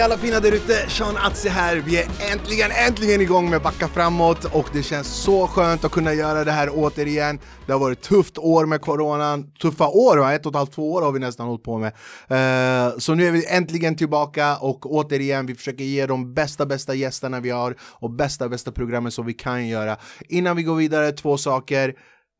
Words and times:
Hej 0.00 0.04
alla 0.04 0.18
fina 0.18 0.40
där 0.40 0.52
ute, 0.52 0.88
Sean 0.88 1.16
Atze 1.16 1.48
här. 1.48 1.76
Vi 1.76 1.96
är 1.96 2.06
äntligen, 2.32 2.70
äntligen 2.70 3.20
igång 3.20 3.50
med 3.50 3.62
Backa 3.62 3.88
framåt 3.88 4.44
och 4.44 4.68
det 4.72 4.82
känns 4.82 5.06
så 5.06 5.46
skönt 5.46 5.84
att 5.84 5.92
kunna 5.92 6.14
göra 6.14 6.44
det 6.44 6.52
här 6.52 6.70
återigen. 6.72 7.38
Det 7.66 7.72
har 7.72 7.80
varit 7.80 7.98
ett 7.98 8.04
tufft 8.04 8.38
år 8.38 8.66
med 8.66 8.80
coronan, 8.80 9.52
tuffa 9.52 9.88
år, 9.88 10.16
va? 10.16 10.32
ett 10.32 10.46
och 10.46 10.52
ett 10.52 10.56
halvt, 10.56 10.72
två 10.72 10.92
år 10.92 11.02
har 11.02 11.12
vi 11.12 11.18
nästan 11.18 11.46
hållit 11.46 11.62
på 11.62 11.78
med. 11.78 11.92
Uh, 11.92 12.98
så 12.98 13.14
nu 13.14 13.26
är 13.26 13.30
vi 13.30 13.46
äntligen 13.46 13.96
tillbaka 13.96 14.56
och 14.56 14.86
återigen, 14.86 15.46
vi 15.46 15.54
försöker 15.54 15.84
ge 15.84 16.06
de 16.06 16.34
bästa, 16.34 16.66
bästa 16.66 16.94
gästerna 16.94 17.40
vi 17.40 17.50
har 17.50 17.76
och 17.80 18.10
bästa, 18.10 18.48
bästa 18.48 18.72
programmen 18.72 19.12
som 19.12 19.26
vi 19.26 19.32
kan 19.32 19.68
göra. 19.68 19.96
Innan 20.28 20.56
vi 20.56 20.62
går 20.62 20.74
vidare, 20.74 21.12
två 21.12 21.36
saker. 21.36 21.94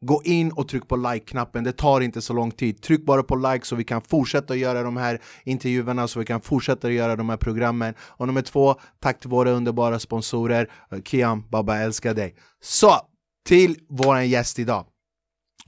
Gå 0.06 0.22
in 0.24 0.52
och 0.52 0.68
tryck 0.68 0.88
på 0.88 0.96
like-knappen, 0.96 1.64
det 1.64 1.72
tar 1.72 2.00
inte 2.00 2.22
så 2.22 2.32
lång 2.32 2.50
tid. 2.50 2.82
Tryck 2.82 3.04
bara 3.04 3.22
på 3.22 3.36
like 3.36 3.66
så 3.66 3.76
vi 3.76 3.84
kan 3.84 4.02
fortsätta 4.02 4.56
göra 4.56 4.82
de 4.82 4.96
här 4.96 5.20
intervjuerna, 5.44 6.08
så 6.08 6.18
vi 6.18 6.24
kan 6.24 6.40
fortsätta 6.40 6.90
göra 6.90 7.16
de 7.16 7.28
här 7.28 7.36
programmen. 7.36 7.94
Och 8.00 8.26
nummer 8.26 8.42
två, 8.42 8.74
tack 9.00 9.20
till 9.20 9.30
våra 9.30 9.50
underbara 9.50 9.98
sponsorer. 9.98 10.70
Kiam, 11.04 11.44
Baba 11.48 11.78
älskar 11.78 12.14
dig. 12.14 12.34
Så, 12.62 13.00
till 13.48 13.76
våran 13.88 14.28
gäst 14.28 14.58
idag. 14.58 14.86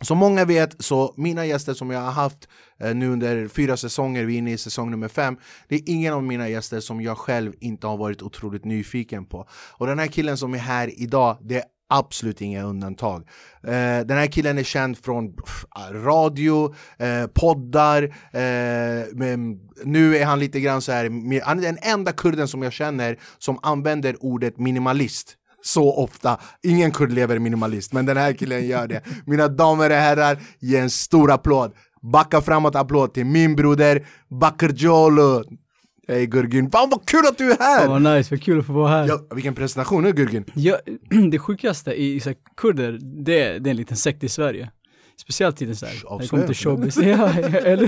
Som 0.00 0.18
många 0.18 0.44
vet, 0.44 0.84
så 0.84 1.14
mina 1.16 1.46
gäster 1.46 1.74
som 1.74 1.90
jag 1.90 2.00
har 2.00 2.12
haft 2.12 2.48
eh, 2.80 2.94
nu 2.94 3.12
under 3.12 3.48
fyra 3.48 3.76
säsonger, 3.76 4.24
vi 4.24 4.34
är 4.34 4.38
inne 4.38 4.52
i 4.52 4.58
säsong 4.58 4.90
nummer 4.90 5.08
fem, 5.08 5.36
det 5.68 5.74
är 5.74 5.82
ingen 5.86 6.12
av 6.12 6.22
mina 6.22 6.48
gäster 6.48 6.80
som 6.80 7.00
jag 7.00 7.18
själv 7.18 7.52
inte 7.60 7.86
har 7.86 7.96
varit 7.96 8.22
otroligt 8.22 8.64
nyfiken 8.64 9.26
på. 9.26 9.48
Och 9.72 9.86
den 9.86 9.98
här 9.98 10.06
killen 10.06 10.36
som 10.36 10.54
är 10.54 10.58
här 10.58 11.00
idag, 11.00 11.38
det 11.40 11.56
är 11.56 11.64
absolut 11.90 12.40
inga 12.40 12.62
undantag. 12.62 13.28
Eh, 13.62 14.00
den 14.06 14.18
här 14.18 14.26
killen 14.26 14.58
är 14.58 14.62
känd 14.62 14.98
från 14.98 15.36
pff, 15.36 15.64
radio, 15.92 16.74
eh, 16.98 17.26
poddar, 17.26 18.02
eh, 18.32 19.06
men 19.12 19.58
nu 19.84 20.16
är 20.16 20.24
han 20.24 20.38
lite 20.38 20.60
grann 20.60 20.82
så 20.82 20.92
här, 20.92 21.40
han 21.44 21.58
är 21.58 21.62
den 21.62 21.78
enda 21.82 22.12
kurden 22.12 22.48
som 22.48 22.62
jag 22.62 22.72
känner 22.72 23.18
som 23.38 23.58
använder 23.62 24.24
ordet 24.24 24.58
minimalist 24.58 25.36
så 25.62 25.96
ofta. 25.96 26.40
Ingen 26.62 26.90
kurd 26.90 27.12
lever 27.12 27.38
minimalist, 27.38 27.92
men 27.92 28.06
den 28.06 28.16
här 28.16 28.32
killen 28.32 28.66
gör 28.66 28.88
det. 28.88 29.02
Mina 29.26 29.48
damer 29.48 29.90
och 29.90 29.96
herrar, 29.96 30.38
ge 30.58 30.78
en 30.78 30.90
stor 30.90 31.30
applåd. 31.30 31.72
Backa 32.12 32.40
framåt 32.40 32.76
applåd 32.76 33.14
till 33.14 33.26
min 33.26 33.56
broder 33.56 34.06
Bakircioglu. 34.40 35.42
Hej 36.08 36.26
Gurgin, 36.26 36.70
fan 36.70 36.90
vad 36.90 37.06
kul 37.06 37.26
att 37.28 37.38
du 37.38 37.52
är 37.52 37.58
här! 37.58 37.84
Ja, 37.84 37.90
vad 37.90 38.02
nice, 38.02 38.34
vad 38.34 38.42
kul 38.42 38.58
att 38.58 38.66
få 38.66 38.72
vara 38.72 38.88
här. 38.88 39.08
Ja, 39.08 39.26
vilken 39.34 39.54
presentation 39.54 40.02
nu 40.02 40.12
Gurgin. 40.12 40.44
Ja, 40.54 40.78
det 41.30 41.38
sjukaste 41.38 41.92
i 42.02 42.20
så 42.20 42.28
här, 42.28 42.36
kurder, 42.56 42.98
det, 43.24 43.58
det 43.58 43.68
är 43.68 43.70
en 43.70 43.76
liten 43.76 43.96
sekt 43.96 44.24
i 44.24 44.28
Sverige. 44.28 44.70
Speciellt 45.16 45.62
i 45.62 45.64
den 45.64 45.76
såhär, 45.76 45.94
när 46.10 46.18
det 46.18 46.28
kommer 46.28 46.46
till 46.46 46.56
showbiz. 46.56 46.96
Ja, 46.96 47.28
eller 47.32 47.86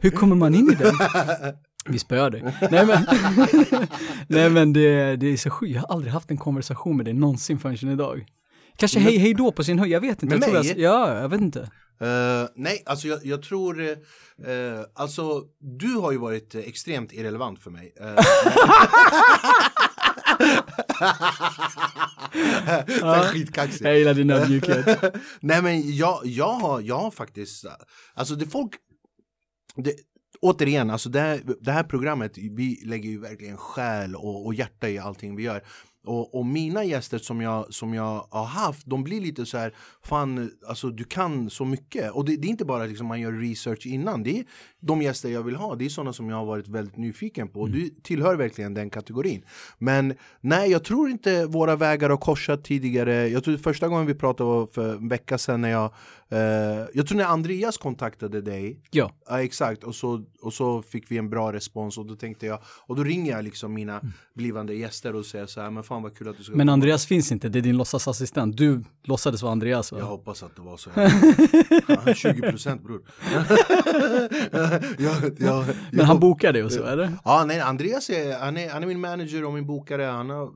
hur? 0.00 0.10
Kommer 0.10 0.36
man 0.36 0.54
in 0.54 0.70
i 0.70 0.74
den? 0.74 0.94
Vi 1.88 1.98
spöar 1.98 2.30
dig. 2.30 2.42
Nej 2.70 2.86
men, 2.86 3.06
nej, 4.28 4.50
men 4.50 4.72
det, 4.72 5.16
det 5.16 5.26
är 5.26 5.36
så 5.36 5.50
sjukt, 5.50 5.74
jag 5.74 5.80
har 5.80 5.88
aldrig 5.88 6.12
haft 6.12 6.30
en 6.30 6.36
konversation 6.36 6.96
med 6.96 7.06
dig 7.06 7.14
någonsin 7.14 7.58
förrän 7.58 7.92
idag. 7.92 8.26
Kanske 8.76 9.00
hej, 9.00 9.18
hej 9.18 9.34
då 9.34 9.52
på 9.52 9.64
sin 9.64 9.78
höjd, 9.78 9.92
jag 9.92 10.00
vet 10.00 10.22
inte. 10.22 10.38
Med 10.38 10.48
jag 10.48 10.52
mig? 10.54 10.68
Jag, 10.68 10.78
ja, 10.78 11.20
jag 11.20 11.28
vet 11.28 11.40
inte. 11.40 11.70
Uh, 12.02 12.48
nej, 12.54 12.82
alltså 12.86 13.08
jag, 13.08 13.26
jag 13.26 13.42
tror, 13.42 13.80
uh, 13.80 13.96
alltså 14.94 15.44
du 15.58 15.94
har 15.94 16.12
ju 16.12 16.18
varit 16.18 16.54
extremt 16.54 17.12
irrelevant 17.12 17.62
för 17.62 17.70
mig. 17.70 17.94
Uh, 22.36 22.96
ja. 23.00 23.28
Skitkaxig. 23.32 23.86
Jag 23.86 23.98
gillar 23.98 24.14
din 24.14 24.30
ödmjukhet. 24.30 25.14
nej 25.40 25.62
men 25.62 25.96
jag, 25.96 26.26
jag, 26.26 26.52
har, 26.52 26.80
jag 26.80 26.98
har 26.98 27.10
faktiskt, 27.10 27.64
alltså 28.14 28.34
det 28.34 28.46
folk, 28.46 28.74
det, 29.76 29.94
återigen, 30.40 30.90
alltså 30.90 31.08
det, 31.08 31.20
här, 31.20 31.42
det 31.60 31.72
här 31.72 31.84
programmet, 31.84 32.38
vi 32.38 32.80
lägger 32.84 33.10
ju 33.10 33.20
verkligen 33.20 33.56
själ 33.56 34.16
och, 34.16 34.46
och 34.46 34.54
hjärta 34.54 34.88
i 34.88 34.98
allting 34.98 35.36
vi 35.36 35.42
gör. 35.42 35.62
Och, 36.06 36.34
och, 36.34 36.46
mina 36.46 36.84
gäster 36.84 37.18
som 37.18 37.40
jag, 37.40 37.74
som 37.74 37.94
jag 37.94 38.26
har 38.30 38.44
haft, 38.44 38.86
de 38.86 39.04
blir 39.04 39.20
lite 39.20 39.46
så 39.46 39.58
här, 39.58 39.74
fan, 40.02 40.50
alltså 40.68 40.90
du 40.90 41.04
kan 41.04 41.50
så 41.50 41.64
mycket. 41.64 42.12
Och 42.12 42.24
det, 42.24 42.36
det 42.36 42.48
är 42.48 42.50
inte 42.50 42.64
bara 42.64 42.84
liksom 42.84 43.06
man 43.06 43.20
gör 43.20 43.32
research 43.32 43.86
innan, 43.86 44.22
det 44.22 44.38
är 44.38 44.44
de 44.86 45.02
gäster 45.02 45.28
jag 45.28 45.42
vill 45.42 45.56
ha, 45.56 45.74
det 45.74 45.84
är 45.84 45.88
sådana 45.88 46.12
som 46.12 46.30
jag 46.30 46.36
har 46.36 46.44
varit 46.44 46.68
väldigt 46.68 46.96
nyfiken 46.96 47.48
på. 47.48 47.60
Och 47.60 47.70
du 47.70 47.90
tillhör 48.02 48.36
verkligen 48.36 48.74
den 48.74 48.90
kategorin. 48.90 49.44
Men 49.78 50.14
nej, 50.40 50.70
jag 50.70 50.84
tror 50.84 51.10
inte 51.10 51.46
våra 51.46 51.76
vägar 51.76 52.10
har 52.10 52.16
korsat 52.16 52.64
tidigare. 52.64 53.28
Jag 53.28 53.44
tror 53.44 53.56
första 53.56 53.88
gången 53.88 54.06
vi 54.06 54.14
pratade 54.14 54.66
för 54.72 54.94
en 54.94 55.08
vecka 55.08 55.38
sedan 55.38 55.60
när 55.60 55.70
jag 55.70 55.92
Uh, 56.32 56.38
jag 56.94 57.06
tror 57.06 57.18
när 57.18 57.24
Andreas 57.24 57.78
kontaktade 57.78 58.40
dig, 58.42 58.80
ja. 58.90 59.10
Uh, 59.30 59.36
exakt, 59.36 59.84
och 59.84 59.94
så, 59.94 60.24
och 60.42 60.52
så 60.52 60.82
fick 60.82 61.10
vi 61.10 61.18
en 61.18 61.30
bra 61.30 61.52
respons 61.52 61.98
och 61.98 62.06
då 62.06 62.14
tänkte 62.14 62.46
jag, 62.46 62.58
och 62.86 62.96
då 62.96 63.04
ringer 63.04 63.32
jag 63.32 63.44
liksom 63.44 63.74
mina 63.74 64.00
mm. 64.00 64.12
blivande 64.34 64.74
gäster 64.74 65.14
och 65.14 65.26
säger 65.26 65.46
så 65.46 65.60
här, 65.60 65.70
men 65.70 65.84
fan 65.84 66.02
vad 66.02 66.16
kul 66.16 66.28
att 66.28 66.38
du 66.38 66.44
ska 66.44 66.56
Men 66.56 66.68
Andreas 66.68 67.06
finna. 67.06 67.16
finns 67.16 67.32
inte, 67.32 67.48
det 67.48 67.58
är 67.58 67.62
din 67.62 67.76
låtsasassistent, 67.76 68.56
du 68.56 68.84
låtsades 69.04 69.42
vara 69.42 69.52
Andreas 69.52 69.92
va? 69.92 69.98
Jag 69.98 70.06
hoppas 70.06 70.42
att 70.42 70.56
det 70.56 70.62
var 70.62 70.76
så. 70.76 70.90
ja, 72.06 72.14
20 72.14 72.50
procent 72.50 72.82
bror. 72.82 73.02
jag, 74.98 75.14
jag, 75.38 75.64
men 75.92 76.04
han 76.06 76.20
bokar 76.20 76.52
dig 76.52 76.64
och 76.64 76.72
så 76.72 76.84
eller? 76.84 77.12
Ja, 77.24 77.44
nej, 77.46 77.60
Andreas 77.60 78.10
är, 78.10 78.38
han 78.38 78.56
är, 78.56 78.70
han 78.70 78.82
är 78.82 78.86
min 78.86 79.00
manager 79.00 79.44
och 79.44 79.52
min 79.52 79.66
bokare, 79.66 80.02
han 80.02 80.30
har 80.30 80.50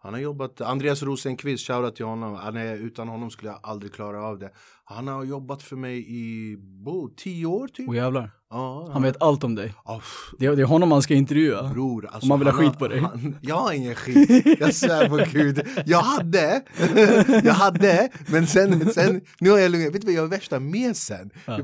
han 0.00 0.14
har 0.14 0.20
jobbat, 0.20 0.60
Andreas 0.60 1.02
Rosenqvist, 1.02 1.66
shoutout 1.66 1.96
till 1.96 2.04
honom. 2.04 2.34
Han 2.34 2.56
är, 2.56 2.76
utan 2.76 3.08
honom 3.08 3.30
skulle 3.30 3.50
jag 3.50 3.60
aldrig 3.62 3.92
klara 3.92 4.24
av 4.24 4.38
det. 4.38 4.50
Han 4.84 5.08
har 5.08 5.24
jobbat 5.24 5.62
för 5.62 5.76
mig 5.76 6.04
i 6.08 6.56
bo, 6.56 7.08
tio 7.16 7.46
år 7.46 7.68
typ. 7.68 7.88
Åh 7.88 7.96
jävlar. 7.96 8.30
Ja, 8.50 8.90
han 8.92 9.02
vet 9.02 9.22
allt 9.22 9.44
om 9.44 9.54
dig. 9.54 9.74
Oh, 9.84 10.02
det, 10.38 10.46
är, 10.46 10.56
det 10.56 10.62
är 10.62 10.66
honom 10.66 10.88
man 10.88 11.02
ska 11.02 11.14
intervjua. 11.14 11.68
Bror, 11.68 12.06
alltså, 12.06 12.24
om 12.24 12.28
man 12.28 12.38
vill 12.38 12.48
ha 12.48 12.54
skit 12.54 12.78
på 12.78 12.88
dig. 12.88 13.00
Han, 13.00 13.36
jag 13.42 13.56
har 13.56 13.72
ingen 13.72 13.94
skit, 13.94 14.58
jag 14.60 14.74
svär 14.74 15.08
på 15.08 15.30
gud. 15.32 15.66
Jag 15.86 16.00
hade, 16.00 16.62
jag 17.44 17.54
hade, 17.54 18.08
men 18.26 18.46
sen, 18.46 18.92
sen 18.92 19.20
nu 19.40 19.50
har 19.50 19.58
jag 19.58 19.70
lugnat. 19.70 19.94
Vet 19.94 20.00
du 20.00 20.06
vad 20.06 20.14
jag 20.14 20.24
är 20.24 20.28
värsta 20.28 20.60
mesen? 20.60 21.30
Ja. 21.46 21.58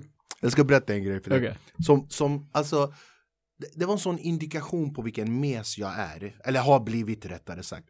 Jag 0.45 0.53
ska 0.53 0.65
berätta 0.65 0.95
en 0.95 1.05
grej 1.05 1.21
för 1.21 1.31
dig. 1.31 1.39
Okay. 1.39 1.55
Som, 1.79 2.09
som, 2.09 2.49
alltså, 2.53 2.95
det, 3.59 3.67
det 3.75 3.87
var 3.87 3.93
en 3.93 3.99
sån 3.99 4.19
indikation 4.19 4.95
på 4.95 5.03
vilken 5.03 5.41
mes 5.41 5.79
jag 5.79 5.99
är. 5.99 6.41
Eller 6.45 6.61
har 6.61 6.81
blivit 6.81 7.27
rättare 7.27 7.63
sagt. 7.63 7.89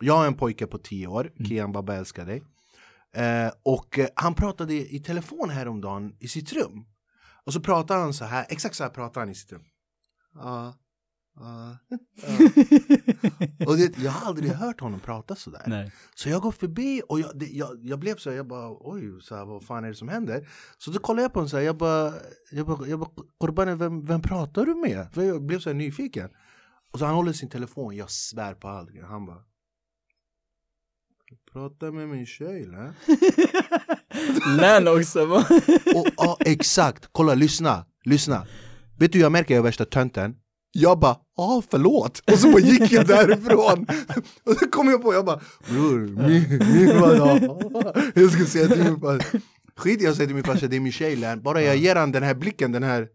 Jag 0.00 0.16
har 0.16 0.26
en 0.26 0.34
pojke 0.34 0.66
på 0.66 0.78
10 0.78 1.06
år, 1.06 1.32
mm. 1.36 1.48
Kian 1.48 1.72
Baba 1.72 1.94
älskar 1.94 2.26
dig. 2.26 2.42
Eh, 3.14 3.52
och 3.62 3.98
eh, 3.98 4.08
han 4.14 4.34
pratade 4.34 4.74
i 4.74 5.00
telefon 5.00 5.50
häromdagen 5.50 6.16
i 6.18 6.28
sitt 6.28 6.52
rum. 6.52 6.86
Och 7.44 7.52
så 7.52 7.60
pratade 7.60 8.00
han 8.00 8.14
så 8.14 8.24
här, 8.24 8.46
exakt 8.48 8.76
så 8.76 8.82
här 8.82 8.90
pratade 8.90 9.20
han 9.20 9.30
i 9.30 9.34
sitt 9.34 9.52
rum. 9.52 9.64
Uh, 10.36 10.74
uh, 11.40 11.72
uh. 13.60 13.68
och 13.68 13.76
det, 13.76 13.98
jag 13.98 14.10
har 14.10 14.28
aldrig 14.28 14.50
hört 14.50 14.80
honom 14.80 15.00
prata 15.00 15.36
sådär. 15.36 15.62
Nej. 15.66 15.92
Så 16.14 16.28
jag 16.28 16.42
går 16.42 16.52
förbi 16.52 17.02
och 17.08 17.20
jag, 17.20 17.38
det, 17.38 17.46
jag, 17.46 17.78
jag 17.82 17.98
blev 17.98 18.16
så 18.16 18.30
här, 18.30 18.36
jag 18.36 18.46
bara 18.46 18.76
oj, 18.80 19.22
så 19.22 19.36
här, 19.36 19.44
vad 19.44 19.64
fan 19.64 19.84
är 19.84 19.88
det 19.88 19.94
som 19.94 20.08
händer? 20.08 20.48
Så 20.78 20.90
då 20.90 20.98
kollade 20.98 21.22
jag 21.22 21.32
på 21.32 21.38
honom 21.38 21.48
så 21.48 21.56
här, 21.56 21.64
jag 21.64 21.76
bara, 21.76 22.12
jag 22.50 22.66
bara, 22.66 22.86
jag 22.86 23.08
bara 23.38 23.74
vem, 23.74 24.04
vem 24.04 24.22
pratar 24.22 24.66
du 24.66 24.74
med? 24.74 25.08
För 25.12 25.22
jag 25.22 25.42
blev 25.42 25.58
så 25.58 25.70
här 25.70 25.74
nyfiken. 25.74 26.30
Och 26.92 26.98
så 26.98 27.04
han 27.04 27.14
håller 27.14 27.32
sin 27.32 27.48
telefon, 27.48 27.96
jag 27.96 28.10
svär 28.10 28.54
på 28.54 28.68
allt. 28.68 28.90
Han 29.08 29.26
bara 29.26 29.42
Prata 31.52 31.92
med 31.92 32.08
min 32.08 32.26
tjej, 32.26 32.66
ne? 32.66 32.92
Län 34.60 34.88
också 34.88 35.26
va? 35.26 35.36
och, 35.94 36.06
ja, 36.16 36.36
exakt, 36.40 37.08
kolla 37.12 37.34
lyssna, 37.34 37.84
lyssna 38.04 38.46
Vet 38.98 39.12
du 39.12 39.18
jag 39.18 39.32
märker 39.32 39.54
jag 39.54 39.58
är 39.58 39.64
värsta 39.64 39.84
tönten 39.84 40.34
jag 40.76 40.98
bara, 40.98 41.16
ah 41.36 41.62
förlåt, 41.70 42.22
och 42.32 42.38
så 42.38 42.50
bara 42.50 42.60
gick 42.60 42.92
jag 42.92 43.06
därifrån. 43.06 43.86
Och 44.44 44.54
så 44.58 44.66
kom 44.66 44.88
jag 44.88 45.02
på, 45.02 45.14
jag 45.14 45.24
bara, 45.24 45.40
bror, 45.68 45.98
min, 45.98 46.62
min 46.76 47.00
bara, 47.00 47.92
Jag 48.14 48.30
ska 48.32 48.44
säga 48.44 48.68
till 48.68 48.84
min 48.84 49.00
farsa 49.00 49.38
Skit 49.76 50.02
jag 50.02 50.14
säger 50.14 50.26
till 50.26 50.34
min 50.34 50.44
farsa, 50.44 50.66
det 50.66 50.76
är 50.76 50.80
min 50.80 50.92
tjej 50.92 51.36
Bara 51.44 51.62
jag 51.62 51.76
ger 51.76 51.96
han 51.96 52.12
den 52.12 52.22
här 52.22 52.34
blicken, 52.34 52.72
den 52.72 52.82
här 52.82 53.08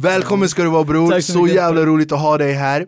Välkommen 0.00 0.48
ska 0.48 0.62
du 0.62 0.70
vara 0.70 0.84
bror, 0.84 1.20
så, 1.20 1.32
så 1.32 1.46
jävla 1.46 1.86
roligt 1.86 2.12
att 2.12 2.20
ha 2.20 2.38
dig 2.38 2.52
här 2.52 2.86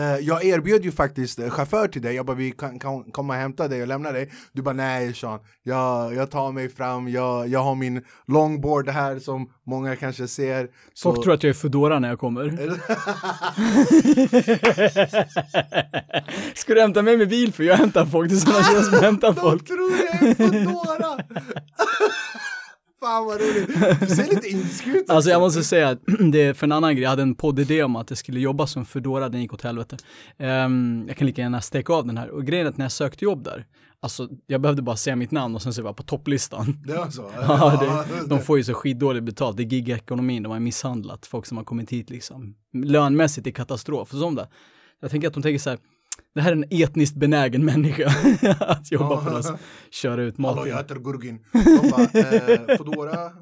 jag 0.00 0.44
erbjöd 0.44 0.84
ju 0.84 0.92
faktiskt 0.92 1.38
eh, 1.38 1.50
chaufför 1.50 1.88
till 1.88 2.02
dig, 2.02 2.14
jag 2.14 2.26
bara 2.26 2.36
vi 2.36 2.50
kan, 2.50 2.78
kan 2.78 3.04
komma 3.04 3.34
och 3.34 3.40
hämta 3.40 3.68
dig 3.68 3.82
och 3.82 3.88
lämna 3.88 4.12
dig? 4.12 4.30
Du 4.52 4.62
bara 4.62 4.74
nej 4.74 5.14
Sean, 5.14 5.38
jag, 5.62 6.14
jag 6.14 6.30
tar 6.30 6.52
mig 6.52 6.68
fram, 6.68 7.08
jag, 7.08 7.48
jag 7.48 7.60
har 7.60 7.74
min 7.74 8.04
longboard 8.26 8.88
här 8.88 9.18
som 9.18 9.50
många 9.66 9.96
kanske 9.96 10.28
ser. 10.28 10.68
Så... 10.94 11.12
Folk 11.12 11.24
tror 11.24 11.34
att 11.34 11.42
jag 11.42 11.50
är 11.50 11.54
Foodora 11.54 11.98
när 11.98 12.08
jag 12.08 12.18
kommer. 12.18 12.50
Ska 16.54 16.74
du 16.74 16.80
hämta 16.80 17.02
mig 17.02 17.16
med 17.16 17.28
bil? 17.28 17.52
För 17.52 17.64
jag 17.64 17.76
hämtar 17.76 18.06
folk, 18.06 18.30
det 18.30 18.36
är 18.36 18.38
sådana 18.38 18.82
som 18.82 18.98
hämtar 19.04 19.32
folk. 19.32 19.68
De 19.68 19.74
tror 19.74 19.92
jag 19.92 20.22
är 20.22 20.34
Foodora! 20.34 21.24
fan 23.06 23.26
vad 23.26 23.40
roligt. 23.40 24.00
Du 24.00 24.06
ser 24.06 24.34
lite 24.34 24.48
indisk 24.48 24.86
ut. 24.86 25.10
Alltså 25.10 25.30
jag 25.30 25.40
måste 25.40 25.64
säga 25.64 25.88
att 25.88 25.98
det 26.32 26.42
är 26.42 26.54
för 26.54 26.66
en 26.66 26.72
annan 26.72 26.94
grej, 26.94 27.02
jag 27.02 27.10
hade 27.10 27.22
en 27.22 27.34
poddidé 27.34 27.82
om 27.82 27.96
att 27.96 28.10
jag 28.10 28.18
skulle 28.18 28.40
jobba 28.40 28.66
som 28.66 28.84
Foodora, 28.84 29.28
den 29.28 29.40
gick 29.40 29.52
åt 29.52 29.62
helvete. 29.62 29.96
Um, 30.38 31.04
jag 31.08 31.16
kan 31.16 31.26
lika 31.26 31.42
gärna 31.42 31.60
steka 31.60 31.92
av 31.92 32.06
den 32.06 32.18
här. 32.18 32.30
Och 32.30 32.44
grejen 32.44 32.66
är 32.66 32.70
att 32.70 32.76
när 32.76 32.84
jag 32.84 32.92
sökte 32.92 33.24
jobb 33.24 33.44
där, 33.44 33.66
Alltså, 34.00 34.28
jag 34.46 34.60
behövde 34.60 34.82
bara 34.82 34.96
säga 34.96 35.16
mitt 35.16 35.30
namn 35.30 35.54
och 35.54 35.62
sen 35.62 35.74
så 35.74 35.82
var 35.82 35.88
jag 35.88 35.96
på 35.96 36.02
topplistan. 36.02 36.82
Det 36.86 36.92
var 36.96 37.10
så? 37.10 37.30
ja, 37.40 38.04
det, 38.20 38.28
de 38.28 38.40
får 38.40 38.58
ju 38.58 38.64
så 38.64 38.74
skitdåligt 38.74 39.24
betalt. 39.24 39.56
Det 39.56 39.62
är 39.62 39.66
gigekonomin, 39.66 40.42
de 40.42 40.52
har 40.52 40.60
misshandlat 40.60 41.26
folk 41.26 41.46
som 41.46 41.56
har 41.56 41.64
kommit 41.64 41.92
hit 41.92 42.10
liksom. 42.10 42.54
Lönmässigt 42.72 43.46
är 43.46 43.50
katastrof 43.50 44.12
och 44.12 44.18
sånt 44.18 44.36
där. 44.36 44.46
Jag 45.00 45.10
tänker 45.10 45.28
att 45.28 45.34
de 45.34 45.42
tänker 45.42 45.58
så 45.58 45.70
här, 45.70 45.78
det 46.36 46.42
här 46.42 46.52
är 46.52 46.56
en 46.56 46.64
etniskt 46.70 47.16
benägen 47.16 47.64
människa 47.64 48.06
att 48.60 48.92
jobba 48.92 49.14
ja. 49.14 49.20
för 49.20 49.38
oss. 49.38 49.52
Köra 49.90 50.22
ut 50.22 50.38
mat. 50.38 50.56
Hallå, 50.56 50.68
jag 50.68 50.76
heter 50.76 50.94
Gurgin. 50.94 51.44
De 51.52 51.90
bara, 51.90 52.02
eh, 52.02 52.76
Foodora? 52.76 53.32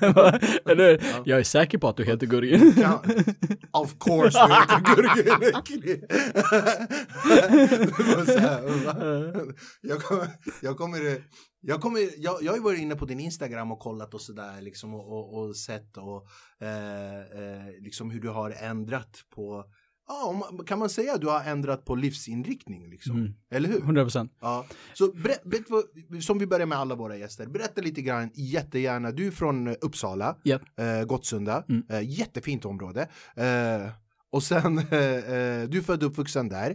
Eller, 0.70 1.00
ja. 1.02 1.22
Jag 1.24 1.38
är 1.38 1.44
säker 1.44 1.78
på 1.78 1.88
att 1.88 1.96
du 1.96 2.04
heter 2.04 2.26
Gurgin. 2.26 2.74
ja, 2.76 3.02
of 3.72 3.94
course 3.98 4.38
du 4.46 4.54
heter 4.54 4.94
Gurgin. 4.94 6.06
jag 9.80 10.02
kommer, 10.02 10.28
jag 10.62 10.76
kommer, 10.76 11.22
jag, 11.60 11.80
kommer 11.80 12.00
jag, 12.16 12.42
jag 12.42 12.52
har 12.52 12.56
ju 12.56 12.62
varit 12.62 12.80
inne 12.80 12.96
på 12.96 13.04
din 13.04 13.20
Instagram 13.20 13.72
och 13.72 13.78
kollat 13.78 14.14
och 14.14 14.20
sådär 14.20 14.60
liksom 14.60 14.94
och, 14.94 15.12
och, 15.12 15.38
och 15.38 15.56
sett 15.56 15.96
och 15.96 16.26
eh, 16.66 17.20
eh, 17.20 17.80
liksom 17.80 18.10
hur 18.10 18.20
du 18.20 18.28
har 18.28 18.50
ändrat 18.50 19.16
på 19.34 19.64
Ja, 20.08 20.50
kan 20.66 20.78
man 20.78 20.88
säga 20.88 21.14
att 21.14 21.20
du 21.20 21.26
har 21.26 21.44
ändrat 21.44 21.84
på 21.84 21.94
livsinriktning 21.94 22.90
liksom? 22.90 23.16
Mm. 23.16 23.34
Eller 23.50 23.68
hur? 23.68 23.78
100 23.78 24.02
procent. 24.02 24.32
Ja. 24.40 24.66
Så 24.94 25.12
som 26.20 26.38
vi 26.38 26.46
börjar 26.46 26.66
med 26.66 26.78
alla 26.78 26.94
våra 26.94 27.16
gäster, 27.16 27.46
berätta 27.46 27.80
lite 27.80 28.02
grann 28.02 28.30
jättegärna. 28.34 29.10
Du 29.10 29.26
är 29.26 29.30
från 29.30 29.68
Uppsala, 29.68 30.36
yep. 30.44 30.62
eh, 30.76 31.04
Gottsunda, 31.04 31.64
mm. 31.68 31.86
eh, 31.90 32.10
jättefint 32.18 32.64
område. 32.64 33.08
Eh, 33.36 33.90
och 34.30 34.42
sen, 34.42 34.78
eh, 34.78 34.84
eh, 34.90 35.68
du 35.68 35.78
är 35.78 35.82
född 35.82 36.02
och 36.02 36.10
uppvuxen 36.10 36.48
där. 36.48 36.74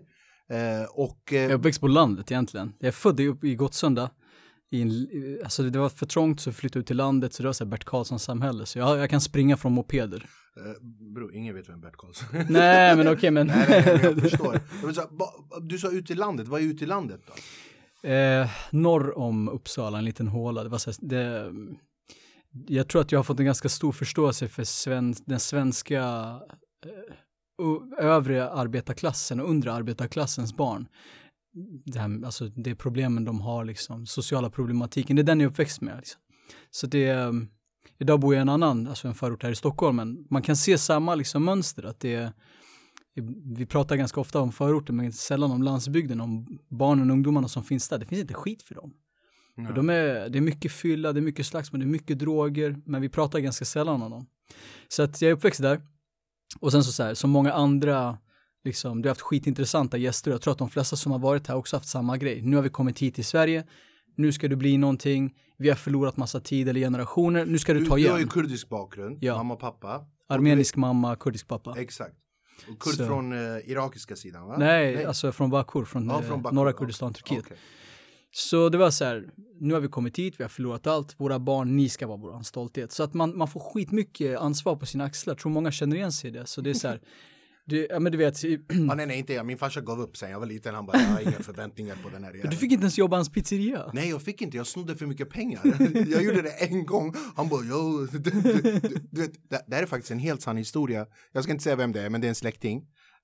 Eh, 0.50 0.84
och, 0.92 1.20
jag 1.32 1.44
är 1.44 1.54
uppväxt 1.54 1.82
på 1.82 1.88
landet 1.88 2.32
egentligen. 2.32 2.74
Jag 2.80 2.88
är 2.88 2.92
född 2.92 3.20
i, 3.20 3.36
i 3.42 3.56
Gottsunda. 3.56 4.10
I 4.74 4.82
en, 4.82 5.08
alltså 5.44 5.64
det 5.64 5.80
var 5.80 5.90
för 5.90 6.06
trångt 6.06 6.42
så 6.42 6.50
jag 6.50 6.56
flyttade 6.56 6.80
ut 6.80 6.88
till 6.88 6.98
landet 6.98 7.34
så 7.34 7.44
det 7.44 7.48
var 7.48 7.54
så 7.54 7.64
här 7.64 7.72
Bert 7.72 7.84
Karlsson 7.84 8.20
samhälle. 8.20 8.66
Så 8.66 8.80
jag, 8.80 8.98
jag 8.98 9.10
kan 9.10 9.22
springa 9.22 9.58
från 9.58 9.72
mopeder. 9.72 10.30
Uh, 10.58 11.14
bro, 11.14 11.32
ingen 11.32 11.56
vet 11.56 11.70
vem 11.70 11.82
Bert 11.82 11.98
Karlsson 11.98 12.36
är. 12.36 12.46
Nej, 12.50 12.96
men 12.96 13.08
okej, 13.08 13.18
okay, 13.18 13.32
men... 13.32 13.48
nej, 13.48 13.66
nej, 13.70 14.00
jag 14.04 14.22
förstår. 14.22 14.60
Du 15.62 15.78
sa 15.78 15.92
ut 15.92 16.12
i 16.12 16.16
landet, 16.16 16.48
vad 16.48 16.62
är 16.62 16.66
ut 16.66 16.82
i 16.82 16.86
landet 16.86 17.22
då? 17.28 17.34
Eh, 18.10 18.50
norr 18.72 19.18
om 19.18 19.50
Uppsala, 19.50 19.98
en 19.98 20.06
liten 20.06 20.28
håla. 20.28 20.64
Det 20.64 20.70
var 20.70 20.78
så 20.78 20.92
här, 20.92 20.98
det, 21.10 21.54
jag 22.68 22.88
tror 22.88 23.02
att 23.02 23.12
jag 23.12 23.20
har 23.20 23.24
fått 23.24 23.40
en 23.40 23.46
ganska 23.46 23.70
stor 23.70 23.92
förståelse 23.92 24.48
för 24.48 24.64
sven, 24.64 25.16
den 25.26 25.40
svenska 25.40 26.02
eh, 26.86 28.06
övre 28.06 28.50
arbetarklassen 28.50 29.40
och 29.40 29.50
undre 29.50 29.74
arbetarklassens 29.74 30.54
barn. 30.58 30.88
Det, 31.86 32.00
här, 32.00 32.26
alltså 32.26 32.48
det 32.48 32.76
problemen 32.76 33.26
de 33.26 33.42
har, 33.42 33.66
liksom, 33.66 34.06
sociala 34.06 34.50
problematiken, 34.50 35.16
det 35.16 35.22
är 35.22 35.24
den 35.24 35.40
jag 35.40 35.48
är 35.48 35.52
uppväxt 35.52 35.82
med. 35.82 35.98
Liksom. 35.98 36.22
Så 36.72 36.88
det 36.88 37.34
Idag 38.02 38.20
bor 38.20 38.34
jag 38.34 38.40
i 38.40 38.42
en 38.42 38.50
annan, 38.50 38.88
alltså 38.88 39.08
en 39.08 39.16
förort 39.16 39.44
här 39.44 39.52
i 39.52 39.56
Stockholm, 39.56 39.96
men 39.96 40.26
man 40.30 40.42
kan 40.42 40.56
se 40.56 40.78
samma 40.78 41.16
liksom 41.16 41.46
mönster. 41.46 41.84
Att 41.84 42.00
det 42.00 42.14
är, 42.14 42.32
vi 43.56 43.66
pratar 43.66 43.96
ganska 43.96 44.20
ofta 44.20 44.40
om 44.40 44.52
förorten, 44.52 44.96
men 44.96 45.14
sällan 45.14 45.52
om 45.52 45.64
landsbygden, 45.64 46.22
om 46.22 46.60
barnen 46.70 47.10
och 47.10 47.14
ungdomarna 47.14 47.48
som 47.48 47.64
finns 47.64 47.90
där. 47.90 47.98
Det 47.98 48.06
finns 48.06 48.22
inte 48.22 48.34
skit 48.34 48.64
för 48.64 48.76
dem. 48.76 48.94
För 49.68 49.74
de 49.74 49.90
är, 49.90 50.30
det 50.30 50.40
är 50.40 50.42
mycket 50.42 50.72
fylla, 50.72 51.14
det 51.14 51.20
är 51.20 51.22
mycket 51.22 51.46
slagsmål, 51.46 51.80
det 51.80 51.86
är 51.86 51.88
mycket 51.88 52.20
droger, 52.20 52.78
men 52.86 53.02
vi 53.02 53.10
pratar 53.10 53.40
ganska 53.40 53.66
sällan 53.66 54.02
om 54.02 54.12
dem. 54.12 54.28
Så 54.88 55.04
att 55.04 55.22
jag 55.22 55.30
är 55.30 55.36
uppväxt 55.36 55.62
där. 55.62 55.82
Och 56.60 56.72
sen 56.72 56.84
så, 56.84 56.92
så 56.92 57.04
här, 57.04 57.14
som 57.14 57.30
många 57.30 57.54
andra, 57.54 58.18
liksom, 58.66 59.02
du 59.02 59.10
har 59.10 59.12
haft 59.12 59.22
skitintressanta 59.22 59.98
gäster. 59.98 60.32
Jag 60.32 60.42
tror 60.42 60.52
att 60.52 60.58
de 60.58 60.70
flesta 60.70 60.96
som 60.96 61.12
har 61.12 61.20
varit 61.20 61.48
här 61.48 61.56
också 61.56 61.76
haft 61.76 61.90
samma 61.90 62.18
grej. 62.18 62.42
Nu 62.42 62.56
har 62.56 62.64
vi 62.64 62.70
kommit 62.70 63.00
hit 63.00 63.16
till 63.16 63.26
Sverige, 63.26 63.64
nu 64.16 64.32
ska 64.32 64.48
du 64.48 64.56
bli 64.56 64.78
någonting, 64.78 65.34
vi 65.58 65.70
har 65.70 65.76
förlorat 65.76 66.18
massa 66.18 66.40
tid 66.40 66.70
eller 66.70 66.80
generationer, 66.80 67.46
nu 67.46 67.60
ska 67.60 67.74
du, 67.74 67.80
du 67.80 67.86
ta 67.86 67.98
igen. 67.98 68.08
Du 68.08 68.12
har 68.14 68.20
ju 68.20 68.28
kurdisk 68.28 68.70
bakgrund, 68.70 69.18
ja. 69.22 69.38
mamma 69.38 69.54
och 69.54 69.60
pappa. 69.60 70.06
Armenisk 70.30 70.76
mamma, 70.76 71.16
kurdisk 71.16 71.48
pappa. 71.48 71.76
Exakt. 71.78 72.16
Och 72.70 72.80
kurd 72.80 72.94
så. 72.94 73.06
från 73.06 73.34
uh, 73.34 73.70
irakiska 73.70 74.16
sidan 74.16 74.48
va? 74.48 74.58
Nej, 74.58 74.96
Nej, 74.96 75.06
alltså 75.06 75.32
från 75.32 75.50
Bakur, 75.50 75.86
från, 75.86 76.10
ja, 76.10 76.22
från 76.22 76.38
eh, 76.38 76.42
Bakur. 76.42 76.56
norra 76.56 76.74
Kurdistan, 76.74 77.14
Turkiet. 77.14 77.46
Okay. 77.46 77.58
Så 78.34 78.70
det 78.70 78.78
var 78.78 78.92
så 78.92 79.06
här, 79.06 79.30
nu 79.60 79.74
har 79.74 79.82
vi 79.82 79.88
kommit 79.88 80.20
hit, 80.20 80.36
vi 80.38 80.44
har 80.44 80.50
förlorat 80.50 80.88
allt, 80.88 81.20
våra 81.20 81.40
barn, 81.40 81.78
ni 81.78 81.90
ska 81.90 82.08
vara 82.08 82.18
vår 82.18 82.42
stolthet. 82.44 82.92
Så 82.92 83.04
att 83.04 83.14
man, 83.14 83.38
man 83.38 83.48
får 83.48 83.60
skitmycket 83.60 84.40
ansvar 84.40 84.76
på 84.76 84.86
sina 84.86 85.04
axlar, 85.04 85.32
jag 85.32 85.40
tror 85.40 85.52
många 85.52 85.72
känner 85.72 85.96
igen 85.96 86.12
sig 86.12 86.30
i 86.30 86.34
det. 86.34 86.46
Så 86.46 86.62
det 86.62 86.70
är 86.70 86.74
så 86.74 86.88
här, 86.88 87.02
Du, 87.72 87.88
ja 87.90 88.00
men 88.00 88.12
du 88.12 88.18
vet. 88.18 88.36
ah, 88.90 88.96
nej 88.96 89.06
nej 89.06 89.18
inte 89.18 89.34
jag, 89.34 89.46
min 89.46 89.58
farsa 89.58 89.82
gav 89.82 90.02
upp 90.02 90.18
sen 90.18 90.32
jag 90.32 90.40
var 90.40 90.46
liten, 90.46 90.76
han 90.76 90.86
bara 90.86 90.98
jag 90.98 91.08
har 91.08 91.22
inga 91.22 91.32
förväntningar 91.32 91.96
på 92.04 92.10
den 92.10 92.24
här 92.24 92.32
jäveln. 92.32 92.50
Du 92.50 92.58
fick 92.58 92.72
inte 92.72 92.82
ens 92.82 92.98
jobba 92.98 93.16
hans 93.16 93.30
pizzeria? 93.30 93.92
Nej 93.94 94.10
jag 94.10 94.22
fick 94.22 94.42
inte, 94.42 94.58
jag 94.58 94.68
snodde 94.68 94.96
för 94.96 95.06
mycket 95.06 95.30
pengar. 95.30 95.62
jag 96.08 96.24
gjorde 96.24 96.42
det 96.42 96.50
en 96.50 96.86
gång, 96.86 97.14
han 97.36 97.50
bara 97.50 97.62
jo, 97.64 98.08
du, 98.12 98.20
du, 98.20 98.42
du, 99.12 99.22
vet, 99.22 99.50
det, 99.50 99.64
det 99.68 99.76
här 99.76 99.84
är 99.84 99.88
faktiskt 99.88 100.12
en 100.12 100.20
helt 100.20 100.42
sann 100.42 100.58
historia. 100.58 101.06
Jag 101.32 101.44
ska 101.44 101.52
inte 101.52 101.64
säga 101.64 101.76
vem 101.76 101.92
det 101.92 102.02
är, 102.02 102.10
men 102.10 102.22
det 102.22 102.28
är 102.28 102.30
en 102.30 102.36
släkting. 102.36 102.78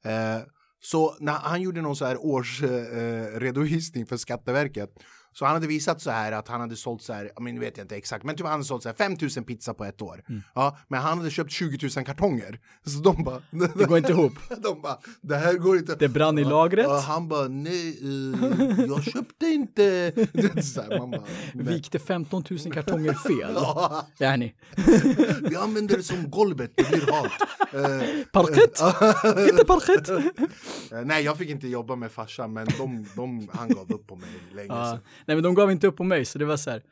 Uh, 0.06 0.44
så 0.80 1.18
när 1.20 1.34
han 1.34 1.62
gjorde 1.62 1.82
någon 1.82 1.96
så 1.96 2.06
här 2.06 2.18
årsredovisning 2.26 4.04
uh, 4.04 4.08
för 4.08 4.18
Skatteverket 4.18 4.90
så 5.38 5.46
han 5.46 5.54
hade 5.54 5.68
visat 5.68 6.02
så 6.02 6.12
här 6.12 6.32
att 6.32 6.48
han 6.48 6.62
hade 6.62 6.76
sålt 6.76 7.02
så 7.02 7.14
här, 7.14 7.32
men 7.40 7.60
vet 7.60 7.78
jag 7.78 7.84
inte 7.84 7.96
exakt, 7.96 8.24
men 8.24 8.36
typ 8.36 8.46
han 8.46 8.52
hade 8.52 8.64
sålt 8.64 8.84
så 8.84 8.90
här 8.90 8.96
5000 8.96 9.44
pizza 9.44 9.74
på 9.74 9.86
ett 9.86 10.02
år. 10.02 10.24
Mm. 10.30 10.42
Ja, 10.56 10.78
men 10.88 11.02
han 11.02 11.18
hade 11.18 11.32
köpt 11.32 11.52
20 11.52 11.90
000 11.96 12.06
kartonger. 12.06 12.60
Så 12.86 13.00
de 13.00 13.24
bara... 13.24 13.42
Det 13.52 13.86
går 13.86 13.98
inte 13.98 14.12
ihop. 14.12 14.34
De 14.64 14.82
bara, 14.82 14.98
det 15.22 15.36
här 15.36 15.54
går 15.54 15.78
inte. 15.78 15.96
Det 15.96 16.10
brann 16.10 16.40
i 16.40 16.44
lagret. 16.44 16.86
Ja, 16.90 17.00
han 17.00 17.28
bara, 17.28 17.48
nej, 17.48 18.04
uh, 18.04 18.86
jag 18.88 19.04
köpte 19.04 19.46
inte. 19.46 20.12
så 20.64 20.82
här, 20.82 21.00
man 21.00 21.12
bara, 21.12 21.24
Vikte 21.54 22.00
15 22.00 22.44
000 22.50 22.74
kartonger 22.74 23.14
fel. 23.14 23.54
ja. 23.56 24.08
Järni. 24.20 24.56
Vi 25.50 25.56
använder 25.56 25.98
det 25.98 26.04
som 26.04 26.30
golvet, 26.30 26.72
det 26.76 26.90
blir 26.90 27.12
halt. 27.12 27.32
Uh, 27.74 28.26
parkett! 28.32 28.80
inte 29.50 29.66
parkett! 29.66 30.10
nej, 31.06 31.24
jag 31.24 31.38
fick 31.38 31.50
inte 31.50 31.68
jobba 31.68 31.96
med 31.96 32.12
farsan, 32.12 32.54
men 32.54 32.68
de, 32.78 33.06
de, 33.16 33.50
han 33.54 33.70
gav 33.70 33.92
upp 33.92 34.08
på 34.08 34.16
mig 34.16 34.30
länge. 34.56 34.74
Uh, 34.74 34.98
Nej 35.28 35.36
men 35.38 35.44
de 35.44 35.56
gav 35.56 35.72
inte 35.72 35.88
upp 35.88 35.98
på 35.98 36.04
mig 36.04 36.26
så 36.26 36.40
det 36.40 36.46
var 36.46 36.58
så 36.58 36.70
här. 36.70 36.84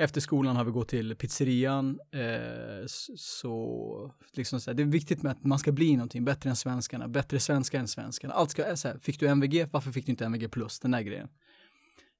Efter 0.00 0.20
skolan 0.20 0.56
har 0.56 0.64
vi 0.64 0.70
gått 0.70 0.88
till 0.88 1.16
pizzerian. 1.16 1.98
Eh, 2.12 2.86
så, 3.16 4.12
liksom 4.32 4.60
så 4.60 4.70
här, 4.70 4.76
det 4.76 4.82
är 4.82 4.86
viktigt 4.86 5.22
med 5.22 5.32
att 5.32 5.44
man 5.44 5.58
ska 5.58 5.72
bli 5.72 5.96
någonting 5.96 6.24
bättre 6.24 6.50
än 6.50 6.56
svenskarna, 6.56 7.08
bättre 7.08 7.40
svenska 7.40 7.78
än 7.78 7.88
svenskarna. 7.88 8.34
Allt 8.34 8.50
ska, 8.50 8.66
eh, 8.66 8.74
så 8.74 8.88
här, 8.88 8.98
fick 8.98 9.20
du 9.20 9.26
MVG, 9.26 9.66
varför 9.72 9.92
fick 9.92 10.06
du 10.06 10.10
inte 10.12 10.24
MVG 10.24 10.48
plus? 10.48 10.80
Den 10.80 10.90
där 10.90 11.00
grejen. 11.00 11.28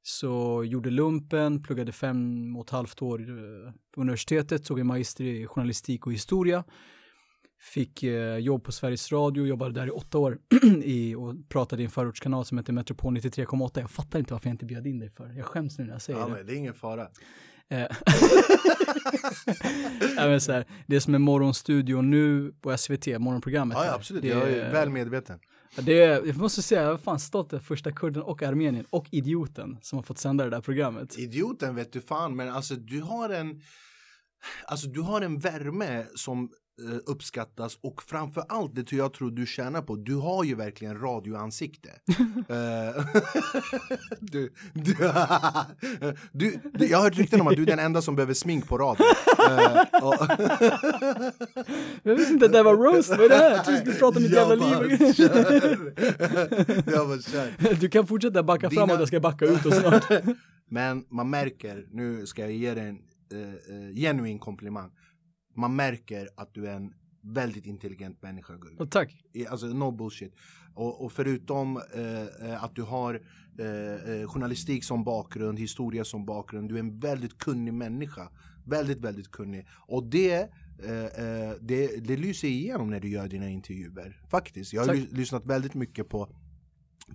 Så 0.03 0.65
gjorde 0.65 0.91
lumpen, 0.91 1.63
pluggade 1.63 1.93
fem 1.93 2.57
och 2.57 2.65
ett 2.65 2.71
halvt 2.71 3.03
år 3.03 3.21
eh, 3.21 3.73
på 3.95 4.01
universitetet, 4.01 4.65
tog 4.65 4.81
en 4.81 4.87
magister 4.87 5.25
i 5.25 5.47
journalistik 5.47 6.07
och 6.07 6.13
historia. 6.13 6.65
Fick 7.61 8.03
eh, 8.03 8.37
jobb 8.37 8.65
på 8.65 8.73
Sveriges 8.73 9.13
Radio, 9.13 9.47
jobbade 9.47 9.81
där 9.81 9.87
i 9.87 9.91
åtta 9.91 10.19
år 10.19 10.39
i, 10.83 11.15
och 11.15 11.35
pratade 11.49 11.83
i 11.83 11.85
en 11.85 11.91
förortskanal 11.91 12.45
som 12.45 12.59
heter 12.59 12.73
Metropol 12.73 13.17
93,8. 13.17 13.81
Jag 13.81 13.91
fattar 13.91 14.19
inte 14.19 14.35
varför 14.35 14.49
jag 14.49 14.55
inte 14.55 14.65
bjöd 14.65 14.87
in 14.87 14.99
dig 14.99 15.11
för. 15.11 15.33
Jag 15.37 15.47
skäms 15.47 15.79
nu 15.79 15.85
när 15.85 15.93
jag 15.93 16.03
säger 16.03 16.19
ja, 16.19 16.27
det. 16.27 16.33
Men 16.33 16.47
det 16.47 16.53
är 16.53 16.57
ingen 16.57 16.75
fara. 16.75 17.09
Eh, 17.71 17.79
ja, 20.17 20.27
men 20.27 20.41
så 20.41 20.53
här, 20.53 20.65
det 20.87 21.01
som 21.01 21.15
är 21.15 21.19
Morgonstudion 21.19 22.11
nu 22.11 22.53
på 22.61 22.79
SVT, 22.79 23.07
morgonprogrammet. 23.07 23.79
Ja, 23.79 23.87
ja 23.87 23.95
absolut, 23.95 24.23
det, 24.23 24.29
jag 24.29 24.51
är 24.51 24.73
väl 24.73 24.91
medveten. 24.91 25.39
Det 25.77 26.03
är, 26.03 26.27
jag 26.27 26.37
måste 26.37 26.63
säga, 26.63 26.83
jag 26.83 26.93
är 26.93 26.97
fan 26.97 27.21
stolt 27.21 27.53
över 27.53 27.65
första 27.65 27.93
kurden 27.93 28.23
och 28.23 28.43
Armenien 28.43 28.85
och 28.91 29.07
Idioten 29.11 29.79
som 29.83 29.99
har 29.99 30.03
fått 30.03 30.19
sända 30.19 30.45
det 30.45 30.51
där 30.51 30.61
programmet. 30.61 31.19
Idioten 31.19 31.75
vet 31.75 31.93
du 31.93 32.01
fan, 32.01 32.37
men 32.37 32.49
alltså 32.49 32.75
du 32.75 33.01
har 33.01 33.31
en 33.31 33.61
Alltså 34.67 34.89
du 34.89 35.01
har 35.01 35.21
en 35.21 35.39
värme 35.39 36.07
som 36.15 36.51
Eh, 36.51 36.68
uppskattas 37.07 37.79
och 37.81 38.03
framför 38.03 38.45
allt 38.49 38.75
det 38.75 38.93
jag 38.93 39.13
tror 39.13 39.31
du 39.31 39.47
tjänar 39.47 39.83
på, 39.83 39.97
du 39.97 40.15
har 40.15 40.45
ju 40.45 40.55
verkligen 40.55 41.01
radioansikte. 41.01 41.91
Eh, 42.49 43.05
du, 44.21 44.53
du, 44.73 44.97
du, 46.33 46.61
du, 46.75 46.87
jag 46.87 46.99
har 46.99 47.05
hört 47.05 47.19
rykten 47.19 47.41
om 47.41 47.47
att 47.47 47.57
du 47.57 47.63
är 47.63 47.67
den 47.67 47.79
enda 47.79 48.03
som 48.03 48.17
behöver 48.17 48.35
smink 48.35 48.69
på 48.69 48.79
radio. 48.79 49.05
Uh, 49.05 49.85
jag 52.03 52.17
visste 52.17 52.33
inte 52.33 52.47
att 52.47 52.53
det 52.53 52.63
var 52.63 52.77
roast, 52.77 53.09
vad 53.09 53.21
är 53.21 53.29
det 53.29 53.35
här? 53.35 53.63
Trodde 53.63 53.79
du 53.79 53.81
skulle 53.81 53.99
prata 53.99 54.17
om 54.17 54.23
mitt 54.23 54.33
jävla 54.33 54.55
liv. 54.55 55.01
jag 56.87 57.09
bara 57.09 57.19
kör. 57.19 57.81
Du 57.81 57.89
kan 57.89 58.07
fortsätta 58.07 58.43
backa 58.43 58.69
Dina... 58.69 58.81
framåt, 58.81 58.99
jag 58.99 59.09
ska 59.09 59.21
backa 59.21 59.45
ut 59.45 59.67
och 59.67 59.75
snart. 59.75 60.05
Men 60.69 61.05
man 61.09 61.31
märker, 61.31 61.87
nu 61.91 62.27
ska 62.27 62.43
jag 62.43 62.53
ge 62.53 62.75
dig 62.75 62.89
en 62.89 62.99
uh, 63.39 63.95
genuin 63.95 64.39
komplimang 64.39 64.91
man 65.59 65.77
märker 65.77 66.29
att 66.37 66.55
du 66.55 66.67
är 66.67 66.75
en 66.75 66.95
väldigt 67.23 67.67
intelligent 67.67 68.23
människa. 68.23 68.53
Och 68.79 68.91
tack. 68.91 69.25
Alltså 69.49 69.67
no 69.67 69.91
bullshit. 69.91 70.35
Och, 70.75 71.05
och 71.05 71.13
förutom 71.13 71.77
eh, 71.77 72.65
att 72.65 72.75
du 72.75 72.83
har 72.83 73.15
eh, 73.15 74.29
journalistik 74.29 74.85
som 74.85 75.05
bakgrund, 75.05 75.59
historia 75.59 76.05
som 76.05 76.27
bakgrund, 76.27 76.69
du 76.69 76.75
är 76.75 76.81
en 76.81 76.99
väldigt 76.99 77.39
kunnig 77.39 77.75
människa. 77.75 78.29
Väldigt, 78.67 79.01
väldigt 79.01 79.31
kunnig. 79.31 79.67
Och 79.87 80.05
det 80.11 80.41
eh, 80.79 81.53
det, 81.61 82.07
det 82.07 82.17
lyser 82.17 82.49
igenom 82.49 82.91
när 82.91 83.01
du 83.01 83.09
gör 83.09 83.29
dina 83.29 83.49
intervjuer. 83.49 84.23
Faktiskt. 84.31 84.73
Jag 84.73 84.85
har 84.85 84.95
lyssnat 84.95 85.47
väldigt 85.47 85.75
mycket 85.75 86.09
på 86.09 86.29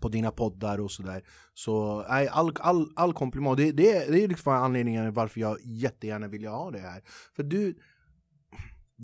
på 0.02 0.10
dina 0.10 0.32
poddar 0.32 0.80
och 0.80 0.92
sådär. 0.92 1.24
Så 1.54 2.06
nej, 2.10 2.28
all, 2.28 2.52
all, 2.60 2.92
all 2.96 3.14
komplimang. 3.14 3.56
Det, 3.56 3.72
det, 3.72 4.12
det 4.12 4.24
är 4.24 4.28
liksom 4.28 4.54
anledningen 4.54 5.14
varför 5.14 5.42
jag 5.42 5.58
jättegärna 5.64 6.28
vill 6.28 6.46
ha 6.46 6.72
det 6.72 6.80
här. 6.80 7.04
För 7.36 7.44
du, 7.44 7.76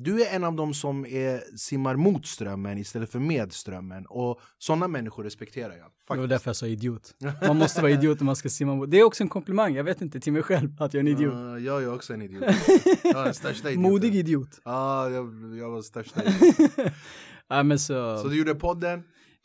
du 0.04 0.24
är 0.24 0.36
en 0.36 0.44
av 0.44 0.56
dem 0.56 0.74
som 0.74 1.06
är, 1.06 1.58
simmar 1.58 1.96
mot 1.96 2.26
strömmen 2.26 2.78
istället 2.78 3.12
för 3.12 3.20
med 3.20 3.54
strömmen. 3.54 4.06
Och 4.06 4.42
sådana 4.58 4.88
människor 4.88 5.24
respekterar 5.24 5.74
jag. 5.74 5.78
Faktiskt. 5.78 6.10
Det 6.10 6.18
var 6.18 6.28
därför 6.28 6.50
jag 6.50 6.56
sa 6.56 6.68
idiot. 6.68 7.16
Man 7.48 7.58
måste 7.58 7.82
vara 7.82 7.92
idiot 7.92 8.20
om 8.20 8.26
man 8.26 8.36
ska 8.36 8.50
simma 8.50 8.76
mot. 8.76 8.92
Det 8.92 9.00
är 9.00 9.04
också 9.04 9.24
en 9.24 9.30
komplimang, 9.30 9.76
jag 9.76 9.84
vet 9.84 10.02
inte, 10.02 10.20
till 10.20 10.34
mig 10.34 10.44
själv 10.44 10.82
att 10.82 10.94
jag 10.94 11.06
är 11.06 11.12
en 11.12 11.18
idiot. 11.18 11.34
Uh, 11.34 11.66
jag 11.66 11.84
är 11.84 11.94
också 11.94 12.14
en 12.14 12.22
idiot. 12.22 12.44
Jag 13.04 13.22
är 13.22 13.26
den 13.26 13.34
största 13.34 13.70
idioten. 13.70 13.92
Modig 13.92 14.16
idiot. 14.16 14.62
Ja, 14.66 15.06
uh, 15.08 15.14
jag, 15.14 15.58
jag 15.58 15.70
var 15.70 15.82
största 15.82 16.24
idioten. 16.24 16.92
ja, 17.48 17.64
men 17.64 17.80
så... 17.80 18.18
så 18.18 18.28
du 18.28 18.38
gjorde 18.38 18.56
podden? 18.56 19.04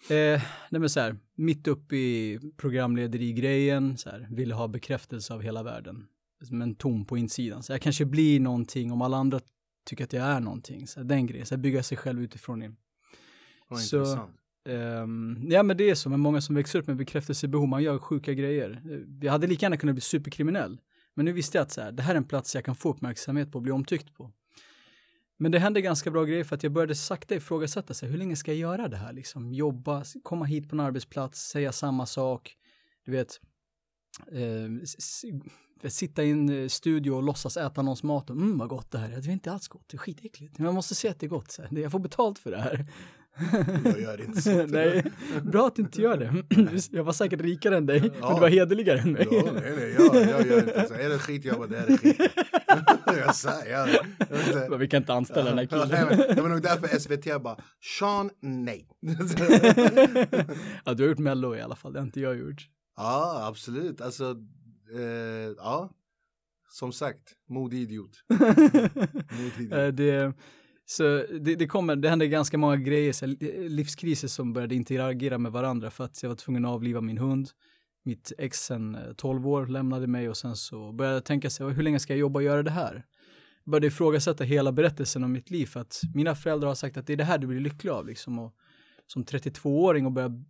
Eh, 0.08 0.42
nej 0.70 0.80
men 0.80 0.90
så 0.90 1.00
här, 1.00 1.16
mitt 1.36 1.68
uppe 1.68 1.96
i 1.96 2.40
programlederi-grejen, 2.56 3.96
så 3.96 4.10
här, 4.10 4.28
ville 4.30 4.54
ha 4.54 4.68
bekräftelse 4.68 5.34
av 5.34 5.42
hela 5.42 5.62
världen. 5.62 6.06
Men 6.50 6.74
tom 6.74 7.04
på 7.04 7.18
insidan. 7.18 7.62
Så 7.62 7.72
jag 7.72 7.82
kanske 7.82 8.04
blir 8.04 8.40
någonting 8.40 8.92
om 8.92 9.02
alla 9.02 9.16
andra 9.16 9.40
tycker 9.84 10.04
att 10.04 10.12
jag 10.12 10.26
är 10.26 10.40
någonting. 10.40 10.86
Så 10.86 11.02
den 11.02 11.26
grejen, 11.26 11.46
så 11.46 11.56
bygga 11.56 11.82
sig 11.82 11.98
själv 11.98 12.22
utifrån 12.22 12.60
det. 12.60 12.72
Vad 13.68 13.80
så, 13.80 13.96
intressant. 13.96 14.30
Um, 14.68 15.46
ja 15.50 15.62
men 15.62 15.76
det 15.76 15.90
är 15.90 15.94
så 15.94 16.10
med 16.10 16.20
många 16.20 16.40
som 16.40 16.54
växer 16.54 16.78
upp 16.78 16.86
med 16.86 16.96
bekräftelsebehov, 16.96 17.68
man 17.68 17.82
gör 17.82 17.98
sjuka 17.98 18.32
grejer. 18.34 18.82
Jag 19.22 19.32
hade 19.32 19.46
lika 19.46 19.66
gärna 19.66 19.76
kunnat 19.76 19.94
bli 19.94 20.00
superkriminell. 20.00 20.80
Men 21.14 21.24
nu 21.24 21.32
visste 21.32 21.58
jag 21.58 21.62
att 21.62 21.70
så 21.70 21.80
här, 21.80 21.92
det 21.92 22.02
här 22.02 22.14
är 22.14 22.18
en 22.18 22.24
plats 22.24 22.54
jag 22.54 22.64
kan 22.64 22.76
få 22.76 22.90
uppmärksamhet 22.90 23.52
på 23.52 23.58
och 23.58 23.62
bli 23.62 23.72
omtyckt 23.72 24.14
på. 24.14 24.32
Men 25.36 25.52
det 25.52 25.58
hände 25.58 25.80
ganska 25.80 26.10
bra 26.10 26.24
grejer 26.24 26.44
för 26.44 26.56
att 26.56 26.62
jag 26.62 26.72
började 26.72 26.94
sakta 26.94 27.34
ifrågasätta 27.34 27.94
sig. 27.94 28.08
Hur 28.08 28.18
länge 28.18 28.36
ska 28.36 28.52
jag 28.52 28.58
göra 28.58 28.88
det 28.88 28.96
här 28.96 29.12
liksom? 29.12 29.52
Jobba, 29.52 30.04
komma 30.22 30.44
hit 30.44 30.68
på 30.68 30.76
en 30.76 30.80
arbetsplats, 30.80 31.40
säga 31.40 31.72
samma 31.72 32.06
sak. 32.06 32.56
Du 33.04 33.12
vet, 33.12 33.40
eh, 34.32 34.68
sitta 35.90 36.24
i 36.24 36.30
en 36.30 36.62
eh, 36.62 36.68
studio 36.68 37.10
och 37.10 37.22
låtsas 37.22 37.56
äta 37.56 37.82
någons 37.82 38.02
mat 38.02 38.30
och 38.30 38.36
mm 38.36 38.58
vad 38.58 38.68
gott 38.68 38.90
det 38.90 38.98
här 38.98 39.10
är. 39.10 39.20
Det 39.20 39.28
är 39.28 39.32
inte 39.32 39.52
alls 39.52 39.68
gott, 39.68 39.84
det 39.86 39.96
är 39.96 39.98
skitäckligt. 39.98 40.58
Men 40.58 40.64
jag 40.64 40.74
måste 40.74 40.94
se 40.94 41.08
att 41.08 41.20
det 41.20 41.26
är 41.26 41.30
gott. 41.30 41.50
Så 41.50 41.62
här. 41.62 41.78
Jag 41.78 41.92
får 41.92 41.98
betalt 41.98 42.38
för 42.38 42.50
det 42.50 42.58
här. 42.60 42.86
Jag 43.84 44.00
gör 44.00 44.20
inte 44.20 44.42
så. 44.42 44.66
nej, 44.66 45.04
bra 45.42 45.66
att 45.66 45.76
du 45.76 45.82
inte 45.82 46.02
gör 46.02 46.16
det. 46.16 46.44
Jag 46.96 47.04
var 47.04 47.12
säkert 47.12 47.40
rikare 47.40 47.76
än 47.76 47.86
dig, 47.86 48.12
ja. 48.20 48.26
men 48.26 48.34
du 48.34 48.40
var 48.40 48.48
hederligare 48.48 48.98
än 48.98 49.12
mig. 49.12 49.28
Ja, 49.30 49.42
nej, 49.54 49.72
nej, 49.76 49.96
jag, 49.98 50.16
jag 50.16 50.46
gör 50.46 50.58
inte 50.58 50.88
så. 50.88 50.94
Är 50.94 51.08
det 51.08 51.18
skit, 51.18 51.44
jag 51.44 51.56
bara, 51.56 51.66
det 51.66 51.78
här 51.78 51.86
är 51.86 51.96
skit. 51.96 52.20
jag 53.26 53.34
sa, 53.34 53.64
jag, 53.64 53.88
jag, 53.88 54.70
men 54.70 54.78
vi 54.78 54.88
kan 54.88 55.02
inte 55.02 55.14
anställa 55.14 55.50
den 55.50 55.58
här 55.58 55.66
killen. 55.66 56.18
det 56.34 56.42
var 56.42 56.48
nog 56.48 56.62
därför 56.62 56.98
SVT 56.98 57.42
bara, 57.42 57.56
Sean, 57.98 58.30
nej. 58.40 58.88
ja, 60.84 60.94
du 60.94 61.02
har 61.02 61.08
gjort 61.08 61.18
mello 61.18 61.56
i 61.56 61.60
alla 61.60 61.76
fall, 61.76 61.92
det 61.92 61.98
har 61.98 62.06
inte 62.06 62.20
jag 62.20 62.38
gjort. 62.38 62.68
Ja, 62.96 63.46
absolut. 63.48 64.00
Alltså, 64.00 64.36
eh, 64.94 65.54
ja. 65.56 65.90
Som 66.68 66.92
sagt, 66.92 67.32
modig 67.48 67.82
idiot. 67.82 68.24
Eh, 69.72 69.88
det, 69.88 70.34
så 70.86 71.02
det, 71.40 71.54
det, 71.54 71.66
kommer, 71.66 71.96
det 71.96 72.08
hände 72.08 72.26
ganska 72.26 72.58
många 72.58 72.76
grejer, 72.76 73.68
livskriser 73.68 74.28
som 74.28 74.52
började 74.52 74.74
interagera 74.74 75.38
med 75.38 75.52
varandra 75.52 75.90
för 75.90 76.04
att 76.04 76.22
jag 76.22 76.30
var 76.30 76.36
tvungen 76.36 76.64
att 76.64 76.70
avliva 76.70 77.00
min 77.00 77.18
hund. 77.18 77.48
Mitt 78.04 78.32
ex 78.38 78.58
sen 78.58 78.98
12 79.16 79.42
eh, 79.42 79.48
år 79.48 79.66
lämnade 79.66 80.06
mig 80.06 80.28
och 80.28 80.36
sen 80.36 80.56
så 80.56 80.92
började 80.92 81.16
jag 81.16 81.24
tänka 81.24 81.50
sig, 81.50 81.70
hur 81.70 81.82
länge 81.82 81.98
ska 81.98 82.12
jag 82.12 82.20
jobba 82.20 82.38
och 82.38 82.42
göra 82.42 82.62
det 82.62 82.70
här? 82.70 83.04
Jag 83.64 83.70
började 83.70 83.86
ifrågasätta 83.86 84.44
hela 84.44 84.72
berättelsen 84.72 85.24
om 85.24 85.32
mitt 85.32 85.50
liv 85.50 85.66
för 85.66 85.80
att 85.80 86.00
mina 86.14 86.34
föräldrar 86.34 86.68
har 86.68 86.74
sagt 86.74 86.96
att 86.96 87.06
det 87.06 87.12
är 87.12 87.16
det 87.16 87.24
här 87.24 87.38
du 87.38 87.46
blir 87.46 87.60
lycklig 87.60 87.90
av 87.90 88.06
liksom. 88.06 88.38
Och 88.38 88.54
som 89.06 89.24
32-åring 89.24 90.06
och 90.06 90.12
börja 90.12 90.44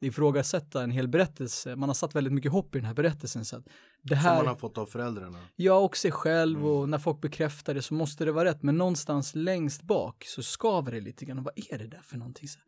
ifrågasätta 0.00 0.82
en 0.82 0.90
hel 0.90 1.08
berättelse. 1.08 1.76
Man 1.76 1.88
har 1.88 1.94
satt 1.94 2.14
väldigt 2.14 2.32
mycket 2.32 2.52
hopp 2.52 2.74
i 2.74 2.78
den 2.78 2.86
här 2.86 2.94
berättelsen. 2.94 3.44
Så 3.44 3.56
att 3.56 3.64
det 4.02 4.14
här, 4.14 4.36
Som 4.36 4.44
man 4.44 4.46
har 4.46 4.56
fått 4.60 4.78
av 4.78 4.86
föräldrarna? 4.86 5.38
Ja, 5.56 5.78
och 5.78 5.96
sig 5.96 6.12
själv 6.12 6.58
mm. 6.58 6.70
och 6.70 6.88
när 6.88 6.98
folk 6.98 7.20
bekräftar 7.20 7.74
det 7.74 7.82
så 7.82 7.94
måste 7.94 8.24
det 8.24 8.32
vara 8.32 8.44
rätt. 8.44 8.62
Men 8.62 8.78
någonstans 8.78 9.34
längst 9.34 9.82
bak 9.82 10.24
så 10.26 10.42
skaver 10.42 10.92
det 10.92 11.00
lite 11.00 11.24
grann. 11.24 11.42
vad 11.42 11.54
är 11.70 11.78
det 11.78 11.86
där 11.86 12.02
för 12.02 12.16
någonting? 12.16 12.48
Så 12.48 12.58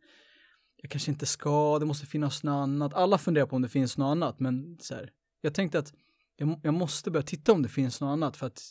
jag 0.81 0.91
kanske 0.91 1.11
inte 1.11 1.25
ska, 1.25 1.79
det 1.79 1.85
måste 1.85 2.05
finnas 2.05 2.43
något 2.43 2.63
annat. 2.63 2.93
Alla 2.93 3.17
funderar 3.17 3.45
på 3.45 3.55
om 3.55 3.61
det 3.61 3.69
finns 3.69 3.97
något 3.97 4.11
annat, 4.11 4.39
men 4.39 4.77
så 4.81 4.95
här, 4.95 5.09
jag 5.41 5.53
tänkte 5.53 5.79
att 5.79 5.93
jag, 6.35 6.59
jag 6.63 6.73
måste 6.73 7.11
börja 7.11 7.23
titta 7.23 7.51
om 7.51 7.61
det 7.61 7.69
finns 7.69 8.01
något 8.01 8.07
annat 8.07 8.37
för 8.37 8.47
att 8.47 8.61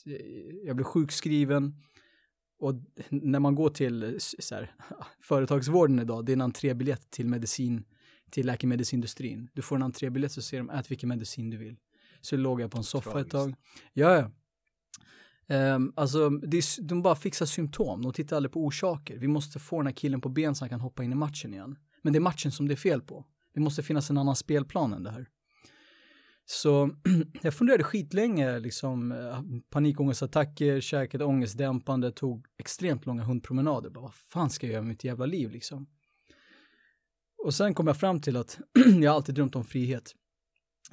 jag 0.66 0.76
blir 0.76 0.84
sjukskriven. 0.84 1.74
Och 2.58 2.74
när 3.08 3.38
man 3.38 3.54
går 3.54 3.70
till 3.70 4.16
så 4.20 4.54
här, 4.54 4.74
företagsvården 5.20 5.98
idag, 5.98 6.24
det 6.24 6.32
är 6.32 6.36
en 6.36 6.40
entrébiljett 6.40 7.10
till 7.10 7.28
medicin 7.28 7.84
till 8.32 8.46
läkemedelsindustrin. 8.46 9.48
Du 9.52 9.62
får 9.62 9.76
en 9.76 9.82
entrébiljett 9.82 10.32
så 10.32 10.42
säger 10.42 10.62
de 10.62 10.70
ät 10.70 10.90
vilken 10.90 11.08
medicin 11.08 11.50
du 11.50 11.56
vill. 11.56 11.76
Så 12.20 12.36
låg 12.36 12.60
jag 12.60 12.70
på 12.70 12.78
en 12.78 12.84
soffa 12.84 13.10
Tragiskt. 13.10 13.26
ett 13.26 13.40
tag. 13.40 13.54
Ja, 13.92 14.14
ja. 14.14 14.30
Um, 15.74 15.92
alltså, 15.96 16.18
är, 16.26 16.82
de 16.82 17.02
bara 17.02 17.14
fixar 17.14 17.46
symptom, 17.46 18.02
de 18.02 18.12
tittar 18.12 18.36
aldrig 18.36 18.52
på 18.52 18.64
orsaker. 18.64 19.18
Vi 19.18 19.28
måste 19.28 19.58
få 19.58 19.78
den 19.78 19.86
här 19.86 19.94
killen 19.94 20.20
på 20.20 20.28
ben 20.28 20.54
så 20.54 20.64
han 20.64 20.68
kan 20.68 20.80
hoppa 20.80 21.04
in 21.04 21.12
i 21.12 21.14
matchen 21.14 21.54
igen. 21.54 21.76
Men 22.02 22.12
det 22.12 22.18
är 22.18 22.20
matchen 22.20 22.52
som 22.52 22.68
det 22.68 22.74
är 22.74 22.76
fel 22.76 23.00
på. 23.00 23.24
Det 23.54 23.60
måste 23.60 23.82
finnas 23.82 24.10
en 24.10 24.18
annan 24.18 24.36
spelplan 24.36 24.92
än 24.92 25.02
det 25.02 25.10
här. 25.10 25.28
Så 26.44 26.90
jag 27.42 27.54
funderade 27.54 27.84
skitlänge, 27.84 28.58
liksom 28.58 29.12
eh, 29.12 29.42
panikångestattacker, 29.70 30.80
käkade 30.80 31.24
ångestdämpande, 31.24 32.12
tog 32.12 32.46
extremt 32.58 33.06
långa 33.06 33.22
hundpromenader. 33.22 33.90
Bara, 33.90 34.02
vad 34.02 34.14
fan 34.14 34.50
ska 34.50 34.66
jag 34.66 34.72
göra 34.72 34.82
med 34.82 34.88
mitt 34.88 35.04
jävla 35.04 35.26
liv 35.26 35.50
liksom? 35.50 35.86
Och 37.44 37.54
sen 37.54 37.74
kom 37.74 37.86
jag 37.86 38.00
fram 38.00 38.20
till 38.20 38.36
att 38.36 38.58
jag 39.02 39.14
alltid 39.14 39.34
drömt 39.34 39.56
om 39.56 39.64
frihet. 39.64 40.14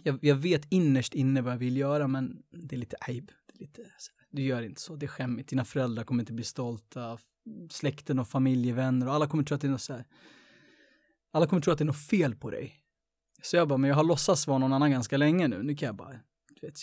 Jag, 0.03 0.19
jag, 0.21 0.35
vet 0.35 0.71
innerst 0.71 1.13
inne 1.13 1.41
vad 1.41 1.53
jag 1.53 1.57
vill 1.57 1.77
göra, 1.77 2.07
men 2.07 2.43
det 2.51 2.75
är 2.75 2.77
lite 2.77 2.97
aib. 2.99 3.31
Det 3.47 3.57
är 3.57 3.59
lite, 3.59 3.81
du 4.29 4.41
gör 4.41 4.61
inte 4.61 4.81
så, 4.81 4.95
det 4.95 5.05
är 5.05 5.07
skämmigt. 5.07 5.49
Dina 5.49 5.65
föräldrar 5.65 6.03
kommer 6.03 6.23
inte 6.23 6.33
bli 6.33 6.43
stolta, 6.43 7.17
släkten 7.69 8.19
och 8.19 8.27
familjevänner 8.27 9.07
och 9.07 9.13
alla 9.13 9.27
kommer 9.27 9.43
tro 9.43 9.55
att 9.55 9.61
det 9.61 9.67
är 9.67 9.71
något 9.71 9.81
så 9.81 9.93
här. 9.93 10.05
Alla 11.31 11.47
kommer 11.47 11.61
tro 11.61 11.71
att 11.73 11.77
det 11.77 11.83
är 11.83 11.85
något 11.85 12.07
fel 12.07 12.35
på 12.35 12.49
dig. 12.49 12.75
Så 13.41 13.55
jag 13.55 13.67
bara, 13.67 13.77
men 13.77 13.87
jag 13.89 13.95
har 13.95 14.03
låtsats 14.03 14.47
vara 14.47 14.57
någon 14.57 14.73
annan 14.73 14.91
ganska 14.91 15.17
länge 15.17 15.47
nu. 15.47 15.63
Nu 15.63 15.75
kan 15.75 15.85
jag 15.85 15.95
bara, 15.95 16.19
du 16.61 16.67
vet. 16.67 16.79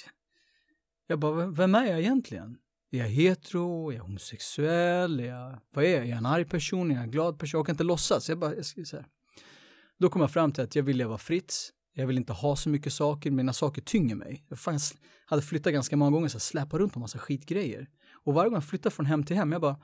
Jag 1.07 1.19
bara, 1.19 1.47
vem 1.47 1.75
är 1.75 1.87
jag 1.87 2.01
egentligen? 2.01 2.59
Är 2.91 2.99
jag 2.99 3.09
hetero? 3.09 3.91
Är 3.91 3.97
jag 3.97 4.03
homosexuell? 4.03 5.21
Är 5.21 5.25
jag, 5.25 5.61
vad 5.75 5.85
är 5.85 5.89
jag? 5.89 6.05
Är 6.05 6.09
jag 6.09 6.19
en 6.19 6.27
arg 6.27 6.45
person? 6.45 6.91
Är 6.91 6.95
jag 6.95 7.05
en 7.05 7.11
glad 7.11 7.39
person? 7.39 7.59
Jag 7.59 7.67
kan 7.67 7.73
inte 7.73 7.85
låtsas. 7.85 8.29
Jag 8.29 8.39
bara, 8.39 8.55
jag 8.55 8.65
ska, 8.65 8.85
så 8.85 8.97
här. 8.97 9.07
Då 9.99 10.09
kom 10.09 10.21
jag 10.21 10.31
fram 10.31 10.53
till 10.53 10.65
att 10.65 10.77
jag 10.77 10.83
vill 10.83 10.97
leva 10.97 11.19
fritt. 11.19 11.73
Jag 11.95 12.07
vill 12.07 12.17
inte 12.17 12.33
ha 12.33 12.57
så 12.57 12.69
mycket 12.69 12.93
saker, 12.93 13.31
mina 13.31 13.53
saker 13.53 13.83
tynger 13.83 14.15
mig. 14.15 14.45
Jag 14.49 14.81
hade 15.27 15.43
flyttat 15.43 15.73
ganska 15.73 15.97
många 15.97 16.11
gånger, 16.11 16.29
så 16.29 16.41
släpar 16.41 16.79
runt 16.79 16.93
på 16.93 17.01
massa 17.01 17.19
skitgrejer. 17.19 17.89
Och 18.25 18.35
varje 18.35 18.49
gång 18.49 18.57
jag 18.57 18.65
flyttar 18.65 18.91
från 18.91 19.07
hem 19.07 19.25
till 19.25 19.37
hem, 19.37 19.53
jag 19.53 19.61
bara, 19.61 19.77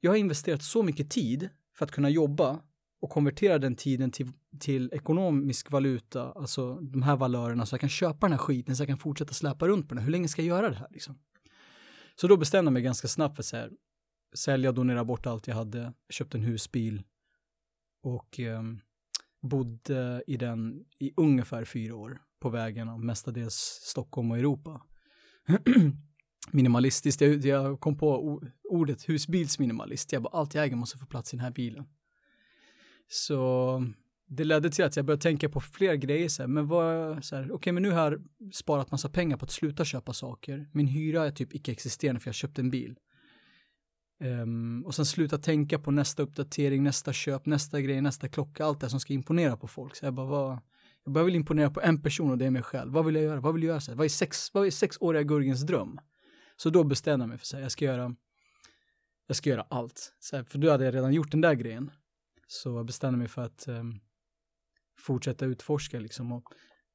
jag 0.00 0.10
har 0.10 0.16
investerat 0.16 0.62
så 0.62 0.82
mycket 0.82 1.10
tid 1.10 1.48
för 1.74 1.84
att 1.84 1.90
kunna 1.90 2.10
jobba 2.10 2.60
och 3.00 3.10
konvertera 3.10 3.58
den 3.58 3.76
tiden 3.76 4.10
till, 4.10 4.32
till 4.60 4.90
ekonomisk 4.92 5.70
valuta, 5.70 6.32
alltså 6.32 6.74
de 6.74 7.02
här 7.02 7.16
valörerna, 7.16 7.66
så 7.66 7.74
jag 7.74 7.80
kan 7.80 7.88
köpa 7.88 8.26
den 8.26 8.32
här 8.32 8.38
skiten, 8.38 8.76
så 8.76 8.82
jag 8.82 8.88
kan 8.88 8.98
fortsätta 8.98 9.34
släpa 9.34 9.68
runt 9.68 9.88
på 9.88 9.94
den. 9.94 10.04
Hur 10.04 10.10
länge 10.10 10.28
ska 10.28 10.42
jag 10.42 10.48
göra 10.56 10.70
det 10.70 10.76
här 10.76 10.88
liksom? 10.90 11.18
Så 12.14 12.28
då 12.28 12.36
bestämde 12.36 12.66
jag 12.66 12.72
mig 12.72 12.82
ganska 12.82 13.08
snabbt 13.08 13.36
för 13.36 13.42
att 13.64 13.70
sälja 14.34 14.68
och 14.68 14.74
donera 14.74 15.04
bort 15.04 15.26
allt 15.26 15.46
jag 15.46 15.54
hade, 15.54 15.92
köpte 16.10 16.38
en 16.38 16.44
husbil 16.44 17.02
och 18.02 18.38
um, 18.38 18.80
bodde 19.42 20.22
i 20.26 20.36
den 20.36 20.84
i 20.98 21.12
ungefär 21.16 21.64
fyra 21.64 21.96
år 21.96 22.20
på 22.40 22.50
vägen 22.50 23.06
mestadels 23.06 23.54
Stockholm 23.82 24.30
och 24.30 24.38
Europa. 24.38 24.82
Minimalistiskt, 26.50 27.20
jag, 27.20 27.44
jag, 27.44 27.80
kom 27.80 27.98
på 27.98 28.40
ordet 28.64 29.08
husbilsminimalist. 29.08 30.12
Jag 30.12 30.22
bara, 30.22 30.38
allt 30.38 30.54
jag 30.54 30.64
äger 30.64 30.76
måste 30.76 30.98
få 30.98 31.06
plats 31.06 31.34
i 31.34 31.36
den 31.36 31.44
här 31.44 31.50
bilen. 31.50 31.84
Så 33.08 33.84
det 34.26 34.44
ledde 34.44 34.70
till 34.70 34.84
att 34.84 34.96
jag 34.96 35.04
började 35.04 35.22
tänka 35.22 35.48
på 35.48 35.60
fler 35.60 35.94
grejer. 35.94 36.28
Så 36.28 36.42
här, 36.42 36.48
men 36.48 36.68
vad, 36.68 37.24
så 37.24 37.36
här, 37.36 37.42
okej, 37.42 37.52
okay, 37.52 37.72
men 37.72 37.82
nu 37.82 37.90
har 37.90 38.12
jag 38.12 38.22
sparat 38.54 38.90
massa 38.90 39.08
pengar 39.08 39.36
på 39.36 39.44
att 39.44 39.50
sluta 39.50 39.84
köpa 39.84 40.12
saker. 40.12 40.68
Min 40.72 40.86
hyra 40.86 41.26
är 41.26 41.30
typ 41.30 41.54
icke-existerande 41.54 42.20
för 42.20 42.28
jag 42.28 42.34
köpte 42.34 42.60
en 42.60 42.70
bil. 42.70 42.96
Um, 44.22 44.84
och 44.86 44.94
sen 44.94 45.06
sluta 45.06 45.38
tänka 45.38 45.78
på 45.78 45.90
nästa 45.90 46.22
uppdatering, 46.22 46.82
nästa 46.82 47.12
köp, 47.12 47.46
nästa 47.46 47.80
grej, 47.80 48.00
nästa 48.00 48.28
klocka, 48.28 48.64
allt 48.64 48.80
det 48.80 48.90
som 48.90 49.00
ska 49.00 49.12
imponera 49.12 49.56
på 49.56 49.68
folk. 49.68 49.96
Så 49.96 50.04
jag 50.04 50.14
bara, 50.14 50.26
vad, 50.26 50.58
jag 51.04 51.12
bara 51.12 51.24
vill 51.24 51.34
imponera 51.34 51.70
på 51.70 51.80
en 51.80 52.02
person 52.02 52.30
och 52.30 52.38
det 52.38 52.46
är 52.46 52.50
mig 52.50 52.62
själv. 52.62 52.92
Vad 52.92 53.04
vill 53.04 53.14
jag 53.14 53.24
göra? 53.24 53.40
Vad 53.40 53.54
vill 53.54 53.62
jag 53.62 53.68
göra? 53.68 53.80
Så 53.80 53.90
här, 53.90 53.96
vad 53.96 54.04
är, 54.04 54.08
sex, 54.08 54.54
vad 54.54 54.66
är 54.66 54.70
sexåriga 54.70 55.22
Gurgens 55.22 55.62
dröm? 55.62 56.00
Så 56.56 56.70
då 56.70 56.84
bestämde 56.84 57.22
jag 57.22 57.28
mig 57.28 57.38
för 57.38 57.56
att 57.56 57.62
jag 57.62 57.72
ska 57.72 57.84
göra 57.84 58.16
jag 59.26 59.36
ska 59.36 59.50
göra 59.50 59.66
allt. 59.70 60.14
Så 60.18 60.36
här, 60.36 60.44
för 60.44 60.58
då 60.58 60.70
hade 60.70 60.84
jag 60.84 60.94
redan 60.94 61.12
gjort 61.12 61.30
den 61.30 61.40
där 61.40 61.54
grejen. 61.54 61.90
Så 62.46 62.68
jag 62.68 62.86
bestämde 62.86 63.18
mig 63.18 63.28
för 63.28 63.42
att 63.42 63.68
um, 63.68 64.00
fortsätta 64.98 65.44
utforska 65.44 66.00
liksom. 66.00 66.32
Och 66.32 66.44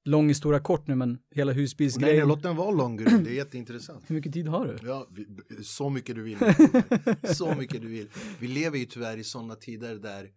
lång 0.08 0.28
historia 0.28 0.60
kort 0.60 0.88
nu, 0.88 0.96
men 0.96 1.20
hela 1.32 1.52
husbilsgrejen. 1.52 2.16
Nej, 2.16 2.26
nej, 2.26 2.28
låt 2.28 2.44
den 2.44 2.56
vara 2.56 2.72
lång, 2.72 2.98
gud. 2.98 3.24
det 3.24 3.30
är 3.30 3.36
jätteintressant. 3.36 4.04
Hur 4.08 4.16
mycket 4.16 4.34
tid 4.34 4.48
har 4.48 4.66
du? 4.66 4.88
Ja, 4.88 5.08
så 5.64 5.90
mycket 5.90 6.16
du 6.16 6.24
vill. 6.24 6.38
så 7.36 7.56
mycket 7.56 7.82
du 7.82 7.88
vill. 7.88 8.10
Vi 8.40 8.48
lever 8.48 8.78
ju 8.78 8.86
tyvärr 8.86 9.18
i 9.18 9.24
sådana 9.24 9.56
tider 9.56 9.96
där 9.96 10.30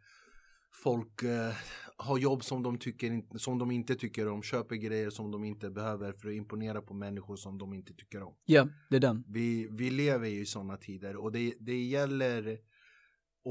folk 0.83 1.23
eh, 1.23 1.53
har 1.97 2.19
jobb 2.19 2.45
som 2.45 2.63
de, 2.63 2.79
tycker, 2.79 3.39
som 3.39 3.59
de 3.59 3.71
inte 3.71 3.95
tycker 3.95 4.29
om, 4.29 4.43
köper 4.43 4.77
grejer 4.77 5.11
som 5.11 5.31
de 5.31 5.45
inte 5.45 5.71
behöver 5.71 6.13
för 6.13 6.29
att 6.29 6.35
imponera 6.35 6.83
på 6.83 6.95
människor 6.95 7.37
som 7.37 7.59
de 7.59 7.75
inte 7.75 7.95
tycker 7.95 8.23
om. 8.23 8.35
Ja, 8.47 8.69
det 8.91 8.97
är 8.97 9.01
den. 9.01 9.25
Vi, 9.29 9.69
vi 9.71 9.91
lever 9.91 10.29
ju 10.29 10.41
i 10.41 10.47
sådana 10.47 10.77
tider 10.77 11.17
och 11.17 11.33
det, 11.33 11.55
det 11.61 11.83
gäller 11.83 12.59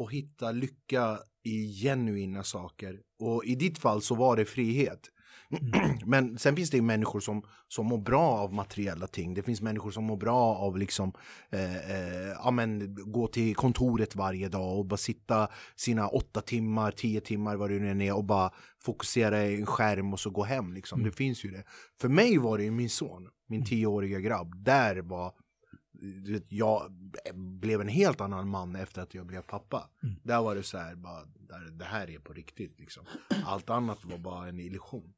att 0.04 0.12
hitta 0.12 0.52
lycka 0.52 1.20
i 1.44 1.74
genuina 1.82 2.44
saker. 2.44 3.02
Och 3.20 3.46
i 3.46 3.56
ditt 3.56 3.78
fall 3.78 4.02
så 4.02 4.16
var 4.16 4.38
det 4.38 4.46
frihet. 4.46 5.10
Mm. 5.50 5.98
Men 6.05 6.38
sen 6.38 6.55
finns 6.55 6.69
det 6.69 6.77
ju 6.77 6.84
människor 6.84 7.19
som, 7.19 7.43
som 7.67 7.86
mår 7.86 7.98
bra 7.98 8.22
av 8.22 8.53
materiella 8.53 9.08
ting. 9.08 9.34
Det 9.34 9.43
finns 9.43 9.62
människor 9.62 9.91
som 9.91 10.03
mår 10.03 10.17
bra 10.17 10.55
av 10.55 10.77
liksom, 10.77 11.13
eh, 11.50 11.91
eh, 11.91 12.34
ja, 12.43 12.51
men, 12.51 12.96
gå 13.12 13.27
till 13.27 13.55
kontoret 13.55 14.15
varje 14.15 14.50
dag 14.50 14.77
och 14.77 14.86
bara 14.86 14.98
sitta 14.98 15.48
sina 15.75 16.08
åtta 16.08 16.41
timmar, 16.41 16.91
tio 16.91 17.22
timmar 17.22 17.55
vad 17.55 17.69
det 17.69 17.79
nu 17.79 18.05
är 18.05 18.15
och 18.15 18.24
bara 18.24 18.51
fokusera 18.84 19.46
i 19.46 19.55
en 19.55 19.65
skärm 19.65 20.13
och 20.13 20.19
så 20.19 20.29
gå 20.29 20.43
hem. 20.43 20.74
Liksom. 20.74 21.00
Mm. 21.00 21.10
Det 21.10 21.15
finns 21.15 21.46
ju 21.46 21.51
det. 21.51 21.63
För 22.01 22.10
mig 22.10 22.38
var 22.38 22.58
det 22.58 22.63
ju 22.63 22.72
min 22.72 22.89
son, 22.89 23.29
min 23.48 23.60
mm. 23.60 23.65
tioåriga 23.65 24.19
grabb. 24.19 24.55
Där 24.55 25.01
var 25.01 25.34
jag 26.50 26.91
blev 27.36 27.81
en 27.81 27.88
helt 27.88 28.22
annan 28.22 28.50
man 28.50 28.75
efter 28.75 29.01
att 29.01 29.13
jag 29.13 29.25
blev 29.25 29.41
pappa. 29.41 29.89
Mm. 30.03 30.15
Där 30.24 30.41
var 30.41 30.55
det 30.55 30.63
så 30.63 30.77
här, 30.77 30.96
bara, 30.96 31.25
det 31.72 31.86
här 31.86 32.10
är 32.10 32.19
på 32.19 32.34
riktigt. 32.34 32.79
Liksom. 32.79 33.05
Allt 33.46 33.69
annat 33.69 34.05
var 34.05 34.17
bara 34.17 34.48
en 34.48 34.60
illusion. 34.60 35.13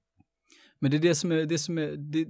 Men 0.81 0.91
det 0.91 0.97
är 0.97 1.01
det 1.01 1.15
som 1.15 1.31
är, 1.31 1.45
det 1.45 1.59
som 1.59 1.77
är, 1.77 1.95
det, 1.97 2.27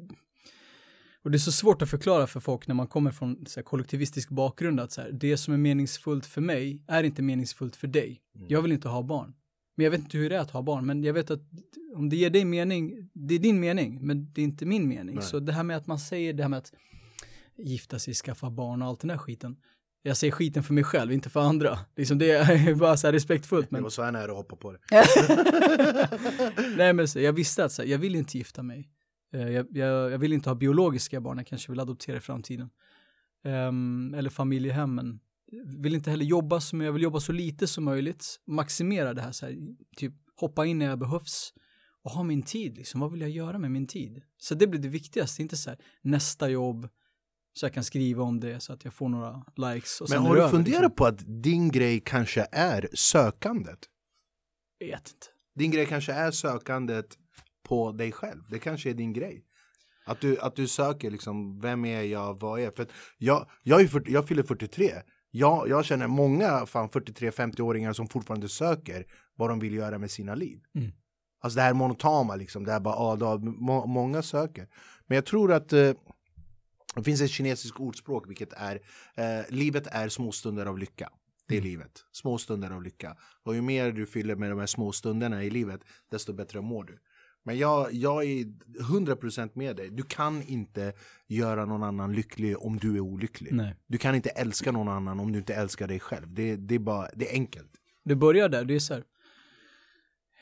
och 1.24 1.32
det 1.32 1.38
är 1.38 1.40
så 1.40 1.52
svårt 1.52 1.82
att 1.82 1.90
förklara 1.90 2.28
för 2.28 2.40
folk 2.40 2.68
när 2.68 2.76
man 2.76 2.88
kommer 2.88 3.12
från 3.12 3.46
så 3.46 3.60
här, 3.60 3.64
kollektivistisk 3.64 4.30
bakgrund 4.30 4.80
att 4.80 4.92
så 4.92 5.02
här, 5.02 5.12
det 5.12 5.38
som 5.38 5.54
är 5.54 5.58
meningsfullt 5.58 6.26
för 6.26 6.42
mig 6.42 6.84
är 6.88 7.04
inte 7.04 7.22
meningsfullt 7.22 7.76
för 7.76 7.88
dig. 7.88 8.22
Mm. 8.36 8.48
Jag 8.50 8.62
vill 8.62 8.72
inte 8.72 8.88
ha 8.88 9.04
barn. 9.04 9.34
Men 9.76 9.84
jag 9.84 9.92
vet 9.92 10.00
inte 10.00 10.18
hur 10.18 10.30
det 10.30 10.36
är 10.36 10.40
att 10.40 10.52
ha 10.52 10.62
barn, 10.62 10.86
men 10.86 11.04
jag 11.04 11.14
vet 11.14 11.32
att 11.32 11.42
om 11.96 12.10
det 12.10 12.16
ger 12.16 12.30
dig 12.30 12.46
mening, 12.46 13.10
det 13.14 13.36
är 13.36 13.40
din 13.40 13.60
mening, 13.60 14.00
men 14.02 14.34
det 14.34 14.42
är 14.42 14.44
inte 14.44 14.66
min 14.66 14.88
mening. 14.88 15.16
Nej. 15.16 15.24
Så 15.24 15.40
det 15.40 15.54
här 15.54 15.64
med 15.64 15.78
att 15.78 15.88
man 15.88 16.00
säger 16.00 16.34
det 16.34 16.44
här 16.44 16.50
med 16.50 16.60
att 16.60 16.74
gifta 17.58 18.00
sig, 18.00 18.14
skaffa 18.14 18.50
barn 18.50 18.82
och 18.82 18.88
allt 18.88 19.00
den 19.00 19.08
där 19.08 19.18
skiten. 19.18 19.56
Jag 20.04 20.18
säger 20.18 20.32
skiten 20.32 20.64
för 20.64 20.74
mig 20.74 20.84
själv, 20.84 21.12
inte 21.12 21.30
för 21.30 21.40
andra. 21.40 21.80
Liksom 21.96 22.18
det 22.18 22.32
är 22.32 22.76
bara 22.80 22.98
så 22.98 23.08
här 23.08 23.14
respektfullt. 23.14 23.72
Men... 23.72 23.80
Det 23.80 23.84
var 23.84 23.90
så 23.90 24.04
här 24.04 24.12
nära 24.12 24.32
att 24.32 24.38
hoppa 24.38 24.56
på 24.56 24.72
det. 24.72 24.80
Nej 26.78 26.94
men 26.94 27.08
så, 27.08 27.20
jag 27.20 27.34
visste 27.34 27.66
att 27.66 27.72
så 27.72 27.82
här, 27.82 27.90
jag 27.90 28.00
vill 28.00 28.16
inte 28.16 28.38
gifta 28.38 28.64
mig. 28.64 28.90
Uh, 29.36 29.52
jag, 29.52 29.68
jag, 29.72 30.12
jag, 30.12 30.18
vill 30.18 30.34
inte 30.34 30.50
ha 30.50 30.56
biologiska 30.56 31.22
barn, 31.22 31.38
jag 31.38 31.48
kanske 31.48 31.72
vill 31.72 31.80
adoptera 31.80 32.18
i 32.18 32.20
framtiden. 32.20 32.70
Um, 33.44 34.14
eller 34.14 34.30
familjehemmen. 34.30 35.20
Vill 35.80 35.96
inte 35.96 36.12
heller 36.12 36.26
jobba 36.26 36.62
som 36.62 36.82
jag 36.82 36.92
vill 36.92 37.02
jobba 37.02 37.20
så 37.20 37.32
lite 37.32 37.68
som 37.68 37.84
möjligt. 37.84 38.40
Maximera 38.48 39.14
det 39.14 39.22
här, 39.22 39.32
så 39.32 39.46
här, 39.46 39.58
typ 39.98 40.14
hoppa 40.36 40.66
in 40.66 40.80
när 40.80 40.86
jag 40.86 41.00
behövs 41.00 41.54
och 42.04 42.12
ha 42.12 42.24
min 42.24 42.44
tid 42.44 42.78
liksom. 42.78 43.02
Vad 43.02 43.12
vill 43.12 43.22
jag 43.22 43.30
göra 43.30 43.58
med 43.58 43.72
min 43.72 43.88
tid? 43.88 44.22
Så 44.38 44.56
det 44.56 44.68
blir 44.68 44.82
det 44.82 44.88
viktigaste, 44.88 45.42
inte 45.42 45.58
så 45.58 45.70
här 45.70 45.80
nästa 46.02 46.50
jobb, 46.50 46.90
så 47.54 47.66
jag 47.66 47.74
kan 47.74 47.84
skriva 47.84 48.24
om 48.24 48.40
det 48.40 48.60
så 48.60 48.74
att 48.74 48.86
jag 48.86 48.94
får 48.94 49.10
några 49.10 49.44
likes. 49.56 50.02
Och 50.02 50.10
Men 50.10 50.22
har 50.22 50.36
du 50.36 50.50
funderat 50.50 50.82
liksom. 50.82 50.96
på 50.96 51.06
att 51.06 51.44
din 51.44 51.72
grej 51.72 52.00
kanske 52.00 52.48
är 52.52 52.90
sökandet? 52.94 53.80
Jag 54.78 54.88
vet 54.88 54.96
inte. 55.00 55.28
Din 55.56 55.72
grej 55.72 55.86
kanske 55.86 56.14
är 56.14 56.32
sökandet 56.32 57.18
på 57.64 57.92
dig 57.92 58.12
själv. 58.12 58.44
Det 58.50 58.60
kanske 58.60 58.90
är 58.90 58.94
din 58.94 59.14
grej. 59.14 59.46
Att 60.06 60.22
du, 60.22 60.40
att 60.40 60.56
du 60.56 60.68
söker 60.68 61.12
liksom, 61.12 61.60
vem 61.60 61.86
är 61.86 62.02
jag, 62.02 62.40
vad 62.40 62.60
är 62.60 62.64
jag? 62.64 62.76
För 62.76 62.88
jag, 63.18 63.50
jag, 63.64 63.82
är 63.82 63.88
för, 63.88 64.04
jag 64.08 64.28
fyller 64.28 64.44
43. 64.44 64.92
Jag, 65.32 65.70
jag 65.70 65.86
känner 65.86 66.08
många 66.08 66.50
43-50-åringar 66.50 67.94
som 67.94 68.08
fortfarande 68.08 68.50
söker 68.50 69.06
vad 69.36 69.50
de 69.50 69.60
vill 69.60 69.74
göra 69.74 69.98
med 69.98 70.12
sina 70.12 70.36
liv. 70.36 70.60
Mm. 70.76 70.92
Alltså 71.42 71.58
det 71.58 71.62
här 71.62 71.74
monotama 71.74 72.36
liksom, 72.36 72.64
det 72.64 72.72
här 72.72 72.80
bara, 72.80 72.96
ah, 72.96 73.16
då, 73.16 73.38
må, 73.38 73.86
många 73.86 74.22
söker. 74.22 74.68
Men 75.08 75.16
jag 75.16 75.26
tror 75.26 75.54
att 75.54 75.74
eh, 75.74 75.92
det 76.96 77.04
finns 77.04 77.22
ett 77.22 77.30
kinesiskt 77.30 77.80
ordspråk 77.80 78.30
vilket 78.30 78.54
är 78.54 78.80
eh, 79.16 79.46
livet 79.50 79.88
är 79.88 80.10
små 80.10 80.32
stunder 80.32 80.66
av 80.66 80.78
lycka. 80.78 81.10
Det 81.48 81.56
är 81.56 81.60
mm. 81.60 81.70
livet. 81.70 82.06
Små 82.12 82.38
stunder 82.38 82.72
av 82.72 82.84
lycka. 82.84 83.18
Och 83.44 83.56
ju 83.56 83.62
mer 83.62 83.92
du 83.92 84.06
fyller 84.06 84.36
med 84.36 84.50
de 84.50 84.60
här 84.60 84.66
små 84.66 84.92
stunderna 84.92 85.44
i 85.44 85.50
livet, 85.50 85.82
desto 86.12 86.34
bättre 86.34 86.62
mår 86.62 86.84
du. 86.84 87.00
Men 87.44 87.58
jag, 87.58 87.94
jag 87.94 88.24
är 88.24 88.44
100% 88.44 89.52
med 89.54 89.76
dig. 89.76 89.90
Du 89.90 90.04
kan 90.04 90.42
inte 90.42 90.94
göra 91.28 91.66
någon 91.66 91.84
annan 91.84 92.14
lycklig 92.14 92.58
om 92.62 92.78
du 92.78 92.96
är 92.96 93.00
olycklig. 93.00 93.54
Nej. 93.54 93.76
Du 93.88 93.98
kan 93.98 94.16
inte 94.16 94.30
älska 94.30 94.72
någon 94.72 94.88
annan 94.88 95.20
om 95.20 95.32
du 95.32 95.40
inte 95.40 95.54
älskar 95.54 95.88
dig 95.88 96.00
själv. 96.00 96.34
Det, 96.34 96.56
det, 96.56 96.76
är, 96.76 96.80
bara, 96.80 97.10
det 97.14 97.30
är 97.30 97.34
enkelt. 97.34 97.72
Det 98.04 98.16
börjar 98.16 98.50
där. 98.50 98.66
Det 98.66 98.76
är 98.76 98.80
så 98.80 98.94
här, 98.94 99.04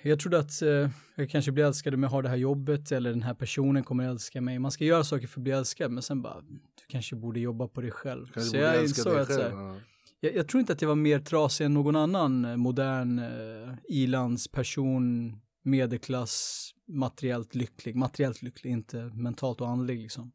jag 0.02 0.20
trodde 0.20 0.40
att 0.40 0.62
eh, 0.62 0.90
jag 1.16 1.30
kanske 1.30 1.52
blir 1.52 1.66
älskad 1.66 1.94
om 1.94 2.04
jag 2.04 2.10
har 2.10 2.24
det 2.24 2.30
här 2.30 2.36
jobbet 2.36 2.92
eller 2.92 3.10
den 3.10 3.24
här 3.24 3.34
personen 3.34 3.84
kommer 3.84 4.10
älska 4.10 4.42
mig. 4.42 4.60
Man 4.60 4.72
ska 4.72 4.86
göra 4.86 5.04
saker 5.04 5.28
för 5.28 5.40
att 5.40 5.44
bli 5.44 5.52
älskad 5.52 5.92
men 5.92 6.04
sen 6.04 6.22
bara, 6.22 6.42
du 6.42 6.84
kanske 6.88 7.16
borde 7.16 7.40
jobba 7.40 7.68
på 7.68 7.82
dig 7.82 7.92
själv. 7.92 8.28
Så 8.40 8.58
jag 8.58 8.84
insåg 8.84 9.18
att 9.18 9.34
så 9.34 9.42
här, 9.42 9.82
jag, 10.20 10.36
jag, 10.36 10.48
tror 10.48 10.62
inte 10.62 10.74
att 10.74 10.82
jag 10.82 10.90
var 10.90 10.96
mer 10.96 11.20
trasig 11.20 11.66
än 11.66 11.74
någon 11.74 11.96
annan 11.96 12.46
eh, 12.46 12.58
modern 12.58 13.20
eh, 13.20 13.74
ilandsperson, 13.90 15.36
medelklass, 15.64 16.70
materiellt 16.88 17.56
lycklig. 17.56 17.96
Materiellt 17.96 18.42
lycklig, 18.42 18.72
inte 18.72 18.98
mentalt 18.98 19.62
och 19.62 19.70
andlig 19.70 20.00
liksom. 20.00 20.32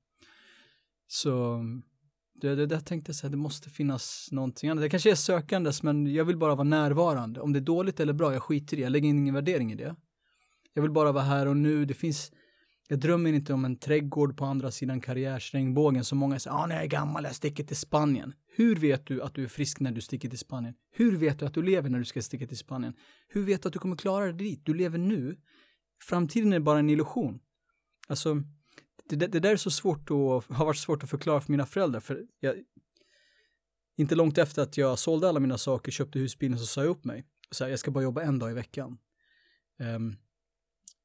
Så 1.07 1.64
det, 2.40 2.54
det, 2.54 2.66
det 2.66 2.80
tänkte 2.80 3.08
jag 3.08 3.16
så 3.16 3.26
här, 3.26 3.30
det 3.30 3.36
måste 3.36 3.70
finnas 3.70 4.28
någonting 4.32 4.70
annat. 4.70 4.82
Det 4.82 4.88
kanske 4.88 5.10
är 5.10 5.14
sökandes, 5.14 5.82
men 5.82 6.14
jag 6.14 6.24
vill 6.24 6.36
bara 6.36 6.54
vara 6.54 6.64
närvarande. 6.64 7.40
Om 7.40 7.52
det 7.52 7.58
är 7.58 7.60
dåligt 7.60 8.00
eller 8.00 8.12
bra, 8.12 8.32
jag 8.32 8.42
skiter 8.42 8.76
i 8.76 8.80
det. 8.80 8.82
Jag 8.82 8.92
lägger 8.92 9.08
ingen 9.08 9.34
värdering 9.34 9.72
i 9.72 9.74
det. 9.74 9.96
Jag 10.74 10.82
vill 10.82 10.90
bara 10.90 11.12
vara 11.12 11.24
här 11.24 11.46
och 11.46 11.56
nu. 11.56 11.84
Det 11.84 11.94
finns, 11.94 12.32
jag 12.88 12.98
drömmer 12.98 13.32
inte 13.32 13.52
om 13.52 13.64
en 13.64 13.76
trädgård 13.76 14.36
på 14.36 14.44
andra 14.44 14.70
sidan 14.70 15.00
karriärsregnbågen 15.00 16.04
som 16.04 16.18
många 16.18 16.38
säger, 16.38 16.56
ah, 16.56 16.66
när 16.66 16.74
jag 16.74 16.84
är 16.84 16.88
gammal, 16.88 17.24
jag 17.24 17.34
sticker 17.34 17.64
till 17.64 17.76
Spanien. 17.76 18.32
Hur 18.56 18.76
vet 18.76 19.06
du 19.06 19.22
att 19.22 19.34
du 19.34 19.44
är 19.44 19.48
frisk 19.48 19.80
när 19.80 19.92
du 19.92 20.00
sticker 20.00 20.28
till 20.28 20.38
Spanien? 20.38 20.74
Hur 20.92 21.16
vet 21.16 21.38
du 21.38 21.46
att 21.46 21.54
du 21.54 21.62
lever 21.62 21.90
när 21.90 21.98
du 21.98 22.04
ska 22.04 22.22
sticka 22.22 22.46
till 22.46 22.58
Spanien? 22.58 22.94
Hur 23.28 23.42
vet 23.42 23.62
du 23.62 23.66
att 23.66 23.72
du 23.72 23.78
kommer 23.78 23.96
klara 23.96 24.24
dig 24.24 24.34
dit? 24.34 24.60
Du 24.64 24.74
lever 24.74 24.98
nu. 24.98 25.36
Framtiden 26.02 26.52
är 26.52 26.60
bara 26.60 26.78
en 26.78 26.90
illusion. 26.90 27.40
Alltså, 28.08 28.42
det, 29.08 29.16
det, 29.16 29.40
där 29.40 29.50
är 29.50 29.56
så 29.56 29.70
svårt 29.70 30.10
och 30.10 30.44
har 30.48 30.64
varit 30.64 30.76
svårt 30.76 31.02
att 31.02 31.10
förklara 31.10 31.40
för 31.40 31.52
mina 31.52 31.66
föräldrar. 31.66 32.00
För 32.00 32.22
jag, 32.40 32.54
inte 33.96 34.14
långt 34.14 34.38
efter 34.38 34.62
att 34.62 34.76
jag 34.76 34.98
sålde 34.98 35.28
alla 35.28 35.40
mina 35.40 35.58
saker, 35.58 35.92
köpte 35.92 36.18
husbilen, 36.18 36.58
så 36.58 36.66
sa 36.66 36.80
jag 36.80 36.90
upp 36.90 37.04
mig. 37.04 37.24
Så 37.50 37.64
här, 37.64 37.70
jag 37.70 37.78
ska 37.78 37.90
bara 37.90 38.04
jobba 38.04 38.22
en 38.22 38.38
dag 38.38 38.50
i 38.50 38.54
veckan. 38.54 38.98
Um, 39.78 40.16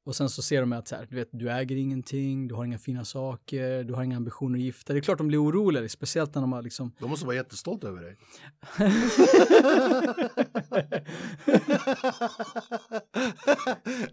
och 0.04 0.16
sen 0.16 0.28
så 0.30 0.42
ser 0.42 0.60
de 0.60 0.72
att 0.72 0.88
så 0.88 0.96
här, 0.96 1.06
du 1.10 1.16
vet, 1.16 1.28
du 1.32 1.50
äger 1.50 1.76
ingenting, 1.76 2.48
du 2.48 2.54
har 2.54 2.64
inga 2.64 2.78
fina 2.78 3.04
saker, 3.04 3.84
du 3.84 3.94
har 3.94 4.02
inga 4.02 4.16
ambitioner 4.16 4.58
att 4.58 4.64
gifta 4.64 4.92
Det 4.92 4.98
är 4.98 5.00
klart 5.00 5.18
de 5.18 5.28
blir 5.28 5.42
oroliga, 5.42 5.88
speciellt 5.88 6.34
när 6.34 6.42
de 6.42 6.52
har 6.52 6.62
liksom... 6.62 6.92
De 6.98 7.10
måste 7.10 7.26
vara 7.26 7.36
jättestolta 7.36 7.88
över 7.88 8.02
dig. 8.02 8.16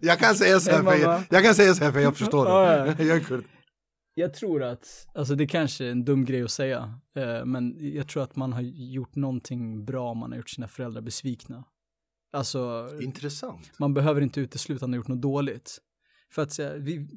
jag 0.00 0.18
kan 0.18 0.34
säga 0.34 0.60
så 0.60 0.70
här, 0.70 0.82
för 0.82 0.94
jag, 0.94 1.22
jag 1.30 1.44
kan 1.44 1.54
säga 1.54 1.74
så 1.74 1.84
här 1.84 1.92
för 1.92 2.00
jag 2.00 2.16
förstår 2.16 2.44
det. 2.44 3.04
jag 3.04 3.16
är 3.16 3.20
kurd. 3.20 3.44
Jag 4.18 4.34
tror 4.34 4.62
att, 4.62 5.08
alltså 5.14 5.34
det 5.34 5.46
kanske 5.46 5.84
är 5.84 5.90
en 5.90 6.04
dum 6.04 6.24
grej 6.24 6.42
att 6.42 6.50
säga, 6.50 7.00
eh, 7.16 7.44
men 7.44 7.76
jag 7.94 8.08
tror 8.08 8.22
att 8.22 8.36
man 8.36 8.52
har 8.52 8.60
gjort 8.62 9.14
någonting 9.14 9.84
bra 9.84 10.10
om 10.10 10.18
man 10.18 10.30
har 10.30 10.36
gjort 10.36 10.50
sina 10.50 10.68
föräldrar 10.68 11.02
besvikna. 11.02 11.64
Alltså, 12.32 12.90
Intressant. 13.00 13.72
Man 13.78 13.94
behöver 13.94 14.20
inte 14.20 14.40
utesluta 14.40 14.76
att 14.76 14.88
man 14.88 14.92
har 14.92 14.96
gjort 14.96 15.08
något 15.08 15.22
dåligt. 15.22 15.78
För 16.32 16.42
att 16.42 16.52
säga, 16.52 16.76
vi, 16.76 17.08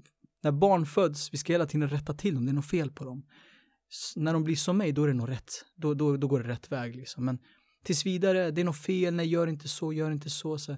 när 0.43 0.51
barn 0.51 0.85
föds, 0.85 1.33
vi 1.33 1.37
ska 1.37 1.53
hela 1.53 1.65
tiden 1.65 1.89
rätta 1.89 2.13
till 2.13 2.35
dem, 2.35 2.45
det 2.45 2.51
är 2.51 2.53
något 2.53 2.69
fel 2.69 2.91
på 2.91 3.03
dem. 3.03 3.25
S 3.91 4.13
när 4.15 4.33
de 4.33 4.43
blir 4.43 4.55
som 4.55 4.77
mig, 4.77 4.91
då 4.91 5.03
är 5.03 5.07
det 5.07 5.13
nog 5.13 5.29
rätt. 5.29 5.51
Då, 5.75 5.93
då, 5.93 6.17
då 6.17 6.27
går 6.27 6.39
det 6.43 6.49
rätt 6.49 6.71
väg 6.71 6.95
liksom. 6.95 7.25
Men 7.25 7.39
tills 7.83 8.05
vidare, 8.05 8.51
det 8.51 8.61
är 8.61 8.65
något 8.65 8.81
fel, 8.81 9.13
nej 9.13 9.27
gör 9.27 9.47
inte 9.47 9.67
så, 9.67 9.93
gör 9.93 10.11
inte 10.11 10.29
så. 10.29 10.57
så. 10.57 10.77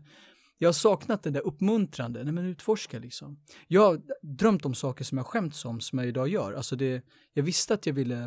Jag 0.64 0.68
har 0.68 0.74
saknat 0.74 1.24
det 1.24 1.30
där 1.30 1.42
uppmuntrande, 1.42 2.24
nej 2.24 2.34
men 2.34 2.46
utforska 2.46 3.00
liksom. 3.00 3.40
Jag 3.68 3.82
har 3.82 4.02
drömt 4.22 4.66
om 4.66 4.74
saker 4.74 5.04
som 5.06 5.18
jag 5.18 5.28
skämts 5.28 5.66
om, 5.66 5.82
som 5.82 6.00
jag 6.00 6.08
idag 6.08 6.28
gör. 6.28 6.54
Alltså 6.54 6.76
det, 6.76 7.06
jag 7.34 7.44
visste 7.44 7.74
att 7.74 7.86
jag 7.86 7.94
ville 7.94 8.24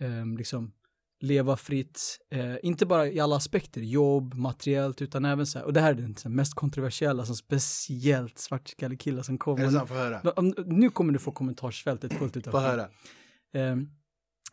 eh, 0.00 0.26
liksom 0.38 0.72
leva 1.20 1.56
fritt, 1.56 2.18
eh, 2.30 2.54
inte 2.62 2.86
bara 2.86 3.08
i 3.08 3.20
alla 3.20 3.36
aspekter, 3.36 3.80
jobb, 3.80 4.34
materiellt, 4.34 5.02
utan 5.02 5.24
även 5.24 5.46
så 5.46 5.58
här, 5.58 5.66
och 5.66 5.72
det 5.72 5.80
här 5.80 5.90
är 5.90 5.94
den 6.22 6.34
mest 6.34 6.54
kontroversiella, 6.54 7.24
som 7.26 7.36
speciellt 7.36 8.38
svartskallig 8.38 9.00
killar 9.00 9.22
som 9.22 9.38
kommer. 9.38 9.62
Är 9.62 9.66
det 9.66 9.72
sant? 9.72 9.88
Få 9.88 9.94
höra. 9.94 10.20
Nu 10.66 10.90
kommer 10.90 11.12
du 11.12 11.18
få 11.18 11.32
kommentarsfältet 11.32 12.12
fullt 12.12 12.36
ut. 12.36 12.44
Få 12.44 12.58
höra. 12.58 12.82
Eh, 13.54 13.76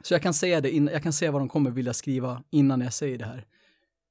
Så 0.02 0.14
jag 0.14 0.22
kan 0.22 0.34
säga 0.34 0.62
det, 0.62 0.72
in, 0.72 0.90
jag 0.94 1.04
kan 1.04 1.14
säga 1.14 1.32
vad 1.32 1.42
de 1.42 1.50
kommer 1.50 1.72
vilja 1.72 1.94
skriva 1.94 2.44
innan 2.50 2.82
jag 2.82 2.94
säger 2.94 3.18
det 3.18 3.26
här. 3.26 3.46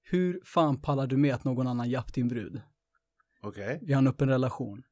Hur 0.04 0.40
fan 0.44 0.80
pallar 0.80 1.06
du 1.06 1.16
med 1.16 1.34
att 1.34 1.44
någon 1.44 1.66
annan 1.66 1.90
japp 1.90 2.14
din 2.14 2.28
brud? 2.28 2.60
Okej. 3.42 3.78
Vi 3.82 3.92
har 3.92 3.98
en 3.98 4.06
öppen 4.06 4.28
relation. 4.28 4.82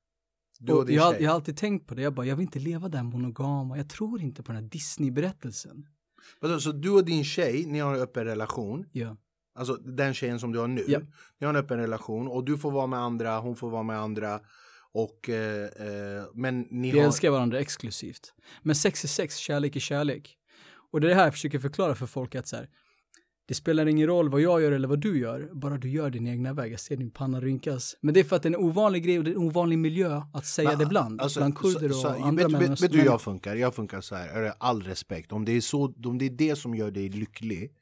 Du 0.59 0.73
och 0.73 0.87
din 0.87 0.97
jag, 0.97 1.15
tjej? 1.15 1.23
jag 1.23 1.31
har 1.31 1.35
alltid 1.35 1.57
tänkt 1.57 1.87
på 1.87 1.95
det, 1.95 2.03
jag 2.03 2.15
bara, 2.15 2.27
jag 2.27 2.37
vill 2.37 2.43
inte 2.43 2.59
leva 2.59 2.89
där 2.89 3.03
monogama, 3.03 3.77
jag 3.77 3.89
tror 3.89 4.21
inte 4.21 4.43
på 4.43 4.53
den 4.53 4.63
här 4.63 4.71
Disney-berättelsen. 4.71 5.87
Vadå, 6.41 6.61
så 6.61 6.73
du 6.73 6.91
och 6.91 7.05
din 7.05 7.25
tjej, 7.25 7.67
ni 7.67 7.79
har 7.79 7.95
en 7.95 8.01
öppen 8.01 8.25
relation? 8.25 8.87
Ja. 8.93 9.17
Alltså 9.55 9.75
den 9.75 10.15
tjejen 10.15 10.41
som 10.41 10.53
du 10.53 10.59
har 10.59 10.69
nu. 10.69 10.85
Ja. 10.89 10.99
Ni 11.39 11.47
har 11.47 11.55
en 11.55 11.57
öppen 11.57 11.79
relation 11.79 12.29
och 12.29 12.45
du 12.45 12.59
får 12.59 12.71
vara 12.71 12.87
med 12.87 12.99
andra, 12.99 13.39
hon 13.39 13.57
får 13.57 13.71
vara 13.71 13.83
med 13.83 13.99
andra. 13.99 14.41
Och, 14.93 15.29
eh, 15.29 15.65
eh, 15.65 16.25
men 16.35 16.61
ni 16.61 16.93
Vi 16.93 16.99
har... 16.99 17.07
älskar 17.07 17.31
varandra 17.31 17.61
exklusivt. 17.61 18.35
Men 18.63 18.75
sex 18.75 19.05
är 19.05 19.09
sex, 19.09 19.37
kärlek 19.37 19.77
är 19.77 19.81
kärlek. 19.81 20.37
Och 20.91 21.01
det 21.01 21.07
är 21.07 21.09
det 21.09 21.15
här 21.15 21.25
jag 21.25 21.33
försöker 21.33 21.59
förklara 21.59 21.95
för 21.95 22.07
folk 22.07 22.35
att 22.35 22.49
så 22.49 22.57
här, 22.57 22.69
det 23.47 23.55
spelar 23.55 23.87
ingen 23.87 24.07
roll 24.07 24.29
vad 24.29 24.41
jag 24.41 24.63
gör 24.63 24.73
eller 24.73 24.89
vad 24.89 24.99
du 25.01 25.19
gör, 25.19 25.51
bara 25.53 25.77
du 25.79 25.91
gör 25.91 26.11
din 26.11 26.27
egna 26.27 26.53
väg. 26.53 26.73
Jag 26.73 26.81
ser 26.81 26.97
din 26.97 27.11
panna 27.11 27.41
rynkas. 27.41 27.97
Men 28.01 28.15
det 28.15 28.21
är 28.21 28.25
för 28.25 28.37
att 28.37 28.43
det 28.43 28.49
är 28.49 28.55
en 28.55 28.61
ovanlig 28.65 29.05
grej 29.05 29.19
och 29.19 29.25
det 29.25 29.31
är 29.31 29.35
en 29.35 29.39
ovanlig 29.39 29.79
miljö 29.79 30.23
att 30.33 30.47
säga 30.47 30.69
Men, 30.69 30.79
det 30.79 30.87
bland. 30.87 31.21
alltså, 31.21 31.41
bland 31.41 31.59
kurder 31.59 31.89
och 31.89 31.95
så, 31.95 32.01
så, 32.01 32.09
andra 32.09 32.49
vet, 32.49 32.71
vet, 32.71 32.83
vet 32.83 32.93
du 32.93 32.99
hur 32.99 33.05
jag 33.05 33.21
funkar? 33.21 33.57
Jag 33.57 33.75
funkar 33.75 34.01
så 34.01 34.15
här, 34.15 34.43
är 34.43 34.53
all 34.59 34.83
respekt. 34.83 35.33
Om 35.33 35.45
det, 35.45 35.53
är 35.53 35.61
så, 35.61 35.95
om 36.05 36.19
det 36.19 36.25
är 36.25 36.31
det 36.31 36.57
som 36.57 36.75
gör 36.75 36.91
dig 36.91 37.09
lycklig, 37.09 37.73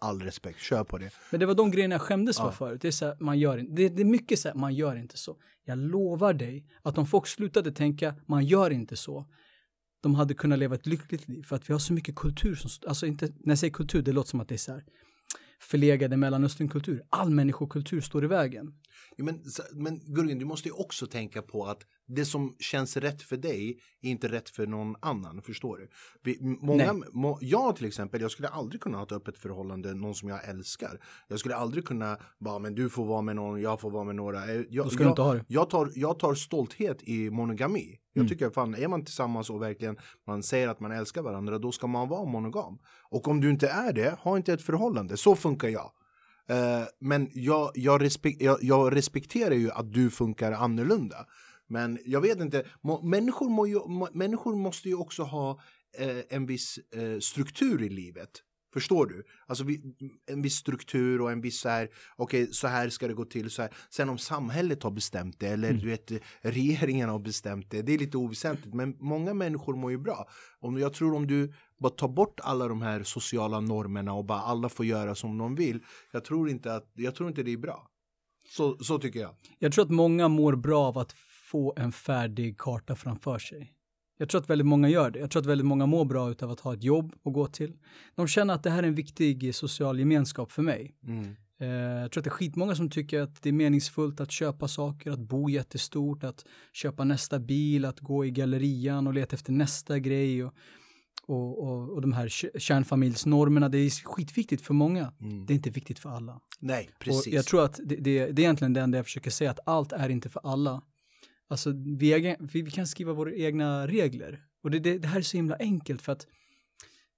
all 0.00 0.22
respekt, 0.22 0.60
kör 0.60 0.84
på 0.84 0.98
det. 0.98 1.10
Men 1.30 1.40
det 1.40 1.46
var 1.46 1.54
de 1.54 1.70
grejerna 1.70 1.94
jag 1.94 2.02
skämdes 2.02 2.36
för 2.36 2.44
Ja. 2.44 2.52
förut. 2.52 2.80
Det 2.82 2.88
är, 2.88 2.92
så 2.92 3.04
här, 3.04 3.16
man 3.20 3.38
gör 3.38 3.56
det, 3.58 3.88
det 3.88 4.02
är 4.02 4.04
mycket 4.04 4.38
så 4.38 4.48
här, 4.48 4.54
man 4.54 4.74
gör 4.74 4.96
inte 4.96 5.16
så. 5.16 5.36
Jag 5.64 5.78
lovar 5.78 6.32
dig 6.34 6.66
att 6.82 6.98
om 6.98 7.06
folk 7.06 7.26
slutade 7.26 7.72
tänka, 7.72 8.14
man 8.26 8.44
gör 8.44 8.70
inte 8.70 8.96
så, 8.96 9.26
de 10.02 10.14
hade 10.14 10.34
kunnat 10.34 10.58
leva 10.58 10.74
ett 10.74 10.86
lyckligt 10.86 11.28
liv. 11.28 11.42
För 11.42 11.56
att 11.56 11.68
vi 11.70 11.72
har 11.72 11.78
så 11.78 11.92
mycket 11.92 12.14
kultur 12.14 12.54
som, 12.54 12.70
alltså 12.88 13.06
inte, 13.06 13.26
när 13.26 13.52
jag 13.52 13.58
säger 13.58 13.72
kultur, 13.72 14.02
det 14.02 14.12
låter 14.12 14.30
som 14.30 14.40
att 14.40 14.48
det 14.48 14.54
är 14.54 14.58
så 14.58 14.72
här 14.72 14.84
förlegade 15.60 16.16
mellanösternkultur. 16.16 17.02
All 17.10 17.30
människokultur 17.30 18.00
står 18.00 18.24
i 18.24 18.26
vägen. 18.26 18.74
Ja, 19.16 19.24
men, 19.24 19.44
men 19.72 20.14
Gurgen, 20.14 20.38
du 20.38 20.44
måste 20.44 20.68
ju 20.68 20.74
också 20.74 21.06
tänka 21.06 21.42
på 21.42 21.66
att 21.66 21.86
det 22.08 22.24
som 22.24 22.54
känns 22.58 22.96
rätt 22.96 23.22
för 23.22 23.36
dig 23.36 23.78
är 24.02 24.10
inte 24.10 24.28
rätt 24.28 24.48
för 24.48 24.66
någon 24.66 24.96
annan, 25.00 25.42
förstår 25.42 25.76
du? 25.76 25.88
Vi, 26.22 26.38
många, 26.60 26.94
må, 27.12 27.38
jag 27.40 27.76
till 27.76 27.86
exempel, 27.86 28.20
jag 28.20 28.30
skulle 28.30 28.48
aldrig 28.48 28.80
kunna 28.80 28.96
ha 28.98 29.04
ett 29.04 29.12
öppet 29.12 29.38
förhållande, 29.38 29.94
någon 29.94 30.14
som 30.14 30.28
jag 30.28 30.48
älskar. 30.48 31.00
Jag 31.28 31.38
skulle 31.38 31.56
aldrig 31.56 31.84
kunna 31.84 32.16
bara, 32.40 32.58
men 32.58 32.74
du 32.74 32.90
får 32.90 33.04
vara 33.06 33.22
med 33.22 33.36
någon, 33.36 33.60
jag 33.60 33.80
får 33.80 33.90
vara 33.90 34.04
med 34.04 34.14
några. 34.14 34.44
Eh, 34.44 34.50
Jag, 34.70 34.92
jag, 34.92 35.08
inte 35.08 35.22
ha 35.22 35.34
det. 35.34 35.44
jag, 35.48 35.70
tar, 35.70 35.92
jag 35.94 36.18
tar 36.18 36.34
stolthet 36.34 37.02
i 37.02 37.30
monogami. 37.30 37.98
Jag 38.12 38.22
Mm. 38.22 38.28
tycker 38.28 38.50
fan, 38.50 38.74
är 38.74 38.88
man 38.88 39.04
tillsammans 39.04 39.50
och 39.50 39.62
verkligen 39.62 39.96
man 40.26 40.42
säger 40.42 40.68
att 40.68 40.80
man 40.80 40.92
älskar 40.92 41.22
varandra, 41.22 41.58
då 41.58 41.72
ska 41.72 41.86
man 41.86 42.08
vara 42.08 42.24
monogam. 42.24 42.78
Och 43.10 43.28
om 43.28 43.40
du 43.40 43.50
inte 43.50 43.68
är 43.68 43.92
det, 43.92 44.16
ha 44.20 44.36
inte 44.36 44.52
ett 44.52 44.62
förhållande. 44.62 45.16
Så 45.16 45.36
funkar 45.36 45.68
jag. 45.68 45.90
Eh, 46.48 46.82
men 47.00 47.28
jag, 47.34 47.70
jag, 47.74 48.02
respek 48.02 48.36
jag, 48.40 48.58
jag 48.60 48.96
respekterar 48.96 49.54
ju 49.54 49.70
att 49.70 49.92
du 49.92 50.10
funkar 50.10 50.52
annorlunda. 50.52 51.16
Men 51.72 51.98
jag 52.04 52.20
vet 52.20 52.40
inte, 52.40 52.66
må, 52.80 53.02
människor, 53.02 53.48
må 53.48 53.66
ju, 53.66 53.80
må, 53.86 54.08
människor 54.12 54.56
måste 54.56 54.88
ju 54.88 54.94
också 54.94 55.22
ha 55.22 55.60
eh, 55.98 56.18
en 56.28 56.46
viss 56.46 56.78
eh, 56.78 57.18
struktur 57.18 57.82
i 57.82 57.88
livet. 57.88 58.30
Förstår 58.72 59.06
du? 59.06 59.24
Alltså 59.46 59.64
vi, 59.64 59.80
en 60.26 60.42
viss 60.42 60.56
struktur 60.56 61.20
och 61.20 61.32
en 61.32 61.40
viss 61.40 61.60
så 61.60 61.68
här, 61.68 61.88
okej 62.16 62.48
så 62.52 62.66
här 62.66 62.88
ska 62.88 63.08
det 63.08 63.14
gå 63.14 63.24
till. 63.24 63.50
Så 63.50 63.62
här. 63.62 63.70
Sen 63.90 64.08
om 64.08 64.18
samhället 64.18 64.82
har 64.82 64.90
bestämt 64.90 65.40
det 65.40 65.48
eller 65.48 65.72
du 65.72 65.86
vet 65.86 66.12
regeringen 66.40 67.08
har 67.08 67.18
bestämt 67.18 67.70
det, 67.70 67.82
det 67.82 67.94
är 67.94 67.98
lite 67.98 68.16
oväsentligt. 68.16 68.74
Men 68.74 68.96
många 69.00 69.34
människor 69.34 69.76
mår 69.76 69.90
ju 69.90 69.98
bra. 69.98 70.28
Om, 70.60 70.78
jag 70.78 70.92
tror 70.94 71.14
om 71.14 71.26
du 71.26 71.52
bara 71.78 71.92
tar 71.92 72.08
bort 72.08 72.40
alla 72.42 72.68
de 72.68 72.82
här 72.82 73.02
sociala 73.02 73.60
normerna 73.60 74.12
och 74.12 74.24
bara 74.24 74.40
alla 74.40 74.68
får 74.68 74.86
göra 74.86 75.14
som 75.14 75.38
de 75.38 75.54
vill. 75.54 75.80
Jag 76.12 76.24
tror 76.24 76.50
inte 76.50 76.74
att, 76.74 76.90
jag 76.94 77.14
tror 77.14 77.28
inte 77.28 77.42
det 77.42 77.52
är 77.52 77.56
bra. 77.56 77.88
Så, 78.48 78.78
så 78.78 78.98
tycker 78.98 79.20
jag. 79.20 79.34
Jag 79.58 79.72
tror 79.72 79.84
att 79.84 79.90
många 79.90 80.28
mår 80.28 80.56
bra 80.56 80.84
av 80.84 80.98
att 80.98 81.12
få 81.52 81.74
en 81.76 81.92
färdig 81.92 82.58
karta 82.58 82.96
framför 82.96 83.38
sig. 83.38 83.72
Jag 84.18 84.28
tror 84.28 84.40
att 84.40 84.50
väldigt 84.50 84.66
många 84.66 84.88
gör 84.88 85.10
det. 85.10 85.18
Jag 85.18 85.30
tror 85.30 85.42
att 85.42 85.46
väldigt 85.46 85.66
många 85.66 85.86
mår 85.86 86.04
bra 86.04 86.30
utav 86.30 86.50
att 86.50 86.60
ha 86.60 86.74
ett 86.74 86.82
jobb 86.84 87.14
att 87.24 87.32
gå 87.32 87.46
till. 87.46 87.72
De 88.14 88.26
känner 88.26 88.54
att 88.54 88.62
det 88.62 88.70
här 88.70 88.82
är 88.82 88.86
en 88.86 88.94
viktig 88.94 89.54
social 89.54 89.98
gemenskap 89.98 90.52
för 90.52 90.62
mig. 90.62 90.94
Mm. 91.06 91.36
Eh, 91.60 91.68
jag 92.02 92.10
tror 92.12 92.20
att 92.20 92.24
det 92.24 92.28
är 92.28 92.30
skitmånga 92.30 92.74
som 92.74 92.90
tycker 92.90 93.20
att 93.20 93.42
det 93.42 93.48
är 93.48 93.52
meningsfullt 93.52 94.20
att 94.20 94.30
köpa 94.30 94.68
saker, 94.68 95.10
att 95.10 95.18
bo 95.18 95.48
jättestort, 95.48 96.24
att 96.24 96.44
köpa 96.72 97.04
nästa 97.04 97.38
bil, 97.38 97.84
att 97.84 98.00
gå 98.00 98.24
i 98.24 98.30
gallerian 98.30 99.06
och 99.06 99.14
leta 99.14 99.36
efter 99.36 99.52
nästa 99.52 99.98
grej 99.98 100.44
och, 100.44 100.54
och, 101.26 101.64
och, 101.64 101.90
och 101.90 102.00
de 102.00 102.12
här 102.12 102.28
kärnfamiljsnormerna. 102.58 103.68
Det 103.68 103.78
är 103.78 103.90
skitviktigt 104.04 104.62
för 104.62 104.74
många. 104.74 105.12
Mm. 105.20 105.46
Det 105.46 105.52
är 105.52 105.54
inte 105.54 105.70
viktigt 105.70 105.98
för 105.98 106.10
alla. 106.10 106.40
Nej, 106.60 106.90
Och 106.94 107.04
precis. 107.04 107.32
jag 107.32 107.44
tror 107.44 107.64
att 107.64 107.80
det, 107.84 107.96
det, 107.96 108.26
det 108.26 108.42
är 108.42 108.44
egentligen 108.44 108.72
det 108.72 108.80
enda 108.80 108.98
jag 108.98 109.04
försöker 109.04 109.30
säga, 109.30 109.50
att 109.50 109.60
allt 109.66 109.92
är 109.92 110.08
inte 110.08 110.28
för 110.28 110.40
alla. 110.44 110.82
Alltså, 111.52 111.72
vi, 111.98 112.12
äger, 112.12 112.36
vi, 112.40 112.62
vi 112.62 112.70
kan 112.70 112.86
skriva 112.86 113.12
våra 113.12 113.34
egna 113.34 113.86
regler. 113.86 114.44
Och 114.62 114.70
det, 114.70 114.78
det, 114.78 114.98
det 114.98 115.08
här 115.08 115.18
är 115.18 115.22
så 115.22 115.36
himla 115.36 115.56
enkelt 115.56 116.02
för 116.02 116.12
att 116.12 116.26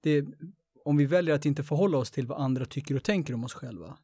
det, 0.03 0.27
om 0.85 0.97
vi 0.97 1.07
väljer 1.07 1.35
att 1.35 1.47
inte 1.47 1.63
förhålla 1.63 1.99
oss 1.99 2.11
till 2.11 2.27
vad 2.27 2.41
andra 2.41 2.65
tycker 2.65 2.97
och 2.97 3.03
tänker 3.03 3.35
om 3.35 3.45
oss 3.45 3.55
själva, 3.55 3.99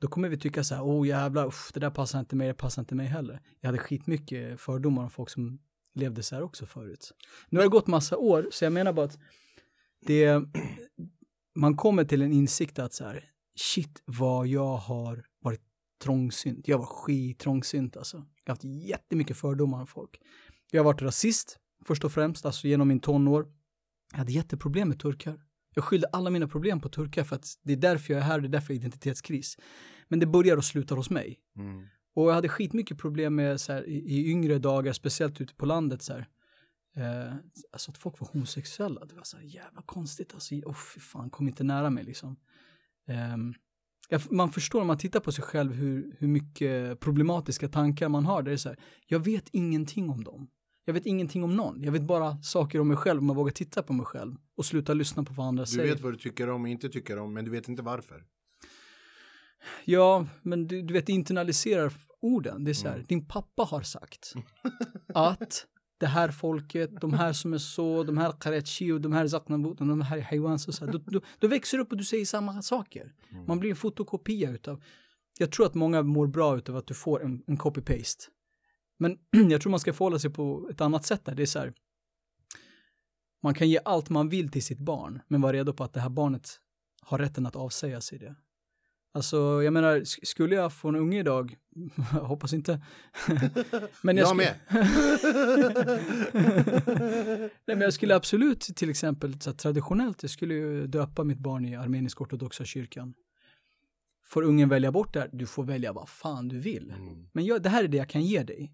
då 0.00 0.08
kommer 0.08 0.28
vi 0.28 0.38
tycka 0.38 0.64
så 0.64 0.74
här, 0.74 0.82
åh 0.82 1.08
jävlar, 1.08 1.46
uff, 1.46 1.70
det 1.74 1.80
där 1.80 1.90
passar 1.90 2.20
inte 2.20 2.36
mig, 2.36 2.48
det 2.48 2.54
passar 2.54 2.82
inte 2.82 2.94
mig 2.94 3.06
heller. 3.06 3.40
Jag 3.60 3.68
hade 3.68 3.78
skitmycket 3.78 4.60
fördomar 4.60 5.02
om 5.02 5.10
folk 5.10 5.30
som 5.30 5.58
levde 5.94 6.22
så 6.22 6.34
här 6.34 6.42
också 6.42 6.66
förut. 6.66 7.12
Nu 7.48 7.58
har 7.58 7.64
det 7.64 7.70
gått 7.70 7.86
massa 7.86 8.16
år, 8.16 8.48
så 8.52 8.64
jag 8.64 8.72
menar 8.72 8.92
bara 8.92 9.06
att 9.06 9.18
det, 10.06 10.42
man 11.54 11.76
kommer 11.76 12.04
till 12.04 12.22
en 12.22 12.32
insikt 12.32 12.78
att 12.78 12.92
så 12.92 13.04
här, 13.04 13.24
shit 13.56 14.02
vad 14.04 14.46
jag 14.46 14.76
har 14.76 15.24
trångsynt. 16.02 16.68
Jag 16.68 16.78
var 16.78 16.86
skittrångsynt 16.86 17.96
alltså. 17.96 18.16
Jag 18.16 18.50
har 18.50 18.54
haft 18.54 18.64
jättemycket 18.64 19.36
fördomar 19.36 19.80
om 19.80 19.86
folk. 19.86 20.20
Jag 20.70 20.80
har 20.80 20.84
varit 20.84 21.02
rasist, 21.02 21.58
först 21.84 22.04
och 22.04 22.12
främst, 22.12 22.46
alltså 22.46 22.68
genom 22.68 22.88
min 22.88 23.00
tonår. 23.00 23.46
Jag 24.10 24.18
hade 24.18 24.32
jätteproblem 24.32 24.88
med 24.88 24.98
turkar. 24.98 25.40
Jag 25.74 25.84
skyllde 25.84 26.06
alla 26.12 26.30
mina 26.30 26.48
problem 26.48 26.80
på 26.80 26.88
turkar 26.88 27.24
för 27.24 27.36
att 27.36 27.46
det 27.62 27.72
är 27.72 27.76
därför 27.76 28.12
jag 28.12 28.20
är 28.20 28.24
här, 28.24 28.40
det 28.40 28.46
är 28.46 28.52
därför 28.52 28.74
identitetskris. 28.74 29.58
Men 30.08 30.18
det 30.20 30.26
börjar 30.26 30.56
och 30.56 30.64
slutar 30.64 30.96
hos 30.96 31.10
mig. 31.10 31.38
Mm. 31.56 31.86
Och 32.14 32.28
jag 32.28 32.34
hade 32.34 32.48
skitmycket 32.48 32.98
problem 32.98 33.34
med 33.34 33.60
så 33.60 33.72
här, 33.72 33.88
i, 33.88 33.96
i 33.96 34.30
yngre 34.30 34.58
dagar, 34.58 34.92
speciellt 34.92 35.40
ute 35.40 35.54
på 35.54 35.66
landet 35.66 36.02
så 36.02 36.12
här. 36.12 36.28
Eh, 36.96 37.34
alltså 37.72 37.90
att 37.90 37.98
folk 37.98 38.20
var 38.20 38.28
homosexuella, 38.32 39.04
det 39.04 39.14
var 39.14 39.22
så 39.22 39.36
här 39.36 39.44
jävla 39.44 39.82
konstigt 39.82 40.34
alltså. 40.34 40.54
Åh 40.66 40.74
fy 40.74 41.00
fan, 41.00 41.30
kom 41.30 41.48
inte 41.48 41.64
nära 41.64 41.90
mig 41.90 42.04
liksom. 42.04 42.36
Jag, 43.04 43.54
man 44.30 44.52
förstår 44.52 44.80
om 44.80 44.86
man 44.86 44.98
tittar 44.98 45.20
på 45.20 45.32
sig 45.32 45.44
själv 45.44 45.72
hur, 45.72 46.16
hur 46.18 46.28
mycket 46.28 47.00
problematiska 47.00 47.68
tankar 47.68 48.08
man 48.08 48.26
har. 48.26 48.42
Det 48.42 48.52
är 48.52 48.56
så 48.56 48.68
här, 48.68 48.78
jag 49.06 49.24
vet 49.24 49.48
ingenting 49.52 50.10
om 50.10 50.24
dem. 50.24 50.48
Jag 50.84 50.94
vet 50.94 51.06
ingenting 51.06 51.44
om 51.44 51.56
någon. 51.56 51.82
Jag 51.82 51.92
vet 51.92 52.02
bara 52.02 52.42
saker 52.42 52.80
om 52.80 52.88
mig 52.88 52.96
själv 52.96 53.18
om 53.18 53.26
man 53.26 53.36
vågar 53.36 53.52
titta 53.52 53.82
på 53.82 53.92
mig 53.92 54.06
själv 54.06 54.34
och 54.56 54.64
sluta 54.64 54.94
lyssna 54.94 55.24
på 55.24 55.32
vad 55.34 55.46
andra 55.46 55.64
Du 55.64 55.70
säger. 55.70 55.88
vet 55.94 56.00
vad 56.00 56.12
du 56.12 56.16
tycker 56.18 56.50
om 56.50 56.62
och 56.62 56.68
inte 56.68 56.88
tycker 56.88 57.18
om, 57.18 57.34
men 57.34 57.44
du 57.44 57.50
vet 57.50 57.68
inte 57.68 57.82
varför. 57.82 58.24
Ja, 59.84 60.26
men 60.42 60.66
du, 60.66 60.82
du 60.82 60.94
vet, 60.94 61.08
internaliserar 61.08 61.92
orden. 62.20 62.64
Det 62.64 62.70
är 62.70 62.74
så 62.74 62.88
här, 62.88 63.04
din 63.08 63.26
pappa 63.28 63.62
har 63.62 63.82
sagt 63.82 64.32
att 65.14 65.66
det 66.02 66.08
här 66.08 66.30
folket, 66.30 67.00
de 67.00 67.12
här 67.12 67.32
som 67.32 67.54
är 67.54 67.58
så, 67.58 68.02
de 68.02 68.18
här 68.18 68.32
Karachi 68.32 68.92
och 68.92 69.00
de 69.00 69.12
här 69.12 69.28
Zaknabut 69.28 69.80
och 69.80 69.86
de 69.86 70.00
här 70.00 70.20
Haywans 70.20 70.68
och 70.68 70.74
så 70.74 70.86
då, 70.86 70.98
då, 71.06 71.20
då 71.38 71.48
växer 71.48 71.78
du 71.78 71.82
upp 71.82 71.92
och 71.92 71.98
du 71.98 72.04
säger 72.04 72.24
samma 72.24 72.62
saker. 72.62 73.14
Man 73.46 73.58
blir 73.58 73.70
en 73.70 73.76
fotokopia 73.76 74.50
utav, 74.50 74.82
jag 75.38 75.52
tror 75.52 75.66
att 75.66 75.74
många 75.74 76.02
mår 76.02 76.26
bra 76.26 76.56
utav 76.56 76.76
att 76.76 76.86
du 76.86 76.94
får 76.94 77.24
en, 77.24 77.42
en 77.46 77.56
copy-paste. 77.56 78.24
Men 78.98 79.18
jag 79.50 79.60
tror 79.60 79.70
man 79.70 79.80
ska 79.80 79.92
förhålla 79.92 80.18
sig 80.18 80.30
på 80.30 80.68
ett 80.70 80.80
annat 80.80 81.06
sätt 81.06 81.24
där, 81.24 81.34
det 81.34 81.42
är 81.42 81.46
så 81.46 81.58
här, 81.58 81.72
man 83.42 83.54
kan 83.54 83.70
ge 83.70 83.78
allt 83.84 84.10
man 84.10 84.28
vill 84.28 84.50
till 84.50 84.64
sitt 84.64 84.78
barn, 84.78 85.20
men 85.28 85.40
vara 85.40 85.52
redo 85.52 85.72
på 85.72 85.84
att 85.84 85.92
det 85.92 86.00
här 86.00 86.10
barnet 86.10 86.60
har 87.02 87.18
rätten 87.18 87.46
att 87.46 87.56
avsäga 87.56 88.00
sig 88.00 88.18
det. 88.18 88.34
Alltså, 89.14 89.62
jag 89.62 89.72
menar, 89.72 90.00
sk- 90.00 90.24
skulle 90.24 90.54
jag 90.54 90.72
få 90.72 90.88
en 90.88 90.96
unge 90.96 91.18
idag, 91.20 91.56
jag 92.12 92.20
hoppas 92.20 92.52
inte. 92.52 92.80
men 94.02 94.16
Jag, 94.16 94.28
skulle- 94.28 94.44
med. 94.44 94.54
Nej, 97.66 97.76
men 97.76 97.80
jag 97.80 97.92
skulle 97.92 98.14
absolut 98.16 98.60
till 98.60 98.90
exempel 98.90 99.40
så 99.40 99.52
traditionellt, 99.52 100.22
jag 100.22 100.30
skulle 100.30 100.54
ju 100.54 100.86
döpa 100.86 101.24
mitt 101.24 101.38
barn 101.38 101.64
i 101.64 101.76
armenisk 101.76 102.20
ortodoxa 102.20 102.64
kyrkan. 102.64 103.14
Får 104.26 104.42
ungen 104.42 104.68
välja 104.68 104.92
bort 104.92 105.12
det 105.14 105.20
här? 105.20 105.30
Du 105.32 105.46
får 105.46 105.64
välja 105.64 105.92
vad 105.92 106.08
fan 106.08 106.48
du 106.48 106.58
vill. 106.58 106.90
Mm. 106.90 107.28
Men 107.32 107.44
jag, 107.44 107.62
det 107.62 107.68
här 107.68 107.84
är 107.84 107.88
det 107.88 107.96
jag 107.96 108.08
kan 108.08 108.22
ge 108.22 108.42
dig. 108.42 108.72